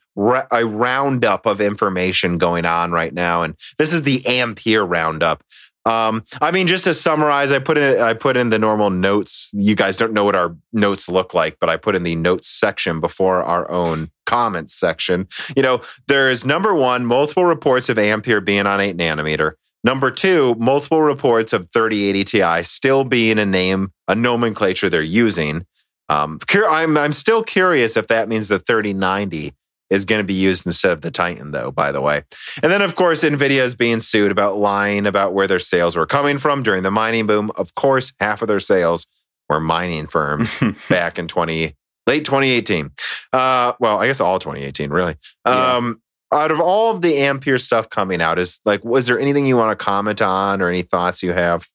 [0.50, 5.42] a roundup of information going on right now, and this is the Ampere roundup.
[5.84, 9.50] Um, I mean, just to summarize, I put in I put in the normal notes.
[9.52, 12.46] You guys don't know what our notes look like, but I put in the notes
[12.46, 15.26] section before our own comments section.
[15.56, 19.54] You know, there's number one, multiple reports of Ampere being on eight nanometer.
[19.84, 25.66] Number two, multiple reports of 3080 Ti still being a name, a nomenclature they're using.
[26.08, 26.38] Um,
[26.68, 29.54] I'm I'm still curious if that means the 3090
[29.90, 31.70] is going to be used instead of the Titan, though.
[31.70, 32.22] By the way,
[32.62, 36.06] and then of course Nvidia is being sued about lying about where their sales were
[36.06, 37.50] coming from during the mining boom.
[37.56, 39.06] Of course, half of their sales
[39.48, 40.56] were mining firms
[40.88, 41.74] back in 20
[42.06, 42.90] late 2018.
[43.32, 45.16] Uh, well, I guess all 2018, really.
[45.44, 46.02] Um,
[46.32, 49.56] out of all of the Ampere stuff coming out, is like, was there anything you
[49.56, 51.68] want to comment on or any thoughts you have?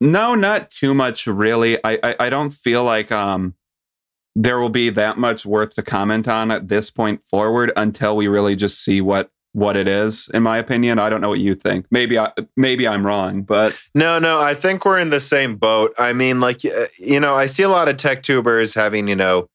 [0.00, 1.82] No, not too much really.
[1.84, 3.54] I, I, I don't feel like um
[4.36, 8.28] there will be that much worth to comment on at this point forward until we
[8.28, 11.56] really just see what what it is in my opinion i don't know what you
[11.56, 15.56] think maybe i maybe i'm wrong but no no i think we're in the same
[15.56, 19.16] boat i mean like you know i see a lot of tech tubers having you
[19.16, 19.48] know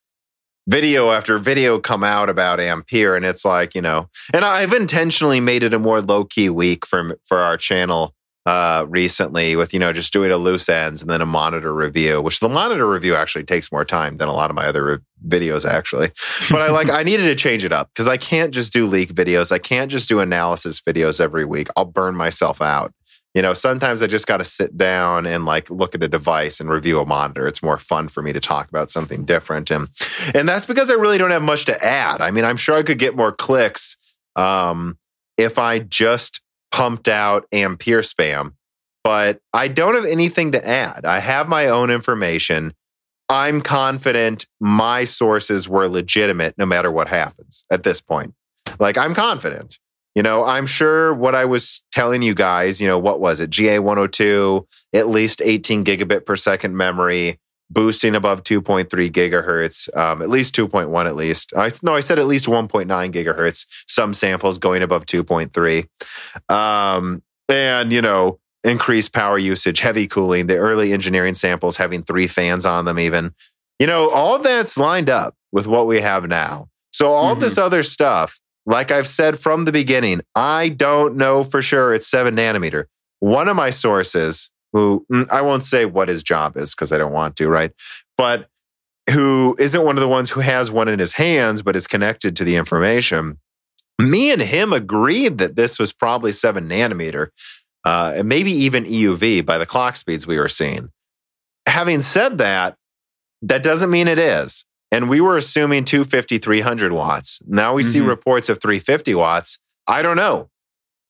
[0.68, 5.40] video after video come out about Ampere, and it's like you know, and I've intentionally
[5.40, 8.14] made it a more low key week for for our channel
[8.46, 12.22] uh, recently with you know just doing a loose ends and then a monitor review,
[12.22, 14.98] which the monitor review actually takes more time than a lot of my other re-
[15.40, 16.12] videos actually.
[16.50, 19.14] But I like I needed to change it up because I can't just do leak
[19.14, 19.52] videos.
[19.52, 21.68] I can't just do analysis videos every week.
[21.76, 22.94] I'll burn myself out
[23.36, 26.60] you know sometimes i just got to sit down and like look at a device
[26.60, 27.48] and review a monitor.
[27.48, 29.90] It's more fun for me to talk about something different and
[30.34, 32.22] and that's because i really don't have much to add.
[32.22, 33.98] I mean i'm sure i could get more clicks
[34.36, 34.98] um,
[35.38, 36.42] if i just
[36.72, 38.54] pumped out ampere spam
[39.04, 41.06] but i don't have anything to add.
[41.06, 42.74] I have my own information.
[43.28, 48.34] I'm confident my sources were legitimate no matter what happens at this point.
[48.80, 49.78] Like i'm confident
[50.16, 53.50] you know, I'm sure what I was telling you guys, you know, what was it?
[53.50, 57.38] GA 102, at least 18 gigabit per second memory,
[57.70, 61.54] boosting above 2.3 gigahertz, um, at least 2.1 at least.
[61.58, 63.66] I no, I said at least 1.9 gigahertz.
[63.88, 65.86] Some samples going above 2.3,
[66.50, 70.48] um, and you know, increased power usage, heavy cooling.
[70.48, 73.34] The early engineering samples having three fans on them, even.
[73.80, 76.70] You know, all that's lined up with what we have now.
[76.94, 77.42] So all mm-hmm.
[77.42, 82.08] this other stuff like I've said from the beginning, I don't know for sure it's
[82.08, 82.86] seven nanometer.
[83.20, 86.98] One of my sources, who mm, I won't say what his job is because I
[86.98, 87.72] don't want to, right?
[88.18, 88.48] But
[89.10, 92.36] who isn't one of the ones who has one in his hands, but is connected
[92.36, 93.40] to the information.
[94.02, 97.30] Me and him agreed that this was probably seven nanometer,
[97.86, 100.90] uh, and maybe even EUV by the clock speeds we were seeing.
[101.68, 102.76] Having said that,
[103.44, 104.66] that doesn't mean it is.
[104.92, 107.42] And we were assuming 250, 300 watts.
[107.46, 107.92] Now we mm-hmm.
[107.92, 109.60] see reports of 350 watts.
[109.88, 110.50] I don't know.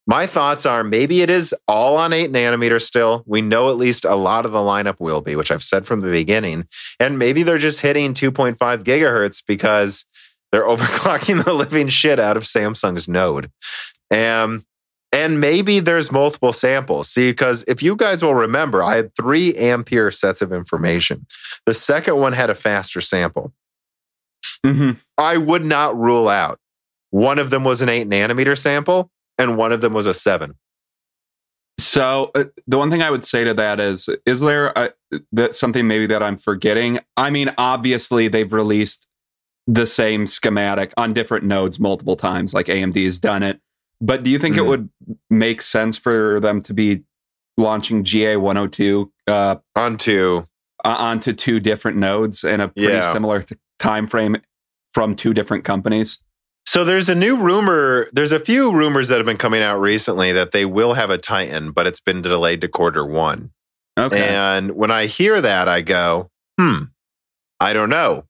[0.07, 3.23] My thoughts are maybe it is all on eight nanometers still.
[3.25, 6.01] We know at least a lot of the lineup will be, which I've said from
[6.01, 6.67] the beginning.
[6.99, 10.05] And maybe they're just hitting 2.5 gigahertz because
[10.51, 13.51] they're overclocking the living shit out of Samsung's node.
[14.11, 14.63] And
[15.11, 17.07] and maybe there's multiple samples.
[17.07, 21.25] See, because if you guys will remember, I had three ampere sets of information.
[21.65, 23.53] The second one had a faster sample.
[24.65, 24.91] Mm-hmm.
[25.17, 26.59] I would not rule out
[27.15, 30.55] one of them was an eight nanometer sample and one of them was a seven.
[31.79, 34.91] So uh, the one thing I would say to that is, is there a,
[35.31, 36.99] that something maybe that I'm forgetting?
[37.15, 39.07] I mean, obviously they've released
[39.65, 43.61] the same schematic on different nodes multiple times, like AMD has done it.
[44.01, 44.65] But do you think mm-hmm.
[44.65, 44.89] it would
[45.29, 47.03] make sense for them to be
[47.57, 50.45] launching GA 102 uh, onto
[50.83, 53.13] uh, onto two different nodes in a pretty yeah.
[53.13, 54.35] similar t- time frame
[54.95, 56.19] from two different companies?
[56.65, 58.07] So there's a new rumor.
[58.13, 61.17] There's a few rumors that have been coming out recently that they will have a
[61.17, 63.51] Titan, but it's been delayed to quarter one.
[63.99, 64.25] Okay.
[64.27, 66.83] And when I hear that, I go, hmm,
[67.59, 68.23] I don't know.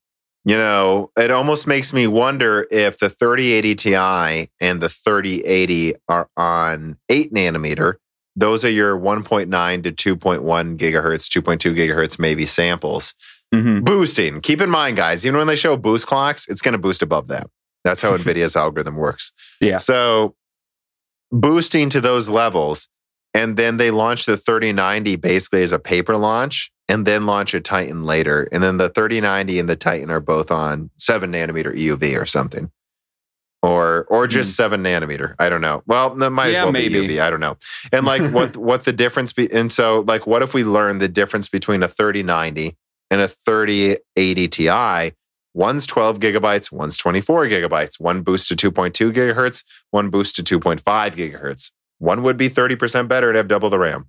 [0.44, 6.30] You know, it almost makes me wonder if the 3080 Ti and the 3080 are
[6.36, 7.96] on 8 nanometer.
[8.36, 13.14] Those are your 1.9 to 2.1 gigahertz, 2.2 gigahertz, maybe samples.
[13.54, 13.84] Mm-hmm.
[13.84, 14.42] Boosting.
[14.42, 17.28] Keep in mind, guys, know, when they show boost clocks, it's going to boost above
[17.28, 17.50] that.
[17.84, 19.32] That's how NVIDIA's algorithm works.
[19.62, 19.78] Yeah.
[19.78, 20.36] So
[21.32, 22.90] boosting to those levels.
[23.34, 27.60] And then they launch the 3090 basically as a paper launch and then launch a
[27.60, 28.48] Titan later.
[28.52, 32.72] And then the 3090 and the Titan are both on seven nanometer EUV or something.
[33.62, 34.56] Or or just mm.
[34.56, 35.34] seven nanometer.
[35.40, 35.82] I don't know.
[35.88, 37.08] Well, that might yeah, as well maybe.
[37.08, 37.22] be EUV.
[37.22, 37.58] I don't know.
[37.92, 41.10] And like what what the difference be and so like what if we learn the
[41.10, 42.78] difference between a 3090
[43.10, 45.16] and a 3080 Ti.
[45.54, 48.00] One's 12 gigabytes, one's 24 gigabytes.
[48.00, 51.72] One boost to 2.2 gigahertz, one boost to 2.5 gigahertz.
[52.00, 54.08] One would be 30% better and have double the RAM.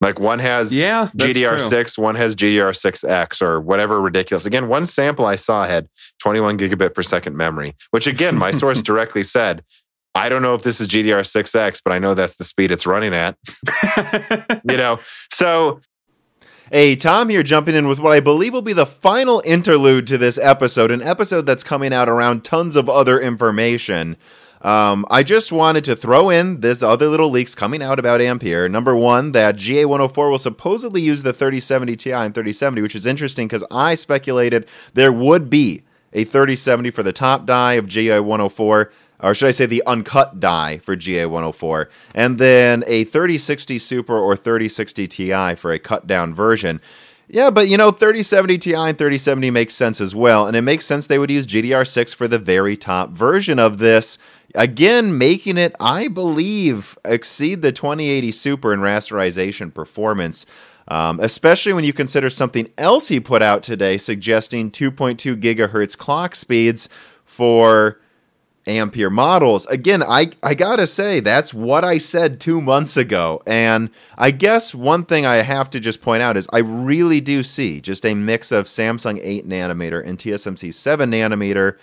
[0.00, 4.44] Like one has yeah, GDDR6, one has GDDR6X or whatever ridiculous.
[4.44, 5.88] Again, one sample I saw had
[6.18, 9.64] 21 gigabit per second memory, which again, my source directly said,
[10.14, 13.14] I don't know if this is GDDR6X, but I know that's the speed it's running
[13.14, 13.36] at.
[14.68, 15.00] you know,
[15.32, 15.80] so
[16.74, 20.18] Hey, Tom here, jumping in with what I believe will be the final interlude to
[20.18, 24.16] this episode, an episode that's coming out around tons of other information.
[24.60, 28.68] Um, I just wanted to throw in this other little leaks coming out about Ampere.
[28.68, 33.46] Number one, that GA104 will supposedly use the 3070 Ti and 3070, which is interesting
[33.46, 38.90] because I speculated there would be a 3070 for the top die of GA104
[39.20, 44.36] or should I say the uncut die for GA104, and then a 3060 Super or
[44.36, 46.80] 3060 Ti for a cut down version.
[47.28, 50.84] Yeah, but you know, 3070 Ti and 3070 makes sense as well, and it makes
[50.84, 54.18] sense they would use GDDR6 for the very top version of this.
[54.54, 60.46] Again, making it, I believe, exceed the 2080 Super in rasterization performance.
[60.86, 66.34] Um, especially when you consider something else he put out today suggesting 2.2 gigahertz clock
[66.34, 66.90] speeds
[67.24, 67.98] for
[68.66, 69.66] ampere models.
[69.66, 73.42] Again, I, I gotta say, that's what I said two months ago.
[73.46, 77.42] And I guess one thing I have to just point out is I really do
[77.42, 81.76] see just a mix of Samsung 8 nanometer and TSMC 7 nanometer,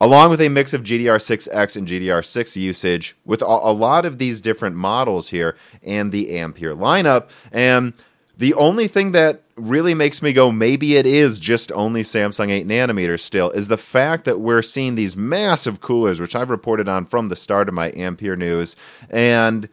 [0.00, 4.40] along with a mix of GDDR6X and GDDR6 usage with a, a lot of these
[4.40, 7.30] different models here and the ampere lineup.
[7.50, 7.94] And
[8.36, 12.66] the only thing that really makes me go, maybe it is just only Samsung 8
[12.66, 17.04] nanometers still, is the fact that we're seeing these massive coolers, which I've reported on
[17.06, 18.76] from the start of my Ampere news,
[19.10, 19.68] and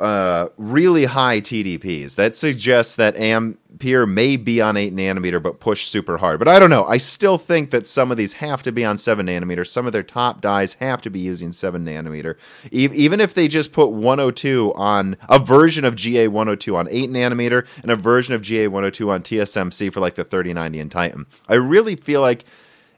[0.00, 2.14] uh, really high TDPs.
[2.14, 6.38] That suggests that Ampere may be on 8 nanometer but push super hard.
[6.38, 6.84] But I don't know.
[6.84, 9.66] I still think that some of these have to be on 7 nanometer.
[9.66, 12.36] Some of their top dies have to be using 7 nanometer.
[12.70, 17.10] E- even if they just put 102 on a version of GA 102 on 8
[17.10, 21.26] nanometer and a version of GA 102 on TSMC for like the 3090 and Titan.
[21.48, 22.44] I really feel like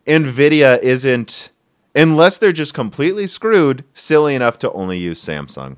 [0.06, 1.51] NVIDIA isn't,
[1.94, 5.77] unless they're just completely screwed, silly enough to only use Samsung.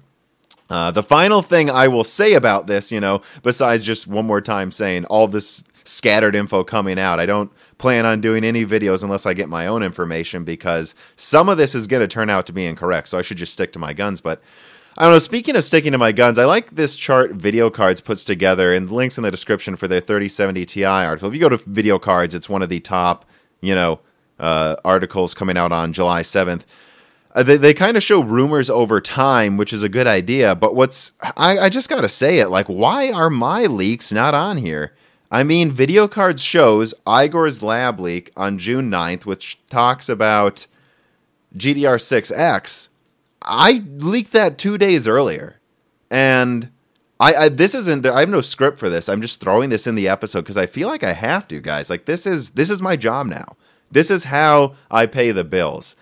[0.72, 4.40] Uh, the final thing I will say about this, you know, besides just one more
[4.40, 9.02] time saying all this scattered info coming out, I don't plan on doing any videos
[9.02, 12.46] unless I get my own information because some of this is going to turn out
[12.46, 13.08] to be incorrect.
[13.08, 14.22] So I should just stick to my guns.
[14.22, 14.40] But
[14.96, 15.18] I don't know.
[15.18, 19.18] Speaking of sticking to my guns, I like this chart VideoCardz puts together, and links
[19.18, 21.28] in the description for their 3070 Ti article.
[21.28, 23.26] If you go to VideoCardz, it's one of the top,
[23.60, 24.00] you know,
[24.38, 26.62] uh, articles coming out on July 7th.
[27.34, 30.54] Uh, they they kind of show rumors over time, which is a good idea.
[30.54, 34.59] But what's I, I just gotta say it like, why are my leaks not on
[34.59, 34.92] here?
[35.30, 40.66] I mean, VideoCardz shows Igor's lab leak on June 9th, which talks about
[41.56, 42.90] GDDR6X.
[43.40, 45.59] I leaked that two days earlier,
[46.10, 46.70] and
[47.18, 48.04] I, I this isn't.
[48.04, 49.09] I have no script for this.
[49.09, 51.88] I'm just throwing this in the episode because I feel like I have to, guys.
[51.88, 53.56] Like this is this is my job now.
[53.90, 55.96] This is how I pay the bills,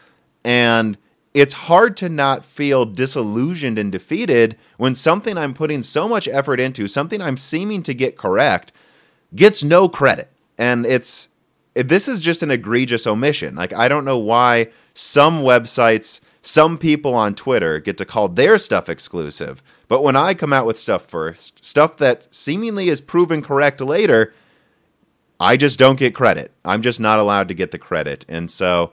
[0.44, 0.98] and
[1.32, 6.59] it's hard to not feel disillusioned and defeated when something I'm putting so much effort
[6.59, 8.73] into, something I'm seeming to get correct,
[9.35, 10.31] gets no credit.
[10.59, 11.28] And it's
[11.74, 13.55] this is just an egregious omission.
[13.55, 18.59] Like I don't know why some websites, some people on Twitter get to call their
[18.59, 23.40] stuff exclusive, but when I come out with stuff first, stuff that seemingly is proven
[23.40, 24.35] correct later,
[25.39, 26.52] I just don't get credit.
[26.65, 28.24] I'm just not allowed to get the credit.
[28.28, 28.93] And so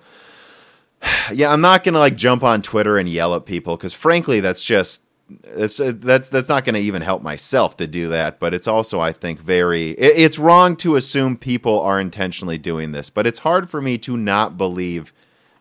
[1.31, 4.63] yeah, I'm not gonna like jump on Twitter and yell at people because frankly, that's
[4.63, 5.03] just
[5.43, 8.39] it's uh, that's that's not going to even help myself to do that.
[8.39, 12.91] But it's also, I think, very it, it's wrong to assume people are intentionally doing
[12.91, 13.09] this.
[13.09, 15.13] But it's hard for me to not believe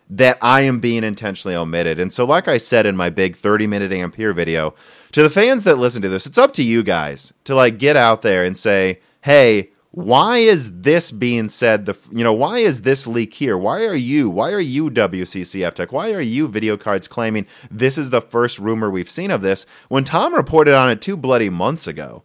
[0.09, 1.99] that I am being intentionally omitted.
[1.99, 4.75] And so, like I said in my big 30 minute Ampere video,
[5.13, 7.97] to the fans that listen to this, it's up to you guys to like get
[7.97, 12.83] out there and say, hey why is this being said the you know why is
[12.83, 13.57] this leak here?
[13.57, 15.91] Why are you why are you Wccftech?
[15.91, 20.05] Why are you VideoCardz claiming this is the first rumor we've seen of this when
[20.05, 22.25] tom reported on it two bloody months ago?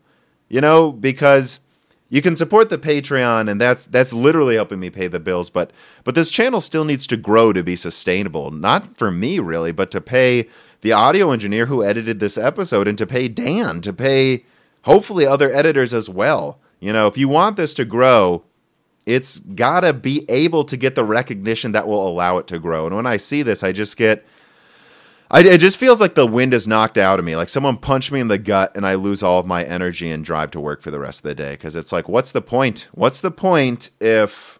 [0.49, 1.61] You know because
[2.09, 5.71] you can support the patreon and that's that's literally helping me pay the bills but
[6.03, 8.51] but this channel still needs to grow to be sustainable.
[8.51, 10.49] Not for me really but to pay
[10.81, 14.43] the audio engineer who edited this episode and to pay dan to pay
[14.81, 18.43] hopefully other editors as well you know, if you want this to grow,
[19.05, 22.85] it's got to be able to get the recognition that will allow it to grow.
[22.85, 24.25] And when I see this, I just get
[25.33, 27.37] I, it just feels like the wind is knocked out of me.
[27.37, 30.25] Like someone punched me in the gut and I lose all of my energy and
[30.25, 31.55] drive to work for the rest of the day.
[31.55, 32.89] Cause it's like, what's the point?
[32.91, 34.59] What's the point if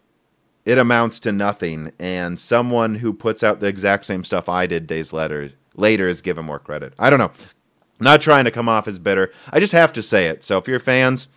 [0.64, 4.86] it amounts to nothing and someone who puts out the exact same stuff I did
[4.86, 6.94] days later later is given more credit?
[6.98, 7.32] I don't know.
[8.00, 9.30] I'm not trying to come off as bitter.
[9.52, 10.42] I just have to say it.
[10.42, 11.28] So if you're fans,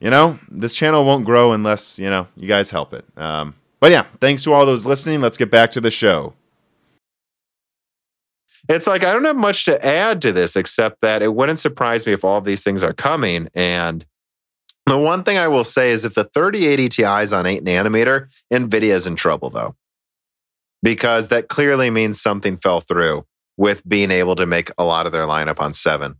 [0.00, 3.04] you know, this channel won't grow unless, you know, you guys help it.
[3.16, 5.20] Um, but yeah, thanks to all those listening.
[5.20, 6.34] Let's get back to the show.
[8.68, 12.06] It's like I don't have much to add to this except that it wouldn't surprise
[12.06, 13.48] me if all of these things are coming.
[13.54, 14.04] And
[14.86, 18.28] the one thing I will say is if the 3080 Ti is on 8 nanometer,
[18.52, 19.76] NVIDIA is in trouble though.
[20.82, 23.26] Because that clearly means something fell through
[23.58, 26.14] with being able to make a lot of their lineup on 7.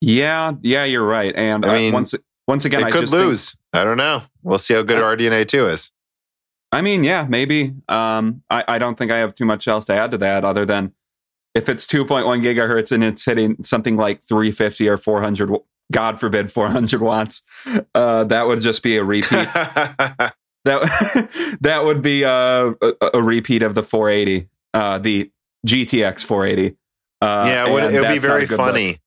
[0.00, 1.32] Yeah, yeah, you're right.
[1.36, 2.14] And I uh, mean, once
[2.46, 3.50] once again, it I could lose.
[3.50, 4.22] Think, I don't know.
[4.42, 5.92] We'll see how good I, RDNA 2 is.
[6.72, 7.74] I mean, yeah, maybe.
[7.88, 10.64] Um, I, I don't think I have too much else to add to that other
[10.64, 10.92] than
[11.54, 15.50] if it's 2.1 gigahertz and it's hitting something like 350 or 400
[15.90, 17.42] god forbid 400 watts
[17.94, 20.34] uh, that would just be a repeat that
[21.60, 25.30] that would be uh, a, a, repeat of the 480 uh, the
[25.66, 26.76] gtx 480
[27.20, 28.98] uh, yeah it would, it would be very funny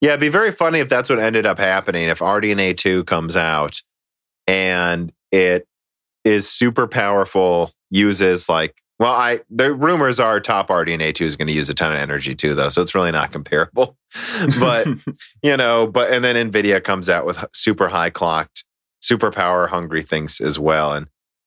[0.00, 3.36] yeah it'd be very funny if that's what ended up happening if rdna 2 comes
[3.36, 3.82] out
[4.46, 5.66] and it
[6.24, 11.48] is super powerful uses like well, I the rumors are top RDNA two is going
[11.48, 13.96] to use a ton of energy too, though, so it's really not comparable.
[14.60, 14.86] but
[15.42, 18.62] you know, but and then Nvidia comes out with super high clocked,
[19.00, 20.92] super power hungry things as well.
[20.92, 21.06] And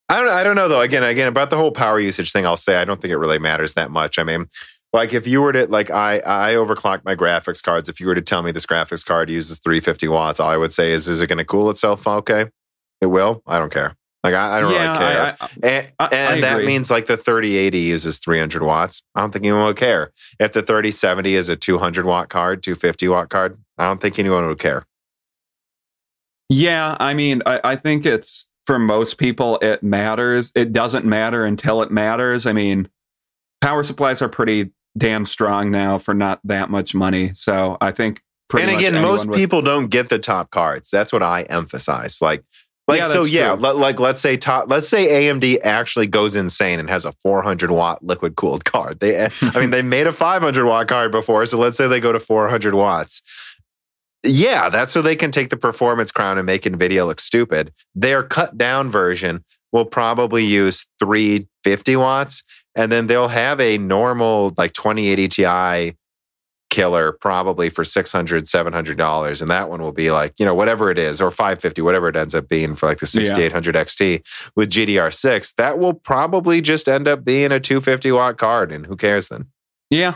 [0.10, 0.82] I don't, I don't know though.
[0.82, 3.38] Again, again about the whole power usage thing, I'll say I don't think it really
[3.38, 4.18] matters that much.
[4.18, 4.48] I mean,
[4.94, 7.90] like if you were to like I I overclock my graphics cards.
[7.90, 10.72] If you were to tell me this graphics card uses 350 watts, all I would
[10.72, 12.07] say is, is it going to cool itself?
[12.07, 12.45] Okay,
[13.02, 13.41] it will.
[13.48, 13.95] I don't care.
[14.24, 15.45] Like I, I don't yeah, really care, I,
[15.99, 19.03] I, and, and that means like the 3080 uses 300 watts.
[19.15, 20.14] I don't think anyone would care.
[20.40, 24.48] If the 3070 is a 200 watt card, 250 watt card, I don't think anyone
[24.48, 24.86] would care.
[26.48, 30.52] Yeah, I mean, I, think it's for most people it matters.
[30.56, 32.45] It doesn't matter until it matters.
[32.45, 32.88] I mean,
[33.60, 37.34] power supplies are pretty damn strong now for not that much money.
[37.34, 38.22] So I think.
[38.57, 40.90] and again, most people don't get the top cards.
[40.91, 42.22] That's what I emphasize.
[42.22, 42.44] Like
[42.88, 43.53] like yeah, so, yeah.
[43.53, 48.03] like let's say top, let's say AMD actually goes insane and has a 400 watt
[48.03, 48.99] liquid cooled card.
[48.99, 52.11] They, I mean, they made a 500 watt card before, so let's say they go
[52.11, 53.22] to 400 watts.
[54.26, 57.74] Yeah, that's so they can take the performance crown and make Nvidia look stupid.
[57.95, 60.86] Their cut down version will probably use
[61.64, 62.44] 350 watts,
[62.76, 65.98] and then they'll have a normal like 2080 Ti
[66.73, 70.98] killer probably for 600 $700 and that one will be like you know whatever it
[70.98, 73.84] is or 550 whatever it ends up being for like the 6800 yeah.
[73.84, 74.26] xt
[74.56, 78.95] with gddr6 that will probably just end up being a 250 watt card and who
[78.95, 79.45] cares then
[79.91, 80.15] yeah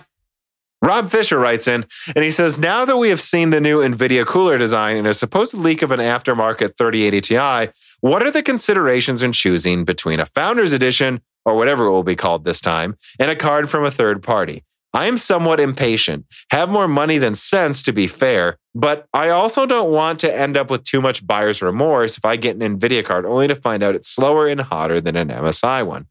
[0.81, 4.25] Rob Fisher writes in and he says, Now that we have seen the new NVIDIA
[4.27, 7.71] cooler design and a supposed leak of an aftermarket 3080 Ti,
[8.01, 12.15] what are the considerations in choosing between a Founders Edition, or whatever it will be
[12.15, 14.63] called this time, and a card from a third party?
[14.93, 19.65] I am somewhat impatient, have more money than sense to be fair, but I also
[19.65, 23.03] don't want to end up with too much buyer's remorse if I get an NVIDIA
[23.03, 26.07] card only to find out it's slower and hotter than an MSI one.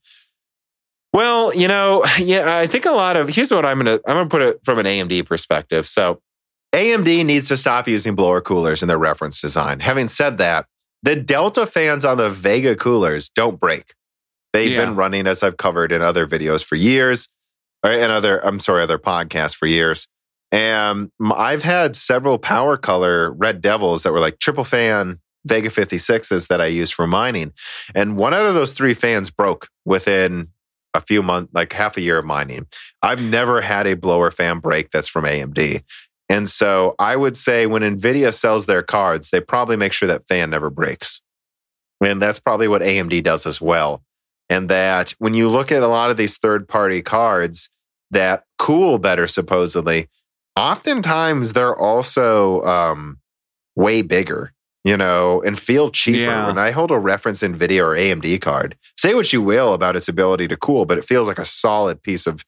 [1.13, 4.29] Well, you know, yeah, I think a lot of here's what I'm gonna I'm gonna
[4.29, 5.87] put it from an AMD perspective.
[5.87, 6.21] So
[6.75, 9.81] AMD needs to stop using blower coolers in their reference design.
[9.81, 10.67] Having said that,
[11.03, 13.95] the Delta fans on the Vega coolers don't break.
[14.57, 14.87] They've yeah.
[14.87, 17.29] been running, as I've covered in other videos for years
[17.85, 20.09] and other I'm sorry, other podcasts for years.
[20.51, 26.63] And I've had several PowerColor red devils that were like triple fan Vega 56s that
[26.63, 27.53] I use for mining.
[27.95, 30.49] And one out of those three fans broke within
[30.95, 32.67] a few months, like half a year of mining.
[33.03, 35.83] I've never had a blower fan break that's from AMD.
[36.31, 40.27] And so I would say when NVIDIA sells their cards, they probably make sure that
[40.27, 41.21] fan never breaks.
[42.03, 44.03] And that's probably what AMD does as well.
[44.49, 47.69] And that when you look at a lot of these third party cards,
[48.11, 50.09] that cool better supposedly
[50.57, 53.19] oftentimes they're also um,
[53.75, 54.53] way bigger
[54.85, 56.19] you know and feel cheaper.
[56.19, 56.47] Yeah.
[56.47, 60.09] when i hold a reference nvidia or amd card say what you will about its
[60.09, 62.45] ability to cool but it feels like a solid piece of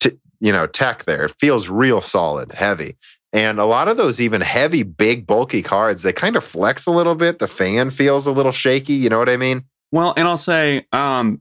[0.00, 1.24] t- you know tech there.
[1.24, 2.96] It feels real solid heavy.
[3.34, 6.90] And a lot of those even heavy big bulky cards they kind of flex a
[6.90, 7.38] little bit.
[7.38, 10.86] The fan feels a little shaky you know what i mean well and i'll say
[10.92, 11.40] um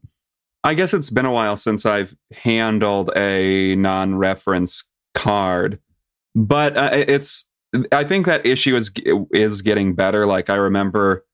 [0.64, 4.84] I guess it's been a while since I've handled a non-reference
[5.15, 5.80] card,
[6.36, 7.45] but uh, it's.
[7.91, 8.91] I think that issue is
[9.34, 10.28] is getting better.
[10.28, 11.26] Like I remember,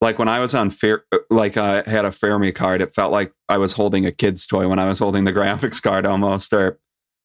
[0.00, 3.32] like when I was on fair, like I had a Fermi card, it felt like
[3.48, 6.52] I was holding a kid's toy when I was holding the graphics card almost.
[6.52, 6.78] Or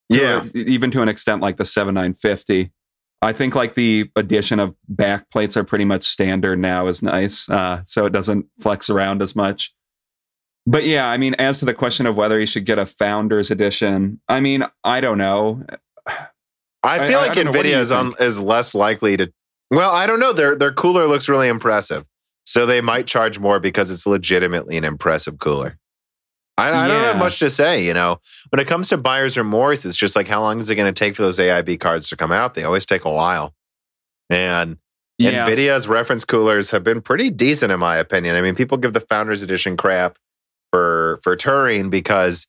[0.09, 0.45] Yeah.
[0.55, 2.71] even to an extent like the 7950.
[3.23, 7.49] I think like the addition of back plates are pretty much standard now is nice.
[7.49, 9.73] Uh, so it doesn't flex around as much.
[10.65, 13.49] But yeah, I mean, as to the question of whether you should get a founders
[13.51, 15.65] edition, I mean, I don't know.
[16.83, 17.51] I feel I- I like don't know.
[17.51, 19.31] What do you Nvidia is on is less likely to.
[19.71, 20.33] Well, I don't know.
[20.33, 22.05] Their their cooler looks really impressive,
[22.45, 25.77] so they might charge more because it's legitimately an impressive cooler.
[26.57, 27.83] I, I don't have much to say.
[27.85, 28.19] You know,
[28.49, 30.97] when it comes to buyers remorse, it's just like how long is it going to
[30.97, 32.53] take for those AIB cards to come out?
[32.53, 33.53] They always take a while,
[34.29, 34.77] and
[35.17, 35.47] Yeah.
[35.47, 38.35] Nvidia's reference coolers have been pretty decent in my opinion.
[38.35, 40.17] I mean, people give the Founders Edition crap
[40.71, 42.47] for for Turing because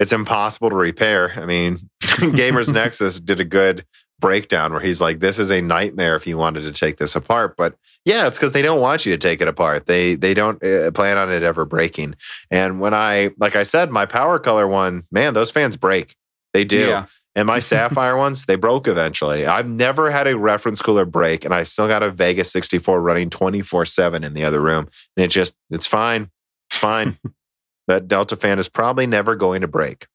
[0.00, 1.32] it's impossible to repair.
[1.36, 3.84] I mean, Gamers Nexus did a good
[4.22, 7.56] breakdown where he's like, "This is a nightmare if you wanted to take this apart."
[7.58, 7.74] But
[8.06, 9.84] yeah, it's because they don't want you to take it apart.
[9.84, 12.14] They they don't uh, plan on it ever breaking.
[12.50, 16.16] And when I, like I said, my PowerColor one, man, those fans break.
[16.54, 16.88] They do.
[16.88, 17.06] Yeah.
[17.34, 19.46] And my Sapphire ones, they broke eventually.
[19.46, 23.28] I've never had a reference cooler break, and I still got a Vegas 64 running
[23.28, 24.88] 24 7 in the other room.
[25.16, 26.30] And it just, it's fine.
[26.70, 27.18] It's fine.
[27.88, 30.06] that Delta fan is probably never going to break.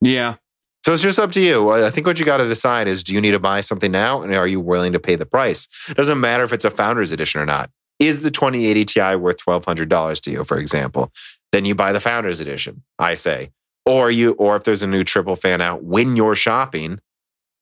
[0.00, 0.36] Yeah.
[0.82, 1.70] So it's just up to you.
[1.70, 4.22] I think what you got to decide is do you need to buy something now?
[4.22, 5.68] And are you willing to pay the price?
[5.88, 7.70] It doesn't matter if it's a founder's edition or not.
[7.98, 11.12] Is the 2080 Ti worth $1,200 to you, for example?
[11.52, 13.50] Then you buy the founder's edition, I say.
[13.84, 17.00] Or you, or if there's a new triple fan out when you're shopping,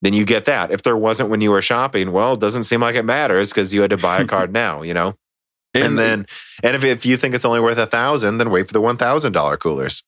[0.03, 0.70] then you get that.
[0.70, 3.74] If there wasn't when you were shopping, well, it doesn't seem like it matters because
[3.74, 5.15] you had to buy a card now, you know?
[5.74, 6.27] And, then,
[6.62, 9.59] and if, if you think it's only worth a thousand, then wait for the $1,000
[9.59, 10.03] coolers.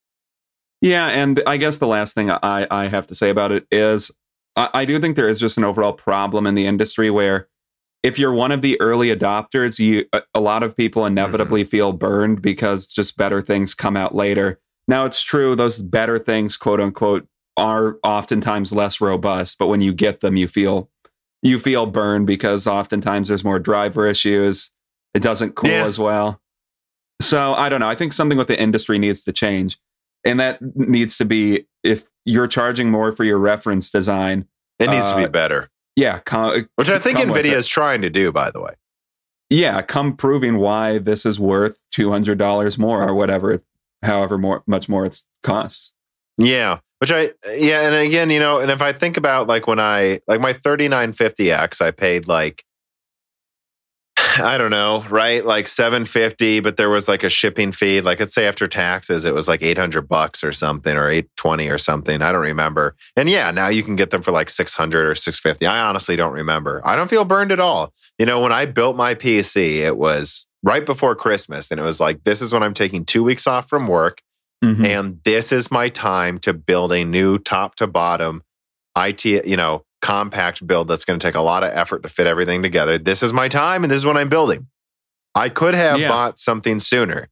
[0.81, 4.11] Yeah, and I guess the last thing I, I have to say about it is
[4.57, 7.48] I, I do think there is just an overall problem in the industry where
[8.02, 11.70] if you're one of the early adopters, you a, a lot of people inevitably mm-hmm.
[11.70, 14.59] feel burned because just better things come out later.
[14.89, 17.27] Now it's true those better things, quote unquote,
[17.57, 20.90] are oftentimes less robust, but when you get them, you feel
[21.43, 24.70] you feel burned because oftentimes there's more driver issues.
[25.15, 25.86] It doesn't cool Yeah.
[25.86, 26.40] as well.
[27.20, 27.89] So I don't know.
[27.89, 29.78] I think something with the industry needs to change.
[30.24, 34.47] And that needs to be if you're charging more for your reference design.
[34.78, 38.10] It needs to be Uh, better, Yeah, come, which I think NVIDIA is trying to
[38.10, 38.72] do, by the way.
[39.51, 43.62] yeah, come proving why this is worth two hundred dollars more or whatever,
[44.02, 45.92] however more much more it costs.
[46.38, 46.78] Yeah.
[46.98, 50.20] Which I yeah, and again, you know, and if I think about like when I
[50.28, 52.64] like my 3950X, I paid like
[54.38, 55.44] I don't know, right?
[55.44, 58.01] Like 750, but there was like a shipping fee.
[58.01, 61.78] Like let's say after taxes, it was like 800 bucks or something or 820 or
[61.78, 62.22] something.
[62.22, 62.94] I don't remember.
[63.16, 65.66] And yeah, now you can get them for like 600 or 650.
[65.66, 66.80] I honestly don't remember.
[66.84, 67.92] I don't feel burned at all.
[68.18, 72.01] You know, when I built my PC, it was right before Christmas and it was
[72.01, 74.20] like this is when I'm taking 2 weeks off from work
[74.62, 74.84] Mhm.
[74.86, 78.42] and this is my time to build a new top to bottom
[78.94, 82.27] IT, you know, compact build that's going to take a lot of effort to fit
[82.27, 82.98] everything together.
[82.98, 84.66] This is my time and this is what I'm building.
[85.35, 86.09] I could have Yeah.
[86.09, 87.28] bought something sooner,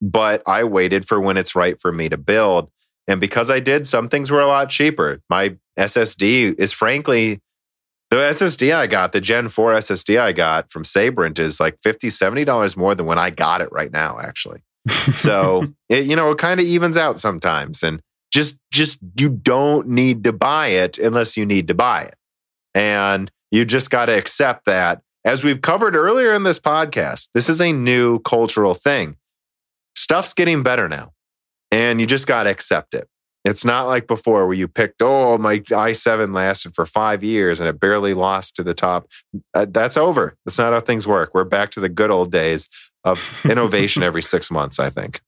[0.00, 2.70] but I waited for when it's right for me to build.
[3.06, 5.20] And because I did, some things were a lot cheaper.
[5.30, 7.40] My SSD is frankly
[8.10, 12.10] the SSD I got, the Gen 4 SSD I got from Sabrent is like $50,
[12.10, 14.62] $70 more than when I got it right now, actually.
[15.18, 17.82] So it, you know, it kind of evens out sometimes.
[17.82, 18.00] And
[18.32, 22.14] just just you don't need to buy it unless you need to buy it.
[22.74, 25.02] And you just got to accept that.
[25.24, 29.16] As we've covered earlier in this podcast, this is a new cultural thing.
[29.96, 31.12] Stuff's getting better now.
[31.70, 33.08] And you just got to accept it.
[33.44, 37.68] It's not like before where you picked, oh, my i7 lasted for five years and
[37.68, 39.06] it barely lost to the top.
[39.54, 40.36] Uh, that's over.
[40.44, 41.30] That's not how things work.
[41.34, 42.68] We're back to the good old days
[43.04, 45.20] of innovation every six months, I think.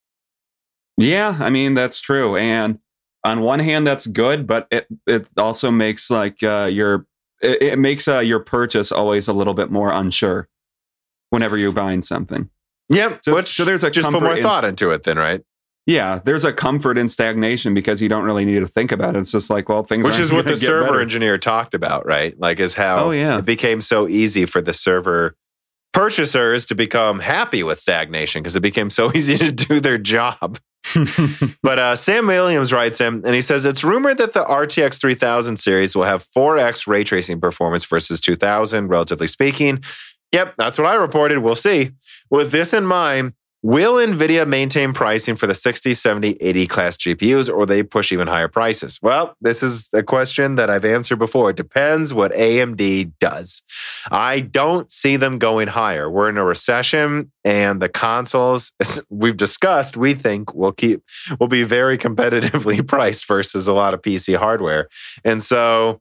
[0.97, 2.37] Yeah, I mean that's true.
[2.37, 2.79] And
[3.25, 7.07] on one hand, that's good, but it it also makes like uh, your
[7.43, 10.49] it, it makes uh, your purchase always a little bit more unsure
[11.31, 12.49] whenever you're buying something.
[12.89, 13.21] Yep.
[13.25, 15.43] So- which so there's a just put more in- thought into it then, right?
[15.87, 19.21] Yeah, there's a comfort in stagnation because you don't really need to think about it.
[19.21, 21.01] It's just like, well, things Which is what the server better.
[21.01, 22.39] engineer talked about, right?
[22.39, 23.39] Like is how Oh, yeah.
[23.39, 25.35] it became so easy for the server
[25.93, 30.59] purchasers to become happy with stagnation because it became so easy to do their job.
[31.63, 35.59] But uh, Sam Williams writes him, and he says it's rumored that the RTX 3000
[35.59, 39.85] series will have 4x ray tracing performance versus 2000, relatively speaking.
[40.33, 41.41] Yep, that's what I reported.
[41.41, 41.91] We'll see.
[42.31, 47.53] With this in mind, Will NVIDIA maintain pricing for the 60, 70, 80 class GPUs
[47.53, 48.99] or they push even higher prices?
[49.03, 51.51] Well, this is a question that I've answered before.
[51.51, 53.63] It depends what AMD does.
[54.11, 56.09] I don't see them going higher.
[56.09, 58.73] We're in a recession and the consoles
[59.11, 61.03] we've discussed, we think will keep
[61.39, 64.89] will be very competitively priced versus a lot of PC hardware.
[65.23, 66.01] And so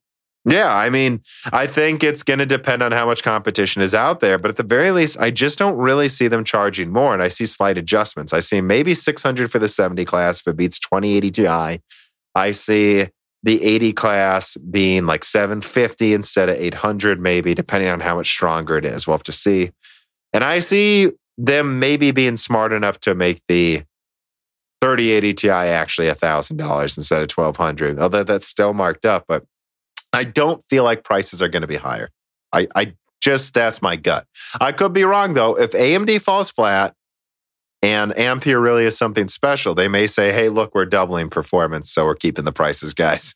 [0.49, 1.21] yeah, I mean,
[1.51, 4.57] I think it's going to depend on how much competition is out there, but at
[4.57, 7.13] the very least, I just don't really see them charging more.
[7.13, 8.34] And I see slight adjustments.
[8.34, 11.81] I see maybe 600 for the 70 class if it beats 2080 Ti.
[12.35, 13.07] I see
[13.43, 18.77] the 80 class being like 750 instead of 800, maybe, depending on how much stronger
[18.77, 19.07] it is.
[19.07, 19.71] We'll have to see.
[20.34, 23.84] And I see them maybe being smart enough to make the
[24.81, 29.26] 3080 Ti actually $1,000 instead of 1200 although that's still marked up.
[29.27, 29.43] But
[30.14, 32.10] I don't feel like prices are going to be higher.
[32.52, 34.26] I, I just, that's my gut.
[34.60, 35.57] I could be wrong though.
[35.57, 36.95] If AMD falls flat
[37.81, 41.91] and Ampere really is something special, they may say, hey, look, we're doubling performance.
[41.91, 43.36] So we're keeping the prices, guys.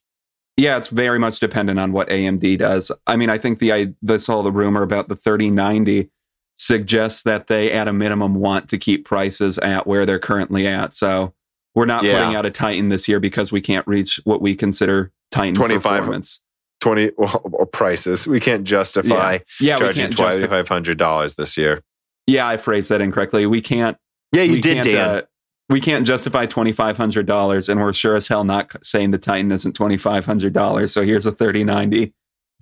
[0.55, 2.91] Yeah, it's very much dependent on what AMD does.
[3.07, 6.11] I mean, I think the I this all the rumor about the 3090
[6.57, 10.93] suggests that they at a minimum want to keep prices at where they're currently at.
[10.93, 11.33] So
[11.73, 12.19] we're not yeah.
[12.19, 15.81] putting out a Titan this year because we can't reach what we consider Titan 25,
[15.81, 16.39] performance.
[16.83, 18.27] 20 well, prices.
[18.27, 19.77] We can't justify yeah.
[19.77, 21.81] Yeah, charging $2,500 this year.
[22.27, 23.45] Yeah, I phrased that incorrectly.
[23.45, 23.97] We can't.
[24.33, 25.09] Yeah, you did, Dan.
[25.09, 25.21] Uh,
[25.69, 30.89] we can't justify $2,500, and we're sure as hell not saying the Titan isn't $2,500.
[30.89, 32.13] So here's a 3090.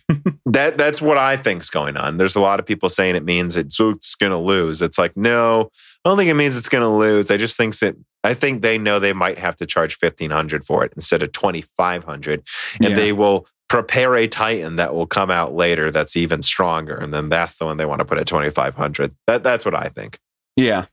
[0.45, 2.17] that that's what I think's going on.
[2.17, 4.81] There's a lot of people saying it means it's, it's going to lose.
[4.81, 5.69] It's like no,
[6.03, 7.31] I don't think it means it's going to lose.
[7.31, 10.65] I just think that I think they know they might have to charge fifteen hundred
[10.65, 12.43] for it instead of twenty five hundred,
[12.81, 12.95] and yeah.
[12.95, 16.93] they will prepare a Titan that will come out later that's even stronger.
[16.93, 19.15] And then that's the one they want to put at 2500.
[19.27, 20.19] That, that's what I think.
[20.57, 20.87] Yeah.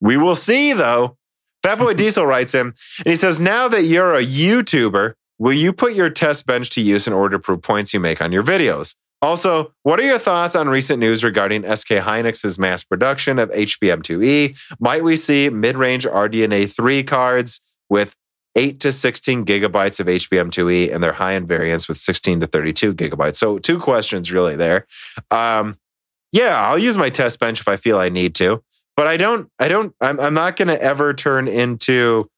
[0.00, 1.16] We will see though.
[1.64, 2.74] Fatboy Diesel writes him
[3.04, 6.80] and he says, Now that you're a YouTuber, will you put your test bench to
[6.80, 8.96] use in order to prove points you make on your videos?
[9.22, 14.58] Also, what are your thoughts on recent news regarding SK Hynix's mass production of HBM2E?
[14.80, 18.16] Might we see mid range RDNA 3 cards with
[18.58, 22.92] 8 to 16 gigabytes of HBM2E and their high end variants with 16 to 32
[22.92, 23.36] gigabytes.
[23.36, 24.84] So, two questions really there.
[25.30, 25.78] Um,
[26.32, 28.62] yeah, I'll use my test bench if I feel I need to,
[28.96, 32.28] but I don't, I don't, I'm, I'm not going to ever turn into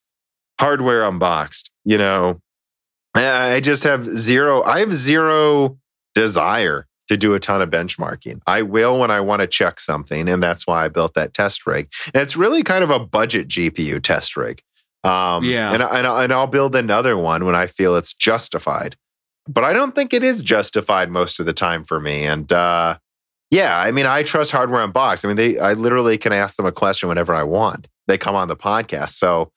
[0.61, 1.71] hardware unboxed.
[1.85, 2.41] You know,
[3.15, 5.79] I just have zero, I have zero
[6.15, 8.41] desire to do a ton of benchmarking.
[8.47, 10.29] I will when I want to check something.
[10.29, 11.91] And that's why I built that test rig.
[12.15, 14.63] And it's really kind of a budget GPU test rig.
[15.05, 15.73] Um, yeah.
[15.73, 18.97] And, and, and I'll build another one when I feel it's justified.
[19.49, 22.25] But I don't think it is justified most of the time for me.
[22.25, 22.99] And uh,
[23.51, 25.25] yeah, I mean, I trust Hardware Unboxed.
[25.25, 27.89] I mean, they, I literally can ask them a question whenever I want.
[28.07, 29.11] They come on the podcast.
[29.11, 29.53] So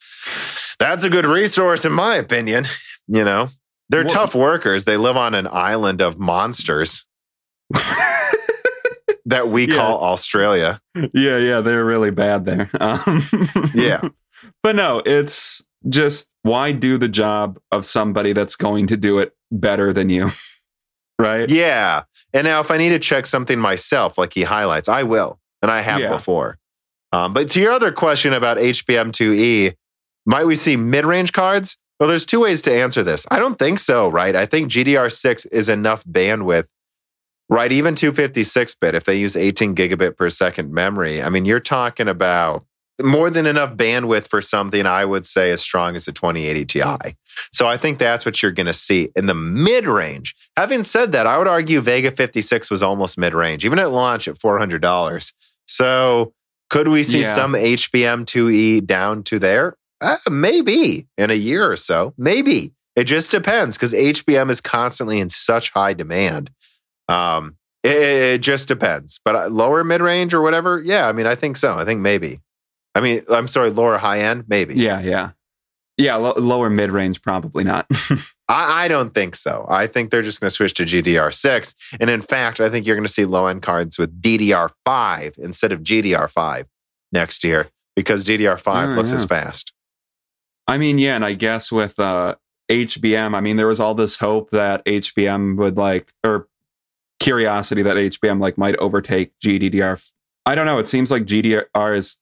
[0.80, 2.66] that's a good resource, in my opinion.
[3.08, 3.50] You know,
[3.90, 4.12] they're what?
[4.12, 4.86] tough workers.
[4.86, 7.06] They live on an island of monsters.
[9.26, 9.76] that we yeah.
[9.76, 10.82] call Australia.
[10.96, 12.70] Yeah, yeah, they're really bad there.
[12.80, 13.24] Um,
[13.74, 14.02] yeah.
[14.62, 19.36] But no, it's just why do the job of somebody that's going to do it
[19.52, 20.32] better than you?
[21.20, 21.50] right?
[21.50, 22.04] Yeah.
[22.34, 25.40] And now if I need to check something myself, like he highlights, I will.
[25.62, 26.10] And I have yeah.
[26.10, 26.58] before.
[27.12, 29.76] Um, but to your other question about HBM2E,
[30.26, 31.78] might we see mid range cards?
[32.00, 33.26] Well, there's two ways to answer this.
[33.30, 34.36] I don't think so, right?
[34.36, 36.66] I think GDDR6 is enough bandwidth,
[37.50, 37.72] right?
[37.72, 42.08] Even 256 bit, if they use 18 gigabit per second memory, I mean, you're talking
[42.08, 42.66] about
[43.02, 47.16] more than enough bandwidth for something I would say as strong as the 2080 Ti.
[47.52, 50.36] So I think that's what you're going to see in the mid range.
[50.58, 54.28] Having said that, I would argue Vega 56 was almost mid range, even at launch
[54.28, 55.34] at $400.
[55.68, 56.34] So
[56.70, 57.36] could we see yeah.
[57.36, 59.76] some HBM 2E down to there?
[60.02, 62.14] Uh, maybe in a year or so.
[62.18, 62.74] Maybe.
[62.96, 66.52] It just depends because HBM is constantly in such high demand.
[67.10, 69.20] Um, it, it just depends.
[69.24, 71.78] But uh, lower mid range or whatever, yeah, I mean, I think so.
[71.78, 72.40] I think maybe.
[72.96, 74.76] I mean, I'm sorry, lower high end, maybe.
[74.76, 75.32] Yeah, yeah,
[75.98, 76.16] yeah.
[76.16, 77.88] Lo- lower mid range, probably not.
[78.50, 79.66] I, I, don't think so.
[79.70, 82.96] I think they're just going to switch to GDDR6, and in fact, I think you're
[82.96, 86.66] going to see low end cards with DDR5 instead of GDDR5
[87.12, 89.16] next year because DDR5 looks yeah.
[89.16, 89.74] as fast.
[90.68, 92.36] I mean, yeah, and I guess with uh,
[92.70, 96.48] HBM, I mean, there was all this hope that HBM would like, or
[97.20, 100.12] curiosity that HBM like might overtake GDDR.
[100.46, 100.78] I don't know.
[100.78, 102.18] It seems like GDDR is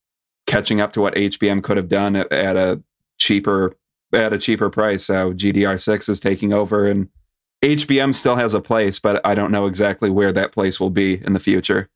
[0.47, 2.81] catching up to what HBM could have done at, at a
[3.17, 3.75] cheaper
[4.13, 5.05] at a cheaper price.
[5.05, 7.07] So GDDR6 is taking over and
[7.63, 11.23] HBM still has a place, but I don't know exactly where that place will be
[11.23, 11.89] in the future.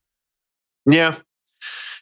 [0.85, 1.17] Yeah.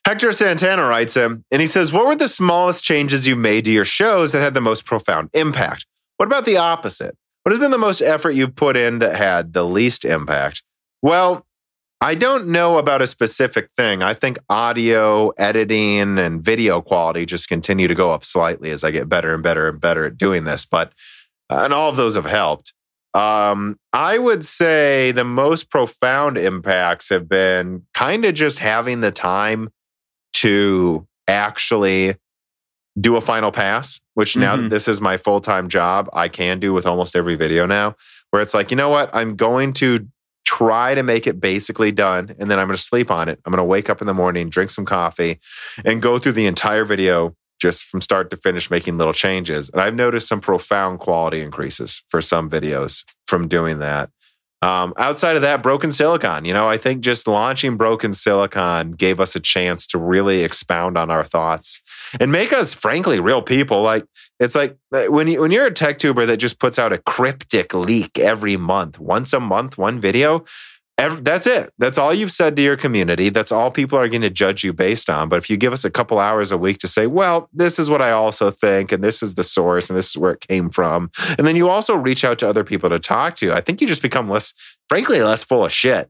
[0.06, 3.72] Hector Santana writes him, and he says, What were the smallest changes you made to
[3.72, 5.86] your shows that had the most profound impact?
[6.18, 7.18] What about the opposite?
[7.44, 10.61] What has been the most effort you've put in that had the least impact?
[11.02, 11.45] Well,
[12.04, 14.04] I don't know about a specific thing.
[14.04, 18.92] I think audio editing and video quality just continue to go up slightly as I
[18.92, 20.66] get better and better and better at doing this.
[20.66, 20.92] But,
[21.50, 22.74] uh, and all of those have helped.
[23.14, 29.12] Um, I would say the most profound impacts have been kind of just having the
[29.12, 29.70] time
[30.34, 32.16] to actually
[33.00, 34.64] do a final pass, which now Mhm.
[34.64, 37.96] that this is my full time job, I can do with almost every video now,
[38.32, 39.10] where it's like, you know what?
[39.14, 40.06] I'm going to
[40.58, 43.40] try to make it basically done and then I'm going to sleep on it.
[43.46, 45.40] I'm going to wake up in the morning, drink some coffee,
[45.84, 49.70] and go through the entire video just from start to finish making little changes.
[49.72, 54.10] And I've noticed some profound quality increases for some videos from doing that.
[54.62, 59.20] Um, outside of that, Broken Silicon, you know, I think just launching Broken Silicon gave
[59.20, 61.82] us a chance to really expound on our thoughts
[62.20, 63.82] and make us, frankly, real people.
[63.82, 64.06] Like
[64.44, 66.98] it's like uh, when you when you're a tech tuber that just puts out a
[66.98, 70.45] cryptic leak every month, once a month, one video.
[70.98, 71.72] ev- that's it.
[71.80, 73.30] That's all you've said to your community.
[73.30, 75.30] That's all people are going to judge you based on.
[75.30, 77.90] But if you give us a couple hours a week to say, well, this is
[77.90, 80.70] what I also think, and this is the source, and this is where it came
[80.70, 83.82] from, and then you also reach out to other people to talk to, I think
[83.82, 84.53] you just become less,
[84.90, 86.10] frankly, less full of shit.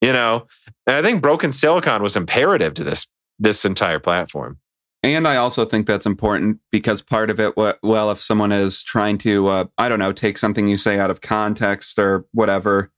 [0.00, 0.46] You know,
[0.86, 3.06] and I think Broken Silicon was imperative to this
[3.38, 4.58] this entire platform.
[5.04, 9.18] And I also think that's important because part of it, well, if someone is trying
[9.18, 12.90] to, uh, I don't know, take something you say out of context or whatever,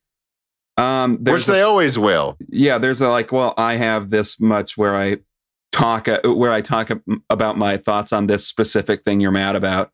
[0.77, 2.37] um, Which a- they always will.
[2.49, 5.17] yeah, there's a like, well, I have this much where I
[5.73, 6.91] talk uh, where I talk
[7.29, 9.91] about my thoughts on this specific thing you're mad about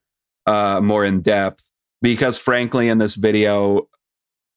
[0.46, 1.64] uh, more in depth
[2.02, 3.88] because frankly, in this video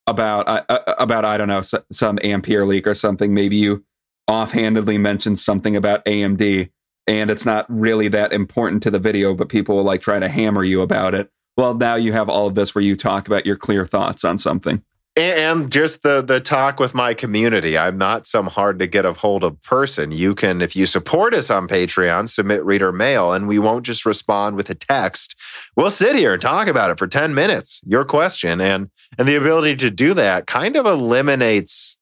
[0.07, 3.85] about uh, uh, about I don't know s- some Ampere leak or something, maybe you
[4.27, 6.69] offhandedly mentioned something about AMD
[7.07, 10.27] and it's not really that important to the video, but people will like try to
[10.27, 11.29] hammer you about it.
[11.57, 14.37] Well, now you have all of this where you talk about your clear thoughts on
[14.37, 14.83] something.
[15.17, 19.13] and just the the talk with my community i'm not some hard to get a
[19.13, 23.47] hold of person you can if you support us on patreon submit reader mail and
[23.47, 25.33] we won't just respond with a text
[25.77, 29.35] we'll sit here and talk about it for 10 minutes your question and and the
[29.37, 31.97] ability to do that kind of eliminates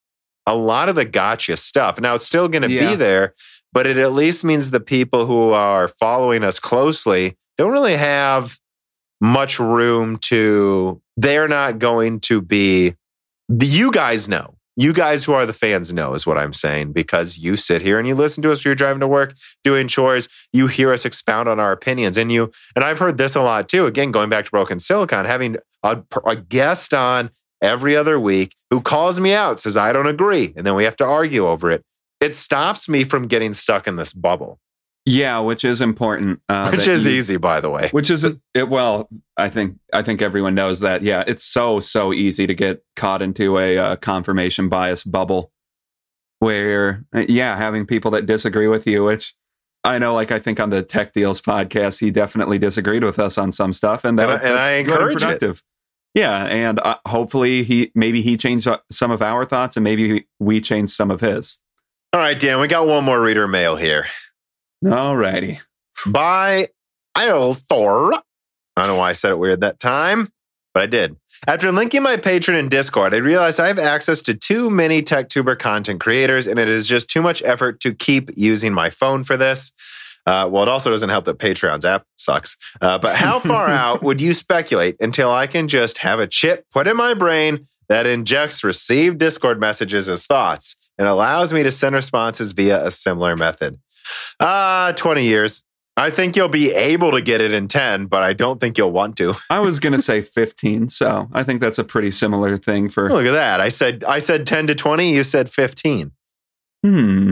[0.48, 2.90] a lot of the gotcha stuff now it's still going to Yeah.
[2.90, 3.36] be there
[3.74, 8.60] but it at least means the people who are following us closely don't really have
[9.20, 12.96] much room to they're not going to be
[13.60, 14.56] you guys know.
[14.76, 18.00] You guys who are the fans know is what i'm saying because you sit here
[18.00, 20.28] and you listen to us you're driving to work doing chores.
[20.52, 22.18] You hear us expound on our opinions.
[22.18, 25.26] And you and i've heard this a lot too again going back to broken silicon
[25.26, 27.30] having a, a guest on
[27.62, 30.54] every other week who calls me out says i don't agree.
[30.56, 31.84] And then we have to argue over it
[32.24, 34.60] it stops me from getting stuck in this bubble
[35.06, 36.40] Yeah, which is important.
[36.48, 38.38] Uh, which is you- easy by the way Which is it?
[38.70, 41.02] Well, I think I think everyone knows that.
[41.02, 45.52] Yeah, it's so so easy to get caught into a uh, confirmation bias bubble,
[46.40, 49.36] where uh, yeah, having people that disagree with you, which
[49.84, 53.38] I know, like I think on the Tech Deals podcast, he definitely disagreed with us
[53.38, 55.62] on some stuff, and that And I- and that's I encourage it.
[56.16, 60.28] Yeah, and uh, hopefully he maybe he changed uh, some of our thoughts, and maybe
[60.40, 61.60] we changed some of his.
[62.14, 64.06] All right dan we got one more reader mail here
[64.86, 65.60] Alrighty.
[66.06, 66.68] by
[67.16, 68.14] Thor.
[68.14, 68.22] I
[68.76, 70.30] don't know why I said it weird that time,
[70.76, 71.16] but I did.
[71.48, 75.58] After linking my Patreon in Discord, I realized I have access to too many TechTuber
[75.58, 79.36] content creators, and it is just too much effort to keep using my phone for
[79.36, 79.72] this.
[80.28, 82.58] Uh, well, it also doesn't help that Patreon's app sucks.
[82.80, 86.66] Uh, but how far out would you speculate until I can just have a chip
[86.72, 91.72] put in my brain that injects received Discord messages as thoughts and allows me to
[91.72, 93.80] send responses via a similar method?
[94.40, 95.64] Uh, 20 years.
[95.96, 98.92] I think you'll be able to get it in 10, but I don't think you'll
[98.92, 99.36] want to.
[99.52, 103.12] I was gonna say fifteen, so I think that's a pretty similar thing for.
[103.12, 103.62] Look at that.
[103.62, 106.12] I said I said 10 to 20, you said 15.
[106.84, 107.32] Hmm.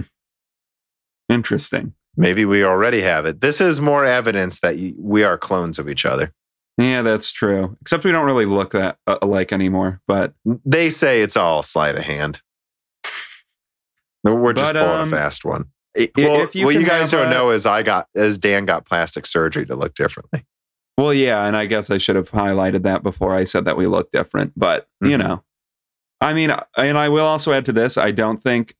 [1.27, 1.93] Interesting.
[2.15, 3.41] Maybe we already have it.
[3.41, 6.31] This is more evidence that we are clones of each other.
[6.77, 7.77] Yeah, that's true.
[7.81, 10.01] Except we don't really look that uh, alike anymore.
[10.07, 12.41] But They say it's all sleight of hand.
[14.23, 15.65] No, We're just But, pulling um, a fast one.
[16.17, 18.85] Well, if you what you guys don't a- know is I got as Dan got
[18.85, 20.45] plastic surgery to look differently.
[20.97, 23.87] Well, yeah, and I guess I should have highlighted that before I said that we
[23.87, 24.53] look different.
[24.55, 25.19] But you Mhm.
[25.19, 25.43] know,
[26.21, 28.75] I mean, and I will also add to this: I don't think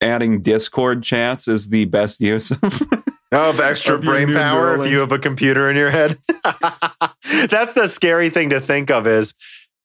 [0.00, 2.82] adding Discord chats is the best use of.
[3.32, 6.18] Of extra Of brain power if you have a computer in your head.
[7.48, 9.32] That's the scary thing to think of is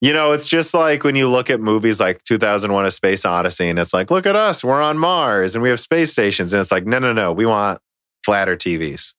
[0.02, 3.68] You know, it's just like when you look at movies like 2001 A Space Odyssey
[3.68, 6.54] and it's like, look at us, we're on Mars and we have space stations.
[6.54, 7.80] And it's like, no, no, no, we want
[8.24, 9.16] flatter TVs.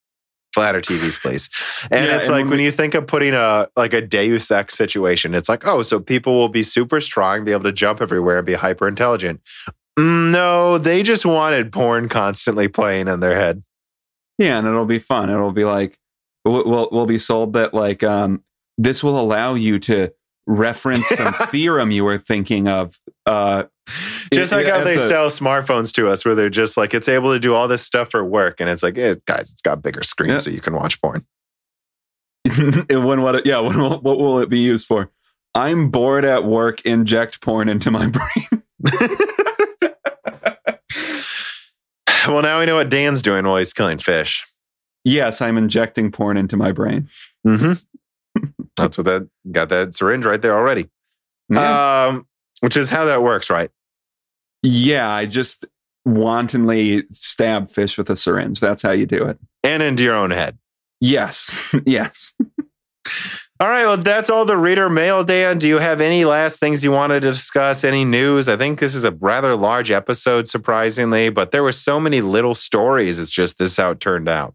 [0.55, 1.51] Flatter TVs, please.
[1.91, 4.51] And Yeah, it's and like when when you think of putting a like a Deus
[4.51, 8.01] Ex situation, it's like, oh, so people will be super strong, be able to jump
[8.01, 9.41] everywhere and be hyper intelligent.
[9.99, 13.63] No, they just wanted porn constantly playing in their head.
[14.39, 15.29] Yeah, and it'll be fun.
[15.29, 15.99] It'll be like
[16.45, 18.43] we'll we'll, we'll be sold that like um
[18.77, 20.13] this will allow you to
[20.49, 22.99] reference some theorem you were thinking of.
[23.27, 23.65] Uh,
[24.33, 27.09] Just it- like how they the- sell smartphones to us, where they're just like, it's
[27.09, 28.61] able to do all this stuff for work.
[28.61, 30.39] And it's like, eh, guys, it's got bigger screens Yeah.
[30.39, 31.25] so you can watch porn.
[32.89, 33.45] when what?
[33.47, 35.11] Yeah, when, what will it be used for?
[35.55, 36.81] I'm bored at work.
[36.83, 38.63] Inject porn into my brain.
[42.27, 44.45] well, now we know what Dan's doing while he's killing fish.
[45.05, 47.09] yes, I'm injecting porn into my brain.
[47.47, 47.73] Mm-hmm.
[48.79, 50.89] That's what that got that syringe right there already.
[51.49, 52.07] Yeah.
[52.07, 52.27] Um,
[52.61, 53.71] which is how that works, right?
[54.63, 55.65] yeah, I just
[56.05, 58.61] wantonly stab fish with a syringe.
[58.61, 59.39] That's how you do it.
[59.63, 60.59] And into your own head.
[61.01, 62.35] Yes, yes.
[63.61, 63.87] All right.
[63.87, 65.59] Well, that's all the reader mail, Dan.
[65.59, 67.83] Do you have any last things you wanted to discuss?
[67.83, 68.49] Any news?
[68.49, 72.55] I think this is a rather large episode, surprisingly, but there were so many little
[72.55, 73.19] stories.
[73.19, 74.55] It's just this is how it turned out.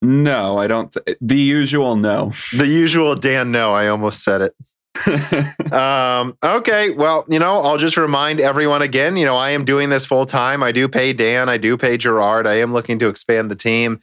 [0.00, 0.92] No, I don't.
[0.92, 2.32] Th- the usual no.
[2.56, 4.54] The usual Dan, no, I almost said it.
[5.68, 6.90] Um, okay.
[6.90, 10.24] Well, you know, I'll just remind everyone again, you know, I am doing this full
[10.24, 10.62] time.
[10.62, 12.46] I do pay Dan, I do pay Gerard.
[12.46, 14.00] I am looking to expand the team.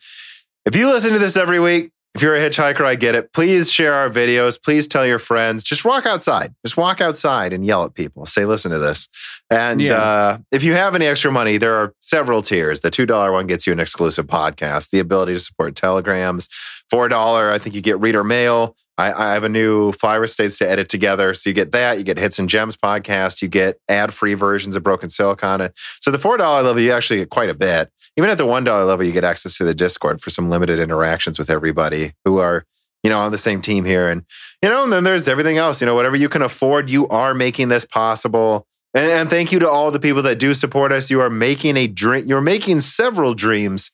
[0.66, 3.34] If you listen to this every week, if you're a hitchhiker, I get it.
[3.34, 4.62] Please share our videos.
[4.62, 5.64] Please tell your friends.
[5.64, 6.56] Just walk outside.
[6.66, 8.26] Just walk outside and yell at people.
[8.26, 9.10] Say, listen to this.
[9.50, 9.96] And Yeah.
[10.02, 12.80] uh, if you have any extra money, there are several tiers.
[12.80, 16.48] The $2 one gets you an exclusive podcast, the ability to support telegrams.
[16.92, 18.76] $4, I think you get reader mail.
[18.98, 21.34] I, I have a new Flower States to edit together.
[21.34, 21.98] So you get that.
[21.98, 23.42] You get Hits and Gems podcast.
[23.42, 25.70] You get ad free versions of Broken Silicon.
[26.00, 27.90] So the $4 level, you actually get quite a bit.
[28.18, 31.38] Even at the $1 level, you get access to the Discord for some limited interactions
[31.38, 32.66] with everybody who are,
[33.04, 34.10] you know, on the same team here.
[34.10, 34.24] And,
[34.62, 35.82] you know, and then there's everything else.
[35.82, 38.66] You know, whatever you can afford, you are making this possible.
[38.94, 41.10] And, and thank you to all the people that do support us.
[41.10, 43.92] You are making a dream, you're making several dreams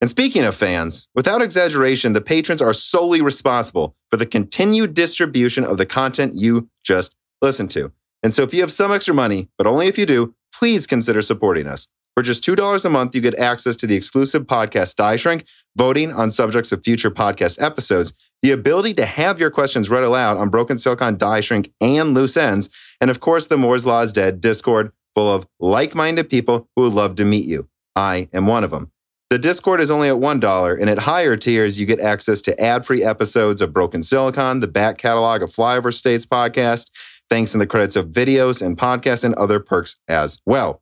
[0.00, 5.64] And speaking of fans, without exaggeration, the patrons are solely responsible for the continued distribution
[5.64, 7.90] of the content you just listened to.
[8.22, 11.22] And so if you have some extra money, but only if you do, please consider
[11.22, 11.88] supporting us.
[12.14, 15.44] For just $2 a month, you get access to the exclusive podcast Die Shrink,
[15.76, 20.36] voting on subjects of future podcast episodes, the ability to have your questions read aloud
[20.36, 22.68] on Broken Silicon Die Shrink and Loose Ends,
[23.00, 26.82] and of course, the Moore's Law is Dead Discord full of like minded people who
[26.82, 27.68] would love to meet you.
[27.96, 28.92] I am one of them.
[29.30, 32.86] The Discord is only at $1, and at higher tiers, you get access to ad
[32.86, 36.90] free episodes of Broken Silicon, the back catalog of Flyover States podcast,
[37.28, 40.80] thanks in the credits of videos and podcasts, and other perks as well.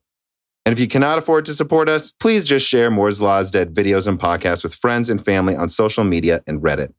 [0.63, 4.05] And if you cannot afford to support us, please just share Moore's Law's Dead videos
[4.05, 6.93] and podcasts with friends and family on social media and Reddit.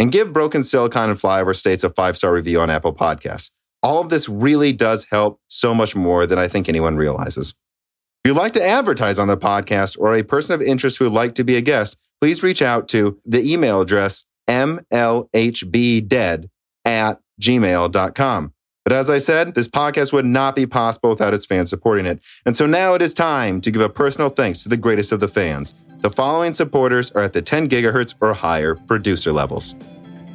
[0.00, 3.50] And give Broken Silicon and Flyover States a five star review on Apple Podcasts.
[3.82, 7.50] All of this really does help so much more than I think anyone realizes.
[7.50, 11.12] If you'd like to advertise on the podcast or a person of interest who would
[11.12, 16.48] like to be a guest, please reach out to the email address mlhbdead
[16.84, 18.52] at gmail.com.
[18.84, 22.20] But as I said, this podcast would not be possible without its fans supporting it.
[22.46, 25.20] And so now it is time to give a personal thanks to the greatest of
[25.20, 25.74] the fans.
[26.02, 29.74] The following supporters are at the 10 gigahertz or higher producer levels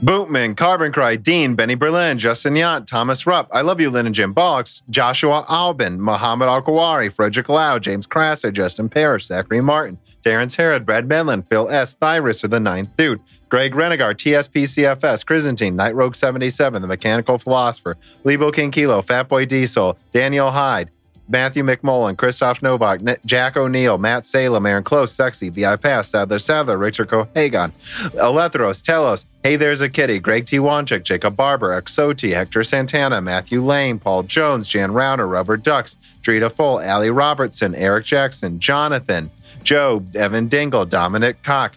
[0.03, 4.13] Bootman, Carbon Cry, Dean, Benny Berlin, Justin Yant, Thomas Rupp, I Love You, Lynn and
[4.13, 9.97] Jim Bollocks, Joshua Albin, Muhammad Al Kawari, Frederick Lau, James Crasser, Justin Parrish, Zachary Martin,
[10.23, 15.75] Terrence Herod, Brad Medlin, Phil S., Thyrus, or the Ninth Dude, Greg Renegar, TSPCFS, Chrysantine,
[15.75, 20.91] Night Rogue 77, The Mechanical Philosopher, Lebo King Kilo, Fatboy Diesel, Daniel Hyde,
[21.27, 26.77] Matthew McMullen, Christoph Novak, Jack O'Neill, Matt Salem, Aaron Close, Sexy, VI Pass, Sadler Sadler,
[26.77, 30.57] Richard Cohagon, Alethros, Telos, Hey There's a Kitty, Greg T.
[30.57, 36.51] Wanchik, Jacob Barber, Exoti, Hector Santana, Matthew Lane, Paul Jones, Jan Rounder, Rubber Ducks, Drita
[36.51, 39.31] Full, Ali Robertson, Eric Jackson, Jonathan,
[39.63, 41.73] Joe, Evan Dingle, Dominic Cock,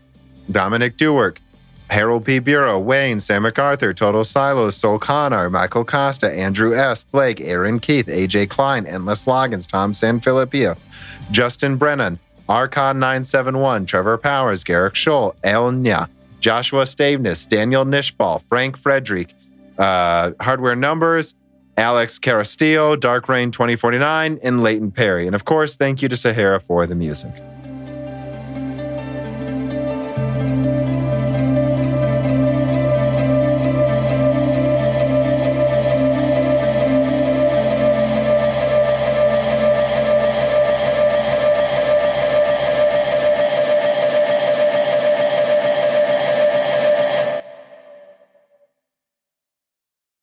[0.51, 1.41] Dominic Dewark,
[1.91, 2.39] Harold P.
[2.39, 8.07] Bureau, Wayne, Sam MacArthur, Total Silos, Sol Connor, Michael Costa, Andrew S., Blake, Aaron Keith,
[8.07, 10.77] AJ Klein, Endless Logins, Tom Sanfilippo,
[11.31, 16.09] Justin Brennan, Archon971, Trevor Powers, Garrick Scholl, Elnya,
[16.41, 19.33] Joshua Staveness, Daniel Nishbal, Frank Frederick,
[19.79, 21.35] uh, Hardware Numbers,
[21.79, 25.27] Alex Carastillo, Dark Rain 2049, and Leighton Perry.
[25.27, 27.33] And of course, thank you to Sahara for the music.